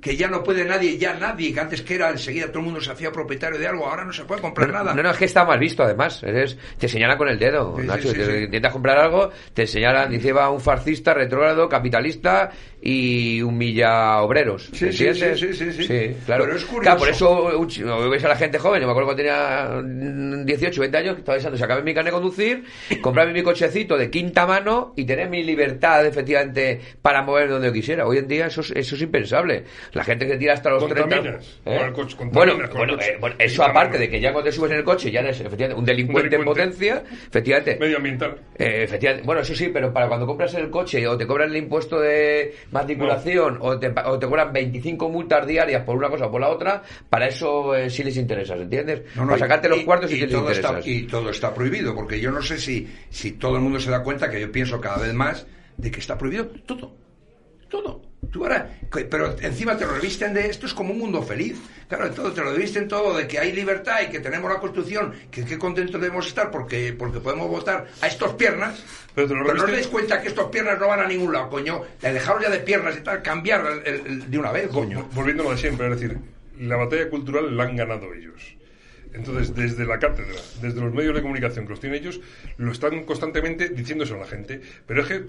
que 0.00 0.16
ya 0.16 0.28
no 0.28 0.42
puede 0.44 0.64
nadie, 0.64 0.96
ya 0.96 1.14
nadie, 1.14 1.52
que 1.52 1.60
antes 1.60 1.82
que 1.82 1.96
era 1.96 2.10
enseguida 2.10 2.46
todo 2.48 2.60
el 2.60 2.66
mundo 2.66 2.80
se 2.80 2.92
hacía 2.92 3.10
propietario 3.10 3.58
de 3.58 3.66
algo, 3.66 3.86
ahora 3.86 4.04
no 4.04 4.12
se 4.12 4.24
puede 4.24 4.40
comprar 4.40 4.70
nada. 4.72 4.94
No, 4.94 5.02
no, 5.02 5.10
es 5.10 5.16
que 5.16 5.24
está 5.24 5.44
mal 5.44 5.58
visto, 5.58 5.82
además. 5.82 6.22
Eres, 6.22 6.56
te 6.78 6.88
señalan 6.88 7.18
con 7.18 7.28
el 7.28 7.38
dedo, 7.38 7.76
Sí, 7.80 7.86
Nacho. 7.86 8.08
sí, 8.10 8.14
Te-. 8.14 8.42
Intentas 8.44 8.72
comprar 8.72 8.98
algo, 8.98 9.30
te 9.52 9.66
señalan, 9.66 10.10
dice 10.10 10.32
va 10.32 10.50
un 10.50 10.60
fascista, 10.60 11.14
retrógrado, 11.14 11.68
capitalista 11.68 12.50
y 12.80 13.42
humilla 13.42 14.20
obreros. 14.22 14.70
Sí, 14.72 14.92
sí, 14.92 15.12
sí, 15.14 15.34
sí, 15.34 15.52
sí, 15.52 15.72
sí. 15.72 16.16
claro. 16.24 16.44
Pero 16.44 16.56
es 16.56 16.64
curioso. 16.64 16.80
Claro, 16.82 16.98
por 16.98 17.08
eso 17.08 18.08
ves 18.08 18.24
a 18.24 18.28
la 18.28 18.36
gente 18.36 18.58
joven. 18.58 18.80
Yo 18.80 18.86
me 18.86 18.92
acuerdo 18.92 19.08
cuando 19.14 19.22
tenía 19.22 19.82
mm, 19.82 20.44
18, 20.44 20.80
20 20.80 20.96
años, 20.96 21.14
que 21.14 21.20
estaba 21.20 21.36
pensando, 21.36 21.58
sacarme 21.58 21.82
mi 21.82 21.92
carnet 21.92 22.12
de 22.12 22.20
conducir, 22.20 22.64
comprarme 23.02 23.32
mi 23.32 23.42
cochecito 23.42 23.96
de 23.98 24.10
quinta 24.10 24.46
mano 24.46 24.92
y 24.96 25.04
tener 25.04 25.28
mi 25.28 25.42
libertad, 25.42 26.06
efectivamente, 26.06 26.80
para 27.02 27.22
mover 27.22 27.48
donde 27.48 27.66
yo 27.66 27.72
quisiera. 27.72 28.06
Hoy 28.06 28.18
en 28.18 28.28
día 28.28 28.46
eso 28.46 28.60
es, 28.60 28.70
eso 28.70 28.94
es 28.94 29.02
impensable. 29.02 29.64
La 29.92 30.04
gente 30.04 30.26
que 30.26 30.36
tira 30.36 30.54
hasta 30.54 30.70
los 30.70 30.86
30... 30.86 31.02
Contaminas 31.02 31.60
¿eh? 31.64 31.76
con 31.76 31.86
el 31.86 31.92
coche, 31.92 32.16
bueno, 32.32 32.52
el 32.52 32.68
bueno, 32.68 32.96
coche. 32.96 33.10
eh, 33.12 33.16
bueno, 33.20 33.36
eso 33.38 33.64
aparte 33.64 33.98
de 33.98 34.08
que 34.08 34.20
ya 34.20 34.32
cuando 34.32 34.50
te 34.50 34.56
subes 34.56 34.70
en 34.72 34.78
el 34.78 34.84
coche 34.84 35.10
ya 35.10 35.20
eres 35.20 35.40
efectivamente 35.40 35.78
un 35.78 35.84
delincuente, 35.84 36.36
en 36.36 36.42
delincuente. 36.42 36.62
potencia, 36.76 37.02
efectivamente. 37.28 37.76
Medioambiental. 37.80 38.36
Eh, 38.58 38.82
efectivamente, 38.84 39.26
bueno, 39.26 39.40
eso 39.42 39.54
sí, 39.54 39.70
pero 39.72 39.92
para 39.92 40.08
cuando 40.08 40.26
compras 40.26 40.52
el 40.54 40.70
coche 40.70 41.06
o 41.06 41.16
te 41.16 41.26
cobran 41.26 41.50
el 41.50 41.56
impuesto 41.56 42.00
de 42.00 42.54
matriculación 42.70 43.58
o, 43.60 43.78
te, 43.78 43.92
o 44.04 44.18
te 44.18 44.26
cobran 44.26 44.52
25 44.52 45.08
multas 45.08 45.46
diarias 45.46 45.82
por 45.84 45.96
una 45.96 46.08
cosa 46.08 46.26
o 46.26 46.30
por 46.30 46.40
la 46.40 46.48
otra, 46.48 46.82
para 47.08 47.26
eso 47.28 47.74
eh, 47.74 47.90
sí 47.90 48.02
les 48.04 48.16
interesas, 48.16 48.60
¿entiendes? 48.60 49.02
No, 49.14 49.22
no, 49.22 49.28
para 49.28 49.36
y- 49.36 49.40
sacarte 49.40 49.68
los 49.68 49.80
cuartos 49.80 50.10
y, 50.10 50.14
y 50.14 50.16
sí 50.18 50.22
les 50.26 50.32
todo 50.32 50.50
está, 50.50 50.80
y 50.84 51.02
todo 51.06 51.30
está 51.30 51.54
prohibido, 51.54 51.94
porque 51.94 52.20
yo 52.20 52.30
no 52.30 52.42
sé 52.42 52.58
si, 52.58 52.88
si 53.10 53.32
todo 53.32 53.56
el 53.56 53.62
mundo 53.62 53.78
se 53.80 53.90
da 53.90 54.02
cuenta 54.02 54.30
que 54.30 54.40
yo 54.40 54.50
pienso 54.52 54.80
cada 54.80 54.98
vez 54.98 55.12
más 55.14 55.46
de 55.76 55.90
que 55.90 56.00
está 56.00 56.16
prohibido 56.18 56.46
todo. 56.66 56.94
Todo. 57.68 58.02
Tú 58.32 58.42
ahora, 58.44 58.68
pero 59.08 59.36
encima 59.40 59.78
te 59.78 59.86
lo 59.86 59.92
revisten 59.94 60.34
de 60.34 60.46
esto 60.48 60.66
es 60.66 60.74
como 60.74 60.92
un 60.92 60.98
mundo 60.98 61.22
feliz. 61.22 61.56
Claro, 61.88 62.10
todo 62.10 62.32
te 62.32 62.42
lo 62.42 62.52
revisten 62.52 62.86
todo 62.88 63.16
de 63.16 63.26
que 63.28 63.38
hay 63.38 63.52
libertad 63.52 64.00
y 64.06 64.10
que 64.10 64.18
tenemos 64.20 64.52
la 64.52 64.58
Constitución, 64.58 65.14
que 65.30 65.44
qué 65.44 65.56
contentos 65.56 66.00
debemos 66.00 66.26
estar 66.26 66.50
porque, 66.50 66.92
porque 66.92 67.20
podemos 67.20 67.48
votar 67.48 67.86
a 68.02 68.06
estos 68.06 68.34
piernas. 68.34 68.84
Pero 69.14 69.28
te 69.28 69.34
lo 69.34 69.44
no 69.44 69.64
os 69.64 69.70
dais 69.70 69.86
cuenta 69.86 70.20
que 70.20 70.28
estos 70.28 70.50
piernas 70.50 70.78
no 70.78 70.88
van 70.88 71.00
a 71.00 71.06
ningún 71.06 71.32
lado, 71.32 71.48
coño. 71.48 71.82
De 72.02 72.12
dejaros 72.12 72.42
ya 72.42 72.50
de 72.50 72.58
piernas 72.58 72.96
y 72.98 73.00
tal, 73.02 73.22
cambiar 73.22 73.64
el- 73.86 74.30
de 74.30 74.38
una 74.38 74.52
vez, 74.52 74.68
coño. 74.68 75.08
Volviendo 75.14 75.44
a 75.44 75.46
lo 75.46 75.52
de 75.52 75.58
siempre, 75.58 75.86
es 75.88 75.98
decir, 76.00 76.18
la 76.60 76.76
batalla 76.76 77.08
cultural 77.08 77.56
la 77.56 77.64
han 77.64 77.76
ganado 77.76 78.12
ellos. 78.12 78.56
Entonces, 79.14 79.54
desde 79.54 79.86
la 79.86 79.98
cátedra, 79.98 80.34
desde 80.60 80.80
los 80.82 80.92
medios 80.92 81.14
de 81.14 81.22
comunicación 81.22 81.64
que 81.64 81.70
los 81.70 81.80
tienen 81.80 82.00
ellos, 82.02 82.20
lo 82.58 82.70
están 82.70 83.04
constantemente 83.04 83.70
diciéndose 83.70 84.12
a 84.14 84.18
la 84.18 84.26
gente. 84.26 84.60
Pero 84.86 85.00
es 85.02 85.08
que 85.08 85.22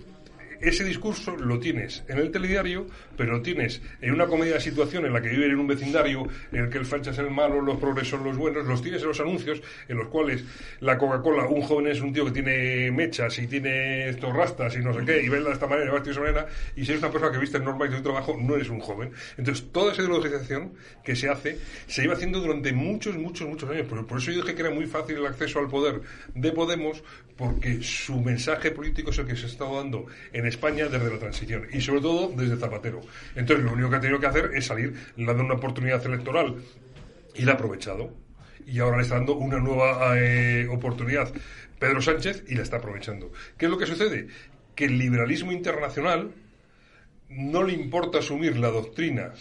ese 0.61 0.83
discurso 0.83 1.35
lo 1.35 1.59
tienes 1.59 2.03
en 2.07 2.17
el 2.17 2.31
telediario, 2.31 2.87
pero 3.17 3.33
lo 3.33 3.41
tienes 3.41 3.81
en 4.01 4.13
una 4.13 4.27
comedia 4.27 4.55
de 4.55 4.61
situación 4.61 5.05
en 5.05 5.13
la 5.13 5.21
que 5.21 5.29
viven 5.29 5.51
en 5.51 5.59
un 5.59 5.67
vecindario, 5.67 6.27
en 6.51 6.63
el 6.63 6.69
que 6.69 6.77
el 6.77 6.85
facha 6.85 7.11
es 7.11 7.17
el 7.17 7.31
malo, 7.31 7.61
los 7.61 7.77
progresos 7.77 8.09
son 8.09 8.23
los 8.23 8.37
buenos, 8.37 8.65
los 8.65 8.81
tienes 8.81 9.01
en 9.01 9.09
los 9.09 9.19
anuncios, 9.19 9.61
en 9.87 9.97
los 9.97 10.07
cuales 10.07 10.43
la 10.79 10.97
Coca-Cola, 10.97 11.47
un 11.47 11.61
joven 11.61 11.87
es 11.87 12.01
un 12.01 12.13
tío 12.13 12.25
que 12.25 12.31
tiene 12.31 12.91
mechas 12.91 13.37
y 13.39 13.47
tiene 13.47 14.09
estos 14.09 14.33
rastas 14.33 14.75
y 14.75 14.79
no 14.79 14.93
sé 14.93 15.05
qué, 15.05 15.21
y 15.21 15.29
baila 15.29 15.49
de 15.49 15.53
esta 15.53 15.67
manera, 15.67 15.85
y 15.85 15.89
va 15.89 15.93
vestido 15.95 16.23
de 16.23 16.29
esa 16.29 16.39
manera, 16.39 16.53
y 16.75 16.85
si 16.85 16.91
eres 16.91 17.03
una 17.03 17.11
persona 17.11 17.31
que 17.31 17.39
viste 17.39 17.59
normal 17.59 17.87
y 17.87 17.91
de 17.91 17.97
tu 17.97 18.03
trabajo, 18.03 18.37
no 18.39 18.55
eres 18.55 18.69
un 18.69 18.79
joven. 18.79 19.11
Entonces, 19.37 19.65
toda 19.71 19.93
esa 19.93 20.01
ideologización 20.01 20.73
que 21.03 21.15
se 21.15 21.29
hace, 21.29 21.57
se 21.87 22.03
iba 22.03 22.13
haciendo 22.13 22.39
durante 22.39 22.73
muchos, 22.73 23.15
muchos, 23.17 23.47
muchos 23.47 23.69
años. 23.69 23.87
Por, 23.87 24.05
por 24.07 24.17
eso 24.17 24.31
yo 24.31 24.41
dije 24.41 24.55
que 24.55 24.61
era 24.61 24.71
muy 24.71 24.85
fácil 24.85 25.17
el 25.17 25.25
acceso 25.25 25.59
al 25.59 25.67
poder 25.67 26.01
de 26.33 26.51
Podemos, 26.51 27.03
porque 27.37 27.81
su 27.81 28.19
mensaje 28.19 28.71
político 28.71 29.11
es 29.11 29.19
el 29.19 29.27
que 29.27 29.35
se 29.35 29.45
estado 29.45 29.77
dando 29.77 30.05
en 30.33 30.45
España 30.49 30.87
desde 30.87 31.09
la 31.09 31.19
transición, 31.19 31.67
y 31.71 31.81
sobre 31.81 32.01
todo 32.01 32.31
desde 32.35 32.57
Zapatero. 32.57 33.01
Entonces, 33.35 33.63
lo 33.65 33.73
único 33.73 33.89
que 33.89 33.95
ha 33.95 34.01
tenido 34.01 34.19
que 34.19 34.27
hacer 34.27 34.51
es 34.53 34.65
salir, 34.65 34.93
le 35.15 35.23
ha 35.23 35.33
dado 35.33 35.45
una 35.45 35.55
oportunidad 35.55 36.05
electoral, 36.05 36.55
y 37.35 37.43
la 37.43 37.53
ha 37.53 37.55
aprovechado. 37.55 38.13
Y 38.65 38.79
ahora 38.79 38.97
le 38.97 39.03
está 39.03 39.15
dando 39.15 39.35
una 39.35 39.59
nueva 39.59 40.19
eh, 40.19 40.67
oportunidad 40.67 41.31
Pedro 41.79 42.01
Sánchez 42.01 42.43
y 42.47 42.55
la 42.55 42.63
está 42.63 42.77
aprovechando. 42.77 43.31
¿Qué 43.57 43.65
es 43.65 43.71
lo 43.71 43.77
que 43.77 43.85
sucede? 43.85 44.27
Que 44.75 44.85
el 44.85 44.97
liberalismo 44.97 45.51
internacional 45.51 46.31
no 47.29 47.63
le 47.63 47.73
importa 47.73 48.19
asumir 48.19 48.57
la 48.57 48.69
doctrina 48.69 49.33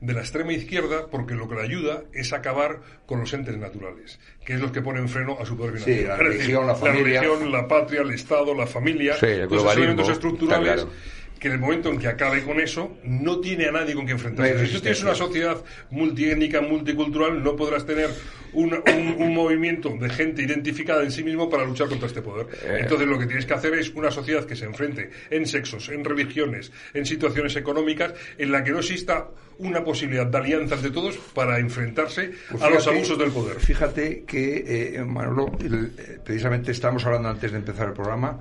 de 0.00 0.12
la 0.12 0.20
extrema 0.20 0.52
izquierda 0.52 1.06
porque 1.10 1.34
lo 1.34 1.48
que 1.48 1.54
le 1.54 1.62
ayuda 1.62 2.02
es 2.12 2.32
acabar 2.32 2.80
con 3.06 3.20
los 3.20 3.32
entes 3.32 3.56
naturales, 3.56 4.18
que 4.44 4.54
es 4.54 4.60
los 4.60 4.70
que 4.72 4.82
ponen 4.82 5.08
freno 5.08 5.38
a 5.40 5.46
su 5.46 5.56
poder 5.56 5.80
Sí, 5.80 6.02
la 6.04 6.16
religión, 6.16 6.66
la 6.66 6.74
familia. 6.74 7.20
religión, 7.22 7.50
la 7.52 7.66
patria, 7.66 8.02
el 8.02 8.10
Estado, 8.12 8.54
la 8.54 8.66
familia, 8.66 9.14
Sí, 9.14 9.26
globalismo, 9.26 9.70
elementos 9.72 10.08
estructurales 10.10 10.74
claro. 10.82 10.90
Que 11.38 11.48
en 11.48 11.54
el 11.54 11.60
momento 11.60 11.90
en 11.90 11.98
que 11.98 12.08
acabe 12.08 12.42
con 12.42 12.60
eso, 12.60 12.96
no 13.04 13.40
tiene 13.40 13.66
a 13.66 13.72
nadie 13.72 13.94
con 13.94 14.04
quien 14.04 14.16
enfrentarse. 14.16 14.54
No 14.54 14.66
si 14.66 14.72
tú 14.74 14.80
tienes 14.80 15.02
una 15.02 15.14
sociedad 15.14 15.62
multiétnica, 15.90 16.60
multicultural, 16.60 17.42
no 17.42 17.56
podrás 17.56 17.84
tener 17.84 18.08
un, 18.52 18.72
un- 18.72 19.16
un 19.22 19.34
movimiento 19.34 19.90
de 20.00 20.08
gente 20.08 20.42
identificada 20.42 21.02
en 21.02 21.10
sí 21.10 21.22
mismo 21.22 21.50
para 21.50 21.64
luchar 21.64 21.88
contra 21.88 22.06
este 22.08 22.22
poder. 22.22 22.46
Eh. 22.64 22.78
Entonces 22.80 23.06
lo 23.06 23.18
que 23.18 23.26
tienes 23.26 23.44
que 23.44 23.54
hacer 23.54 23.74
es 23.74 23.90
una 23.90 24.10
sociedad 24.10 24.44
que 24.46 24.56
se 24.56 24.64
enfrente 24.64 25.10
en 25.30 25.46
sexos, 25.46 25.88
en 25.90 26.04
religiones, 26.04 26.72
en 26.94 27.04
situaciones 27.04 27.54
económicas, 27.56 28.14
en 28.38 28.50
la 28.52 28.64
que 28.64 28.70
no 28.72 28.78
exista 28.78 29.28
una 29.58 29.84
posibilidad 29.84 30.26
de 30.26 30.38
alianza 30.38 30.74
entre 30.74 30.90
todos 30.90 31.16
para 31.34 31.58
enfrentarse 31.58 32.30
Pues 32.50 32.62
a 32.62 32.70
los 32.70 32.86
abusos 32.86 33.18
del 33.18 33.30
poder. 33.30 33.58
Fíjate 33.60 34.24
que, 34.26 34.96
eh, 34.96 35.04
Manolo, 35.04 35.52
el- 35.60 35.92
eh, 35.98 36.18
precisamente 36.24 36.72
estábamos 36.72 37.04
hablando 37.06 37.28
antes 37.28 37.50
de 37.52 37.58
empezar 37.58 37.88
el 37.88 37.94
programa, 37.94 38.40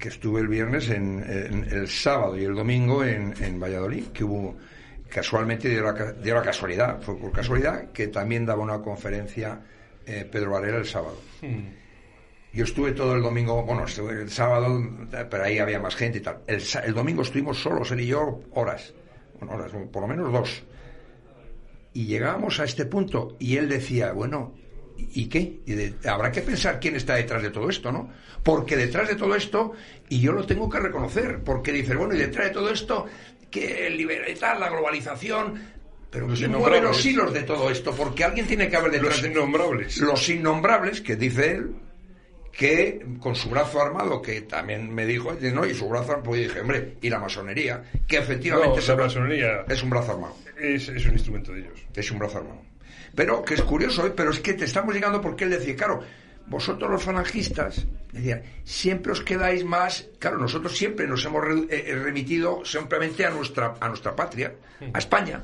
que 0.00 0.08
estuve 0.08 0.40
el 0.40 0.48
viernes, 0.48 0.88
en, 0.90 1.22
en- 1.28 1.64
el 1.70 1.86
sábado 1.88 2.36
y 2.36 2.44
el 2.44 2.54
domingo 2.54 3.04
en, 3.04 3.34
en 3.40 3.60
Valladolid, 3.60 4.06
que 4.08 4.24
hubo, 4.24 4.56
casualmente 5.08 5.68
dio 5.68 5.82
la, 5.82 6.12
dio 6.14 6.34
la 6.34 6.42
casualidad, 6.42 7.00
fue 7.02 7.16
por 7.18 7.30
casualidad, 7.32 7.92
que 7.92 8.08
también 8.08 8.44
daba 8.46 8.62
una 8.62 8.80
conferencia 8.80 9.60
eh, 10.06 10.26
Pedro 10.30 10.52
Varela 10.52 10.78
el 10.78 10.86
sábado. 10.86 11.20
Yo 12.52 12.64
estuve 12.64 12.92
todo 12.92 13.14
el 13.14 13.22
domingo, 13.22 13.62
bueno, 13.64 13.84
estuve 13.84 14.22
el 14.22 14.30
sábado, 14.30 14.82
pero 15.30 15.44
ahí 15.44 15.58
había 15.58 15.78
más 15.78 15.94
gente 15.94 16.18
y 16.18 16.20
tal. 16.20 16.38
El, 16.48 16.60
el 16.84 16.94
domingo 16.94 17.22
estuvimos 17.22 17.62
solos, 17.62 17.92
él 17.92 18.00
y 18.00 18.06
yo, 18.08 18.40
horas. 18.54 18.92
Bueno, 19.38 19.54
horas, 19.54 19.70
por 19.92 20.02
lo 20.02 20.08
menos 20.08 20.32
dos. 20.32 20.64
Y 21.92 22.06
llegábamos 22.06 22.58
a 22.58 22.64
este 22.64 22.86
punto 22.86 23.36
y 23.38 23.56
él 23.56 23.68
decía, 23.68 24.12
bueno, 24.12 24.54
¿y 25.14 25.26
qué? 25.28 25.60
Y 25.66 25.72
de- 25.72 25.94
habrá 26.08 26.30
que 26.32 26.42
pensar 26.42 26.78
quién 26.80 26.96
está 26.96 27.14
detrás 27.14 27.42
de 27.42 27.50
todo 27.50 27.68
esto, 27.70 27.90
¿no? 27.92 28.10
Porque 28.42 28.76
detrás 28.76 29.08
de 29.08 29.16
todo 29.16 29.34
esto, 29.34 29.72
y 30.08 30.20
yo 30.20 30.32
lo 30.32 30.44
tengo 30.46 30.68
que 30.68 30.78
reconocer, 30.80 31.40
porque 31.44 31.72
dice, 31.72 31.94
bueno, 31.94 32.14
y 32.14 32.18
detrás 32.18 32.48
de 32.48 32.52
todo 32.54 32.70
esto, 32.70 33.06
que 33.50 33.86
el 33.86 33.96
libertad, 33.96 34.58
la 34.58 34.68
globalización, 34.70 35.60
pero 36.10 36.26
Los 36.26 36.38
¿quién 36.38 36.52
mueve 36.52 36.80
los 36.80 37.04
hilos 37.06 37.32
de 37.32 37.42
todo 37.42 37.70
esto? 37.70 37.92
Porque 37.94 38.24
alguien 38.24 38.46
tiene 38.46 38.68
que 38.68 38.76
haber 38.76 38.90
detrás 38.92 39.14
Los 39.16 39.22
de 39.22 39.28
innombrables. 39.28 39.96
los 39.98 40.28
innombrables, 40.28 41.00
que 41.00 41.16
dice 41.16 41.52
él, 41.52 41.70
que 42.52 43.04
con 43.20 43.34
su 43.36 43.48
brazo 43.48 43.80
armado, 43.80 44.20
que 44.20 44.40
también 44.42 44.92
me 44.92 45.06
dijo, 45.06 45.32
no, 45.54 45.64
y 45.66 45.74
su 45.74 45.88
brazo 45.88 46.12
armado, 46.12 46.24
pues 46.30 46.40
dije, 46.48 46.60
hombre, 46.60 46.96
y 47.00 47.08
la 47.08 47.18
masonería, 47.20 47.82
que 48.08 48.18
efectivamente 48.18 48.80
No, 48.88 48.96
la 48.96 49.02
masonería- 49.04 49.64
es 49.68 49.82
un 49.82 49.90
brazo 49.90 50.12
armado, 50.12 50.36
Es, 50.58 50.88
es 50.88 51.06
un 51.06 51.12
instrumento 51.12 51.52
de 51.52 51.60
ellos. 51.60 51.80
es 51.94 52.10
un 52.10 52.18
brazo 52.18 52.38
armado. 52.38 52.60
Pero 53.14 53.42
que 53.44 53.54
es 53.54 53.62
curioso, 53.62 54.06
¿eh? 54.06 54.12
pero 54.14 54.30
es 54.30 54.40
que 54.40 54.54
te 54.54 54.64
estamos 54.64 54.94
llegando 54.94 55.20
porque 55.20 55.44
él 55.44 55.50
decía, 55.50 55.74
claro, 55.76 56.00
vosotros 56.46 56.90
los 56.90 57.02
falangistas, 57.02 57.86
decían, 58.12 58.42
siempre 58.64 59.12
os 59.12 59.20
quedáis 59.20 59.64
más, 59.64 60.08
claro, 60.18 60.38
nosotros 60.38 60.76
siempre 60.76 61.06
nos 61.06 61.24
hemos 61.24 61.44
re- 61.44 61.66
eh, 61.70 61.94
remitido 61.94 62.64
simplemente 62.64 63.24
a 63.26 63.30
nuestra, 63.30 63.74
a 63.80 63.88
nuestra 63.88 64.14
patria, 64.16 64.54
a 64.92 64.98
España. 64.98 65.42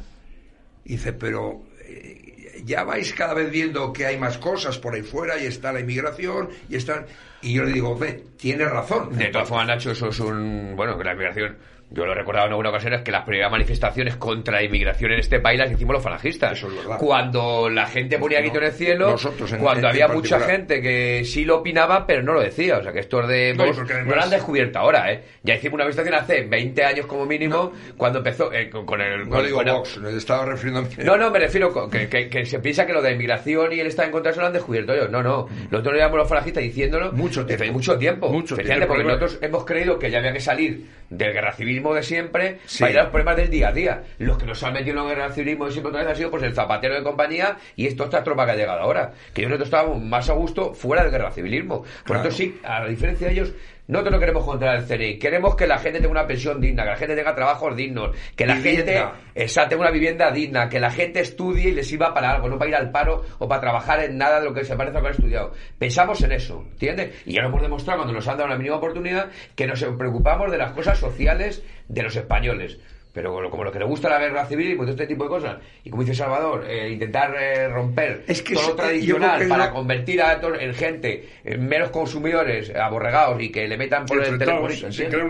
Y 0.84 0.92
dice, 0.92 1.12
pero 1.12 1.62
eh, 1.80 2.62
ya 2.64 2.84
vais 2.84 3.12
cada 3.12 3.34
vez 3.34 3.50
viendo 3.50 3.92
que 3.92 4.06
hay 4.06 4.16
más 4.18 4.38
cosas 4.38 4.78
por 4.78 4.94
ahí 4.94 5.02
fuera 5.02 5.38
y 5.40 5.46
está 5.46 5.72
la 5.72 5.80
inmigración 5.80 6.48
y 6.68 6.76
están... 6.76 7.06
Y 7.42 7.52
yo 7.52 7.62
le 7.64 7.72
digo, 7.72 7.96
ve, 7.96 8.24
tienes 8.38 8.68
razón. 8.70 9.16
De 9.16 9.26
todas 9.26 9.48
formas, 9.48 9.66
Nacho, 9.68 9.90
eso 9.92 10.08
es 10.08 10.18
un. 10.18 10.72
Bueno, 10.74 11.00
la 11.00 11.12
inmigración 11.12 11.56
Yo 11.88 12.04
lo 12.04 12.12
he 12.12 12.14
recordado 12.16 12.46
en 12.46 12.50
alguna 12.52 12.70
ocasión 12.70 12.94
es 12.94 13.02
que 13.02 13.12
las 13.12 13.24
primeras 13.24 13.50
manifestaciones 13.50 14.16
contra 14.16 14.54
la 14.56 14.62
inmigración 14.64 15.12
en 15.12 15.20
este 15.20 15.38
país 15.38 15.58
las 15.60 15.70
hicimos 15.70 15.94
los 15.94 16.02
falangistas. 16.02 16.52
Eso 16.52 16.66
es 16.66 16.74
verdad. 16.76 16.98
Cuando 16.98 17.70
la 17.70 17.86
gente 17.86 18.18
ponía 18.18 18.40
grito 18.40 18.58
en 18.58 18.64
el 18.64 18.72
cielo, 18.72 19.10
nosotros 19.12 19.52
en- 19.52 19.60
cuando 19.60 19.86
había 19.88 20.06
en 20.06 20.12
mucha 20.14 20.36
particular. 20.36 20.50
gente 20.50 20.82
que 20.82 21.22
sí 21.24 21.44
lo 21.44 21.58
opinaba, 21.58 22.04
pero 22.04 22.22
no 22.24 22.32
lo 22.32 22.40
decía. 22.40 22.78
O 22.78 22.82
sea, 22.82 22.92
que 22.92 22.98
estos 22.98 23.28
de 23.28 23.54
No, 23.54 23.66
no 23.66 24.14
lo 24.16 24.22
han 24.22 24.30
descubierto 24.30 24.80
ahora, 24.80 25.12
¿eh? 25.12 25.22
Ya 25.44 25.54
hicimos 25.54 25.74
una 25.74 25.84
manifestación 25.84 26.14
hace 26.20 26.42
20 26.42 26.84
años 26.84 27.06
como 27.06 27.24
mínimo, 27.24 27.72
cuando 27.96 28.18
empezó 28.18 28.52
eh, 28.52 28.68
con, 28.68 28.84
con 28.84 29.00
el... 29.00 29.20
No 29.24 29.36
con- 29.36 29.44
digo 29.46 29.58
con 29.58 29.68
el- 29.68 29.74
Vox, 29.74 29.98
me 29.98 30.10
estaba 30.16 30.44
refiriendo 30.44 30.80
a 30.80 30.82
mí. 30.82 30.88
no, 31.04 31.16
no, 31.16 31.30
me 31.30 31.38
refiero 31.38 31.88
que, 31.88 32.08
que- 32.08 32.28
que 32.28 32.44
se 32.44 32.58
piensa 32.58 32.84
que 32.84 32.92
lo 32.92 33.00
de 33.00 33.12
inmigración 33.12 33.72
y 33.72 33.78
el 33.78 33.86
Estado 33.86 34.06
en 34.06 34.12
contra 34.12 34.32
eso 34.32 34.40
lo 34.40 34.48
han 34.48 34.52
descubierto 34.52 34.92
ellos. 34.92 35.10
No, 35.10 35.22
no. 35.22 35.46
Nosotros 35.70 35.84
lo 35.84 35.92
llevamos 35.92 36.18
los 36.18 36.28
falangistas 36.28 36.64
diciéndolo 36.64 37.12
Mucho 37.12 37.46
tiempo. 37.46 37.64
mucho 37.72 37.96
tiempo. 37.96 38.28
Mucho 38.28 38.54
Especialmente 38.54 38.86
tiempo. 38.92 38.94
porque 38.94 39.04
nosotros 39.24 39.38
hemos 39.40 39.64
creído 39.64 39.98
que 40.00 40.10
ya 40.10 40.18
había 40.18 40.32
que 40.32 40.40
salir 40.40 40.84
del 41.08 41.32
guerra 41.32 41.52
de 41.94 42.02
siempre 42.02 42.58
Sí. 42.66 42.80
para 42.80 42.92
ir 42.92 42.98
a 42.98 43.02
los 43.02 43.10
problemas 43.10 43.36
del 43.36 43.50
día 43.50 43.68
a 43.68 43.72
día. 43.72 44.02
Los 44.18 44.38
que 44.38 44.46
nos 44.46 44.62
han 44.62 44.72
metido 44.72 44.92
en 45.02 45.08
el 45.10 45.14
guerra 45.16 45.32
civilismo 45.32 45.66
de 45.66 45.72
siempre 45.72 45.90
otra 45.90 46.02
vez 46.02 46.12
ha 46.12 46.14
sido 46.16 46.30
pues 46.30 46.42
el 46.42 46.54
zapatero 46.54 46.94
de 46.94 47.02
compañía 47.02 47.56
y 47.76 47.86
esto 47.86 48.04
esta 48.04 48.22
tropa 48.24 48.44
que 48.46 48.52
ha 48.52 48.56
llegado 48.56 48.80
ahora. 48.80 49.12
Que 49.34 49.42
nosotros 49.42 49.68
estábamos 49.68 50.02
más 50.02 50.28
a 50.30 50.32
gusto 50.34 50.74
fuera 50.74 51.02
del 51.02 51.12
guerra 51.12 51.30
civilismo. 51.30 51.82
Por 51.82 51.86
Claro. 52.04 52.22
tanto, 52.22 52.36
sí, 52.36 52.58
a 52.64 52.84
diferencia 52.86 53.26
de 53.28 53.32
ellos, 53.34 53.52
nosotros 53.88 54.14
no 54.14 54.20
queremos 54.20 54.44
contra 54.44 54.74
el 54.76 54.84
CNI. 54.84 55.18
Queremos 55.18 55.54
que 55.54 55.66
la 55.66 55.78
gente 55.78 56.00
tenga 56.00 56.10
una 56.10 56.26
pensión 56.26 56.60
digna, 56.60 56.82
que 56.82 56.90
la 56.90 56.96
gente 56.96 57.14
tenga 57.14 57.34
trabajos 57.34 57.76
dignos, 57.76 58.16
que 58.34 58.46
la 58.46 58.54
Vivienda. 58.56 59.14
gente 59.34 59.66
tenga 59.68 59.80
una 59.80 59.90
vivienda 59.90 60.30
digna, 60.30 60.68
que 60.68 60.80
la 60.80 60.90
gente 60.90 61.20
estudie 61.20 61.70
y 61.70 61.72
les 61.72 61.86
sirva 61.86 62.12
para 62.12 62.32
algo, 62.32 62.48
no 62.48 62.58
para 62.58 62.70
ir 62.70 62.76
al 62.76 62.90
paro 62.90 63.24
o 63.38 63.48
para 63.48 63.60
trabajar 63.60 64.02
en 64.02 64.18
nada 64.18 64.40
de 64.40 64.46
lo 64.46 64.54
que 64.54 64.64
se 64.64 64.76
parece 64.76 64.96
a 64.96 65.00
lo 65.00 65.04
que 65.04 65.08
han 65.08 65.14
estudiado. 65.14 65.52
Pensamos 65.78 66.20
en 66.22 66.32
eso, 66.32 66.64
¿entiendes? 66.72 67.22
Y 67.26 67.34
ya 67.34 67.42
lo 67.42 67.48
hemos 67.48 67.62
demostrado 67.62 68.00
cuando 68.00 68.14
nos 68.14 68.26
han 68.26 68.36
dado 68.36 68.48
la 68.48 68.56
mínima 68.56 68.76
oportunidad 68.76 69.30
que 69.54 69.66
nos 69.66 69.82
preocupamos 69.84 70.50
de 70.50 70.58
las 70.58 70.72
cosas 70.72 70.98
sociales 70.98 71.62
de 71.88 72.02
los 72.02 72.16
españoles. 72.16 72.78
Pero 73.16 73.32
como- 73.32 73.48
como 73.50 73.64
lo 73.64 73.72
que 73.72 73.78
le 73.78 73.86
gusta 73.86 74.10
la 74.10 74.18
guerra 74.18 74.44
civil 74.44 74.72
y 74.72 74.76
todo 74.76 74.90
este 74.90 75.06
tipo 75.06 75.24
de 75.24 75.30
cosas, 75.30 75.56
y 75.82 75.88
como 75.88 76.02
dice 76.02 76.14
Salvador, 76.14 76.66
eh, 76.68 76.90
intentar 76.90 77.34
eh, 77.40 77.66
romper 77.66 78.24
Es 78.26 78.42
que 78.42 78.52
todo 78.52 78.62
es- 78.62 78.68
lo 78.68 78.74
eh, 78.74 78.76
tradicional 78.76 79.40
que 79.40 79.46
para 79.46 79.70
convertir 79.70 80.20
a 80.20 80.38
to- 80.38 80.54
en 80.54 80.74
gente 80.74 81.26
eh, 81.42 81.56
menos 81.56 81.88
consumidores, 81.88 82.70
aborregados 82.76 83.40
y 83.42 83.50
que 83.50 83.66
le 83.66 83.78
metan 83.78 84.04
por 84.04 84.22
el 84.22 84.36
teléfono. 84.38 84.68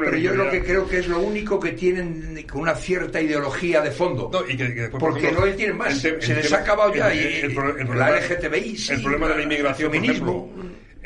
Pero 0.01 0.17
yo 0.17 0.35
lo 0.35 0.51
que 0.51 0.65
creo 0.65 0.89
que 0.89 0.99
es 0.99 1.07
lo 1.07 1.21
único 1.21 1.61
que 1.61 1.73
tienen 1.73 2.45
con 2.51 2.63
una 2.63 2.75
cierta 2.75 3.21
ideología 3.21 3.81
de 3.81 3.93
fondo. 3.93 4.29
No, 4.33 4.41
y 4.43 4.57
que- 4.57 4.75
que 4.75 4.81
después, 4.83 4.91
por 4.91 5.11
Porque 5.13 5.27
ejemplo, 5.29 5.47
no 5.47 5.53
tienen 5.55 5.77
más. 5.77 5.97
Se 5.97 6.09
el 6.09 6.19
les 6.19 6.43
tema- 6.43 6.57
ha 6.57 6.61
acabado 6.63 6.93
ya. 6.93 7.13
el- 7.13 7.19
y, 7.21 7.37
el- 7.41 7.55
la 7.55 7.85
problema- 7.87 8.11
LGTBI, 8.11 8.77
sí, 8.77 8.95
el 8.95 9.03
problema 9.03 9.29
de 9.29 9.37
la 9.37 9.43
inmigración, 9.45 9.93
por 9.93 10.05
ejemplo, 10.05 10.49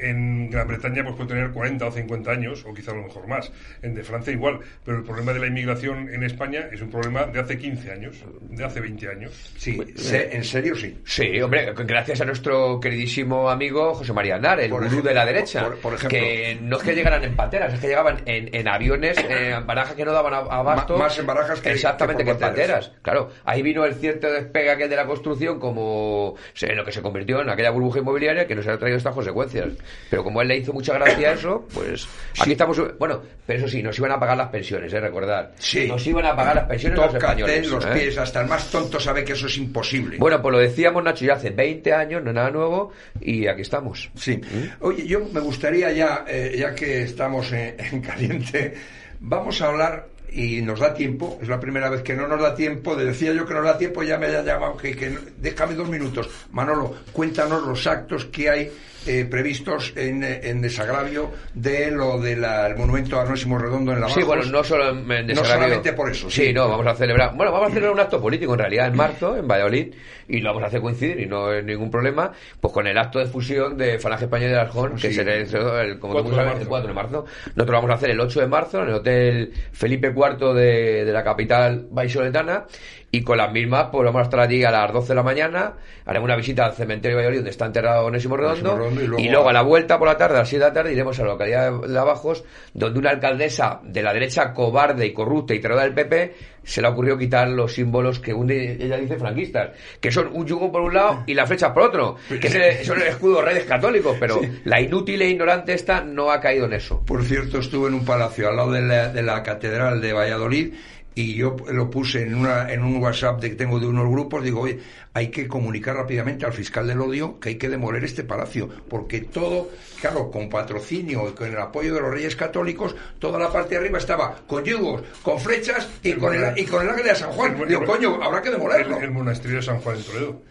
en 0.01 0.51
Gran 0.51 0.66
Bretaña 0.68 1.03
pues 1.03 1.16
puede 1.16 1.28
tener 1.28 1.51
40 1.51 1.86
o 1.86 1.90
50 1.92 2.30
años, 2.30 2.64
o 2.66 2.74
quizá 2.74 2.92
a 2.92 2.94
lo 2.94 3.03
mejor 3.03 3.26
más. 3.26 3.51
En 3.82 3.94
de 3.94 4.03
Francia 4.03 4.32
igual. 4.32 4.61
Pero 4.84 4.98
el 4.98 5.05
problema 5.05 5.32
de 5.32 5.40
la 5.40 5.46
inmigración 5.46 6.09
en 6.12 6.22
España 6.24 6.68
es 6.72 6.80
un 6.82 6.90
problema 6.90 7.24
de 7.26 7.40
hace 7.40 7.59
15 7.59 7.92
años, 7.92 8.16
de 8.40 8.64
hace 8.64 8.80
20 8.80 9.09
años. 9.09 9.53
Sí, 9.57 9.78
se- 9.96 10.34
en 10.36 10.44
serio 10.44 10.74
sí. 10.74 10.98
Sí, 11.05 11.40
hombre, 11.40 11.72
gracias 11.76 12.20
a 12.20 12.24
nuestro 12.24 12.78
queridísimo 12.80 13.48
amigo 13.51 13.94
José 13.94 14.12
María 14.12 14.36
Aznar, 14.36 14.61
el 14.61 14.70
Por 14.70 14.78
gurú 14.80 14.86
ejemplo, 14.88 15.09
de 15.11 15.14
la 15.14 15.26
derecha, 15.26 15.62
por- 15.64 15.76
por 15.78 15.94
ejemplo. 15.94 16.18
que 16.18 16.59
no 16.62 16.76
es 16.76 16.82
que 16.82 16.94
llegaran 16.94 17.24
en 17.24 17.36
pateras, 17.36 17.74
es 17.74 17.80
que 17.80 17.88
llegaban 17.88 18.22
en, 18.26 18.55
en 18.55 18.68
aviones, 18.68 19.16
en 19.18 19.66
barajas 19.66 19.94
que 19.94 20.05
no 20.05 20.12
daban 20.12 20.34
abasto. 20.34 20.96
Más 20.96 21.18
en 21.18 21.26
barajas 21.26 21.61
que- 21.61 21.70
Exactamente, 21.72 22.22
que 22.24 22.30
que, 22.30 22.32
en 22.32 22.38
pateras. 22.38 22.92
Claro, 23.03 23.30
ahí 23.44 23.62
vino 23.62 23.84
el 23.84 23.94
cierto 23.94 24.30
despegue 24.32 24.70
aquel 24.70 24.88
de 24.90 24.96
la 24.96 25.07
construcción 25.07 25.59
como 25.59 26.34
se- 26.55 26.70
en 26.70 26.76
lo 26.76 26.84
que 26.84 26.92
se 26.92 27.03
convirtió 27.03 27.40
en 27.40 27.51
aquella 27.51 27.70
burbuja 27.70 28.01
inmobiliaria 28.01 28.46
que 28.46 28.55
nos 28.55 28.66
ha 28.66 28.78
traído 28.78 28.98
estas 28.98 29.14
consecuencias. 29.14 29.68
Pero 30.09 30.24
como 30.24 30.43
él 30.43 30.49
le 30.49 30.57
hizo 30.59 30.72
mucha 30.72 30.95
gracia 30.95 31.32
eso, 31.34 31.66
pues 31.72 32.07
aquí 32.41 32.53
estamos... 32.53 32.80
Bueno, 32.99 33.22
pero 33.47 33.59
eso 33.61 33.68
sí, 33.68 33.82
nos 33.82 33.97
iban 33.99 34.12
a 34.12 34.18
pagar 34.20 34.36
las 34.36 34.49
pensiones, 34.49 34.93
¿eh? 34.93 35.01
Recordar. 35.01 35.53
Sí. 35.59 35.86
Nos 35.86 36.05
iban 36.07 36.26
a 36.26 36.34
pagar 36.34 36.57
las 36.57 36.64
pensiones 36.66 36.99
los 36.99 37.07
Tócate 37.07 37.24
españoles. 37.26 37.68
los 37.70 37.84
¿eh? 37.84 37.88
pies, 37.95 38.18
hasta 38.18 38.41
el 38.43 38.49
más 38.49 38.70
tonto 38.70 38.99
sabe 39.01 39.24
que 39.24 39.32
eso 39.34 39.47
es 39.47 39.57
imposible. 39.59 40.16
Bueno, 40.18 40.41
pues 40.43 40.53
lo 40.53 40.59
decíamos, 40.59 41.03
Nacho, 41.05 41.24
ya 41.24 41.34
hace 41.34 41.51
20 41.51 41.93
años, 41.93 42.22
no 42.24 42.32
nada 42.32 42.51
nuevo, 42.51 42.93
y 43.20 43.47
aquí 43.47 43.62
estamos. 43.62 44.11
Sí. 44.16 44.41
Oye, 44.80 45.07
yo 45.07 45.20
me 45.32 45.41
gustaría 45.41 45.93
ya, 45.93 46.24
eh, 46.28 46.57
ya 46.59 46.74
que 46.74 47.03
estamos 47.03 47.53
en, 47.53 47.76
en 47.93 48.01
caliente, 48.01 48.74
vamos 49.20 49.61
a 49.62 49.66
hablar 49.68 50.07
y 50.32 50.62
nos 50.62 50.78
da 50.78 50.95
tiempo, 50.95 51.41
es 51.43 51.49
la 51.49 51.59
primera 51.59 51.91
vez 51.91 52.03
que 52.03 52.14
no 52.14 52.28
nos 52.28 52.41
da 52.41 52.55
tiempo, 52.55 52.95
de- 52.95 53.05
decía 53.07 53.32
yo 53.32 53.45
que 53.45 53.53
nos 53.55 53.64
da 53.64 53.76
tiempo, 53.76 54.03
ya 54.05 54.16
me 54.16 54.26
haya 54.26 54.43
llamado, 54.45 54.76
que, 54.76 54.95
que 54.95 55.12
déjame 55.38 55.74
dos 55.74 55.88
minutos. 55.88 56.30
Manolo, 56.53 56.95
cuéntanos 57.12 57.66
los 57.66 57.84
actos 57.88 58.26
que 58.26 58.49
hay 58.49 58.70
eh, 59.07 59.24
previstos 59.24 59.92
en, 59.96 60.22
en 60.24 60.61
desagravio 60.61 61.30
de 61.55 61.90
lo 61.90 62.18
del 62.20 62.44
monumento 62.76 63.18
a 63.18 63.22
Arnésimo 63.22 63.59
Redondo 63.59 63.92
en 63.92 64.01
la 64.01 64.09
Sí, 64.09 64.22
bueno, 64.22 64.44
no 64.44 64.62
solo 64.62 64.90
en, 64.90 64.98
en 64.98 65.07
No 65.07 65.14
desagravio. 65.28 65.55
solamente 65.64 65.92
por 65.94 66.11
eso, 66.11 66.30
Sí, 66.30 66.46
sí. 66.48 66.53
no, 66.53 66.68
vamos 66.68 66.86
a 66.86 66.94
celebrar. 66.94 67.34
Bueno, 67.34 67.53
vamos 67.53 67.68
a 67.68 67.70
celebrar 67.70 67.92
un 67.94 68.01
acto 68.01 68.20
político 68.20 68.53
en 68.55 68.59
realidad 68.59 68.88
en 68.88 68.96
marzo, 68.96 69.36
en 69.36 69.48
Valladolid, 69.48 69.94
y 70.28 70.40
lo 70.40 70.51
vamos 70.51 70.62
a 70.64 70.66
hacer 70.66 70.80
coincidir, 70.80 71.20
y 71.20 71.26
no 71.26 71.46
hay 71.48 71.62
ningún 71.64 71.90
problema, 71.90 72.30
pues 72.61 72.72
con 72.74 72.86
el 72.86 72.96
acto 72.98 73.18
de 73.18 73.26
fusión 73.26 73.76
de 73.76 73.98
Falange 73.98 74.24
Española 74.26 74.53
de 74.53 74.61
Arjón, 74.61 74.94
que 74.96 75.09
Sí. 75.09 75.14
será 75.14 75.34
el, 75.34 75.42
el- 75.90 75.98
como 75.98 76.12
4 76.14 76.22
tú 76.22 76.30
de 76.30 76.36
sabes, 76.36 76.46
marzo. 76.53 76.62
el 76.62 76.68
4 76.68 76.88
de 76.88 76.94
marzo. 76.94 77.24
Nosotros 77.46 77.66
lo 77.68 77.72
vamos 77.74 77.90
a 77.90 77.94
hacer 77.94 78.11
el 78.11 78.20
8 78.20 78.40
de 78.40 78.46
marzo 78.46 78.82
en 78.82 78.88
el 78.88 78.94
Hotel 78.94 79.53
Felipe 79.72 80.12
IV 80.14 80.55
de, 80.55 81.05
de 81.05 81.12
la 81.12 81.24
capital 81.24 81.86
vallisoletana, 81.90 82.64
y 83.12 83.22
con 83.22 83.38
las 83.38 83.51
mismas, 83.53 83.88
pues 83.90 84.05
vamos 84.05 84.20
a 84.20 84.22
estar 84.24 84.38
allí 84.38 84.62
a 84.62 84.70
las 84.70 84.92
12 84.92 85.09
de 85.09 85.14
la 85.16 85.24
mañana, 85.24 85.72
haremos 86.07 86.26
una 86.26 86.36
visita 86.36 86.64
al 86.66 86.74
cementerio 86.74 87.16
de 87.16 87.22
Valladolid 87.22 87.38
donde 87.38 87.51
está 87.51 87.66
enterrado 87.66 88.07
Onésimo 88.07 88.36
Redondo, 88.36 88.74
Onésimo 88.74 88.89
Redondo, 88.91 89.03
y 89.03 89.07
luego 89.07 89.24
y 89.24 89.28
luego 89.28 89.49
a- 89.49 89.53
la 89.53 89.62
vuelta 89.62 89.99
por 89.99 90.09
la 90.09 90.16
tarde, 90.16 90.36
a 90.36 90.38
las 90.41 90.49
7 90.49 90.64
de 90.64 90.70
la 90.70 90.74
tarde, 90.74 90.93
iremos 90.93 91.18
a 91.18 91.22
la 91.22 91.28
localidad 91.28 91.72
de 91.80 91.88
Lavajos, 91.88 92.45
donde 92.74 92.99
una 92.99 93.11
alcaldesa 93.11 93.80
de 93.84 94.03
la 94.03 94.12
derecha 94.12 94.53
cobarde 94.53 95.07
y 95.07 95.12
corrupta 95.12 95.55
y 95.55 95.61
traidora 95.61 95.84
del 95.84 95.95
PP 95.95 96.34
se 96.62 96.82
le 96.82 96.86
ha 96.88 96.91
ocurrido 96.91 97.16
quitar 97.16 97.49
los 97.49 97.72
símbolos 97.72 98.20
que 98.20 98.34
une, 98.34 98.72
ella 98.72 98.99
dice 98.99 99.16
franquistas, 99.16 99.70
que 99.99 100.12
son 100.12 100.28
un 100.32 100.47
yugo 100.47 100.70
por 100.70 100.82
un 100.82 100.93
lado 100.95 101.24
y 101.26 101.32
las 101.34 101.49
flechas 101.49 101.70
por 101.72 101.84
otro, 101.84 102.16
que 102.28 102.47
es 102.49 102.86
son 102.86 103.01
el 103.01 103.09
escudo 103.09 103.36
de 103.38 103.43
reyes 103.47 103.64
católicos, 103.64 104.16
pero 104.20 104.41
la 104.64 104.80
inútil 104.80 105.22
e 105.22 105.30
ignorante 105.30 105.72
esta 105.72 106.03
no 106.03 106.30
ha 106.30 106.38
caído 106.41 106.66
en 106.66 106.74
eso. 106.74 107.03
Por 107.07 107.24
cierto, 107.24 107.59
estuve 107.59 107.88
en 107.88 107.95
un 107.95 108.05
palacio 108.05 108.49
al 108.49 108.57
lado 108.57 108.72
de 108.72 108.82
la, 108.82 109.09
de 109.09 109.22
la 109.22 109.43
Catedral 109.43 110.01
de 110.03 110.12
Valladolid 110.12 110.74
y 111.21 111.35
yo 111.35 111.57
lo 111.71 111.91
puse 111.91 112.23
en, 112.23 112.35
una, 112.35 112.73
en 112.73 112.83
un 112.83 112.97
WhatsApp 113.03 113.41
de 113.41 113.51
que 113.51 113.57
tengo 113.57 113.79
de 113.79 113.87
unos 113.87 114.09
grupos, 114.09 114.43
digo, 114.43 114.61
oye, 114.62 114.79
hay 115.12 115.29
que 115.29 115.47
comunicar 115.47 115.97
rápidamente 115.97 116.47
al 116.47 116.53
fiscal 116.53 116.87
del 116.87 117.01
odio 117.01 117.39
que 117.39 117.51
hay 117.51 117.55
que 117.57 117.68
demoler 117.68 118.03
este 118.05 118.25
palacio, 118.25 118.68
porque 118.89 119.21
todo, 119.21 119.71
claro, 120.01 120.31
con 120.31 120.49
patrocinio 120.49 121.29
y 121.29 121.33
con 121.33 121.49
el 121.49 121.59
apoyo 121.59 121.95
de 121.95 122.01
los 122.01 122.11
reyes 122.11 122.37
católicos, 122.37 122.95
toda 123.18 123.39
la 123.39 123.53
parte 123.53 123.71
de 123.71 123.77
arriba 123.79 123.99
estaba 123.99 124.35
con 124.47 124.64
yugos, 124.64 125.03
con 125.23 125.39
flechas 125.39 125.89
y 126.03 126.12
con 126.14 126.35
el, 126.35 126.59
y 126.59 126.64
con 126.64 126.83
el 126.83 126.91
águila 126.91 127.12
de 127.12 127.18
San 127.18 127.33
Juan. 127.33 127.68
Digo, 127.68 127.85
coño, 127.85 128.23
habrá 128.23 128.41
que 128.41 128.51
demolerlo. 128.51 128.97
El, 128.97 129.05
el 129.05 129.11
monasterio 129.11 129.59
de 129.59 129.62
San 129.62 129.81
Juan 129.81 129.97
en 129.97 130.03
Toledo. 130.05 130.43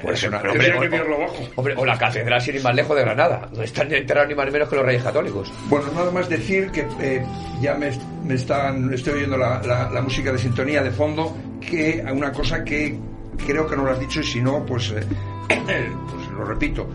Pues, 0.00 0.22
una- 0.24 0.38
hombre, 0.38 0.52
Tendría 0.70 0.88
que 0.90 1.00
o- 1.10 1.14
abajo. 1.16 1.36
hombre, 1.56 1.74
o 1.76 1.84
la 1.84 1.98
catedral 1.98 2.40
sin 2.40 2.54
ir 2.56 2.62
más 2.62 2.74
lejos 2.74 2.96
de 2.96 3.02
Granada, 3.02 3.46
donde 3.50 3.64
están 3.64 3.92
enterrados 3.92 4.28
ni 4.28 4.34
más 4.34 4.46
ni 4.46 4.52
menos 4.52 4.68
que 4.68 4.76
los 4.76 4.84
reyes 4.84 5.02
católicos. 5.02 5.52
Bueno, 5.68 5.86
nada 5.94 6.10
más 6.10 6.28
decir 6.28 6.70
que 6.70 6.86
eh, 7.00 7.24
ya 7.60 7.74
me, 7.74 7.90
me 8.24 8.34
están, 8.34 8.92
estoy 8.92 9.14
oyendo 9.14 9.36
la, 9.36 9.60
la- 9.62 9.90
la 9.90 10.00
música 10.02 10.32
de 10.32 10.38
sintonía 10.38 10.82
de 10.82 10.90
fondo, 10.90 11.36
que 11.60 12.02
una 12.12 12.32
cosa 12.32 12.64
que 12.64 12.98
creo 13.46 13.66
que 13.66 13.76
no 13.76 13.84
lo 13.84 13.90
has 13.92 14.00
dicho 14.00 14.20
y 14.20 14.24
si 14.24 14.40
no, 14.40 14.64
pues, 14.64 14.90
eh, 14.92 15.02
pues 15.48 16.28
lo 16.36 16.44
repito. 16.44 16.88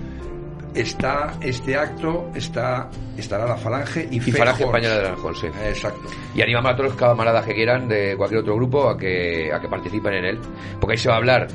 Está 0.76 1.34
este 1.42 1.76
acto, 1.76 2.30
está 2.36 2.88
estará 3.18 3.48
la 3.48 3.58
Falange 3.58 4.08
y, 4.12 4.18
Y 4.18 4.20
Falange. 4.32 4.64
Española 4.66 5.00
de 5.00 5.08
Arjón, 5.08 5.36
sí. 5.36 5.48
Exacto. 5.66 6.02
Y 6.36 6.42
animamos 6.44 6.72
a 6.72 6.76
todos 6.76 6.90
los 6.92 7.00
camaradas 7.00 7.46
que 7.48 7.56
quieran 7.56 7.88
de 7.88 8.16
cualquier 8.16 8.42
otro 8.42 8.56
grupo 8.56 8.88
a 8.90 8.96
que, 8.98 9.52
a 9.52 9.60
que 9.60 9.68
participen 9.68 10.14
en 10.14 10.26
él. 10.26 10.40
Porque 10.80 10.92
ahí 10.94 10.98
se 11.00 11.10
va 11.10 11.16
a 11.16 11.18
hablar 11.18 11.48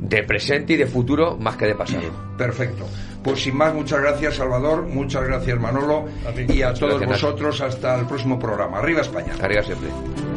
de 0.00 0.22
presente 0.22 0.72
y 0.72 0.76
de 0.76 0.86
futuro 0.86 1.36
más 1.36 1.56
que 1.56 1.66
de 1.66 1.74
pasado. 1.74 2.10
Perfecto. 2.36 2.86
Pues 3.22 3.42
sin 3.42 3.56
más, 3.56 3.74
muchas 3.74 4.00
gracias 4.00 4.36
Salvador, 4.36 4.86
muchas 4.86 5.24
gracias 5.24 5.60
Manolo 5.60 6.06
A 6.26 6.30
y 6.40 6.62
a 6.62 6.72
todos 6.72 6.98
gracias, 7.00 7.10
Nacho. 7.10 7.26
vosotros 7.26 7.60
hasta 7.60 7.98
el 8.00 8.06
próximo 8.06 8.38
programa. 8.38 8.78
Arriba 8.78 9.02
España. 9.02 9.34
Arriba 9.40 9.62
siempre. 9.62 9.90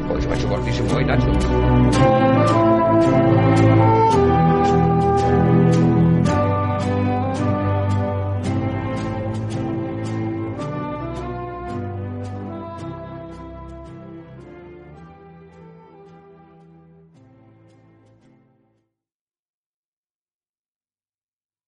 Porque 0.07 0.24
se 0.24 0.28
me 0.28 0.34
ha 0.34 0.38
hecho 0.38 0.49
cortísimo 0.49 0.93
hoy, 0.95 1.05
Nacho. 1.05 1.32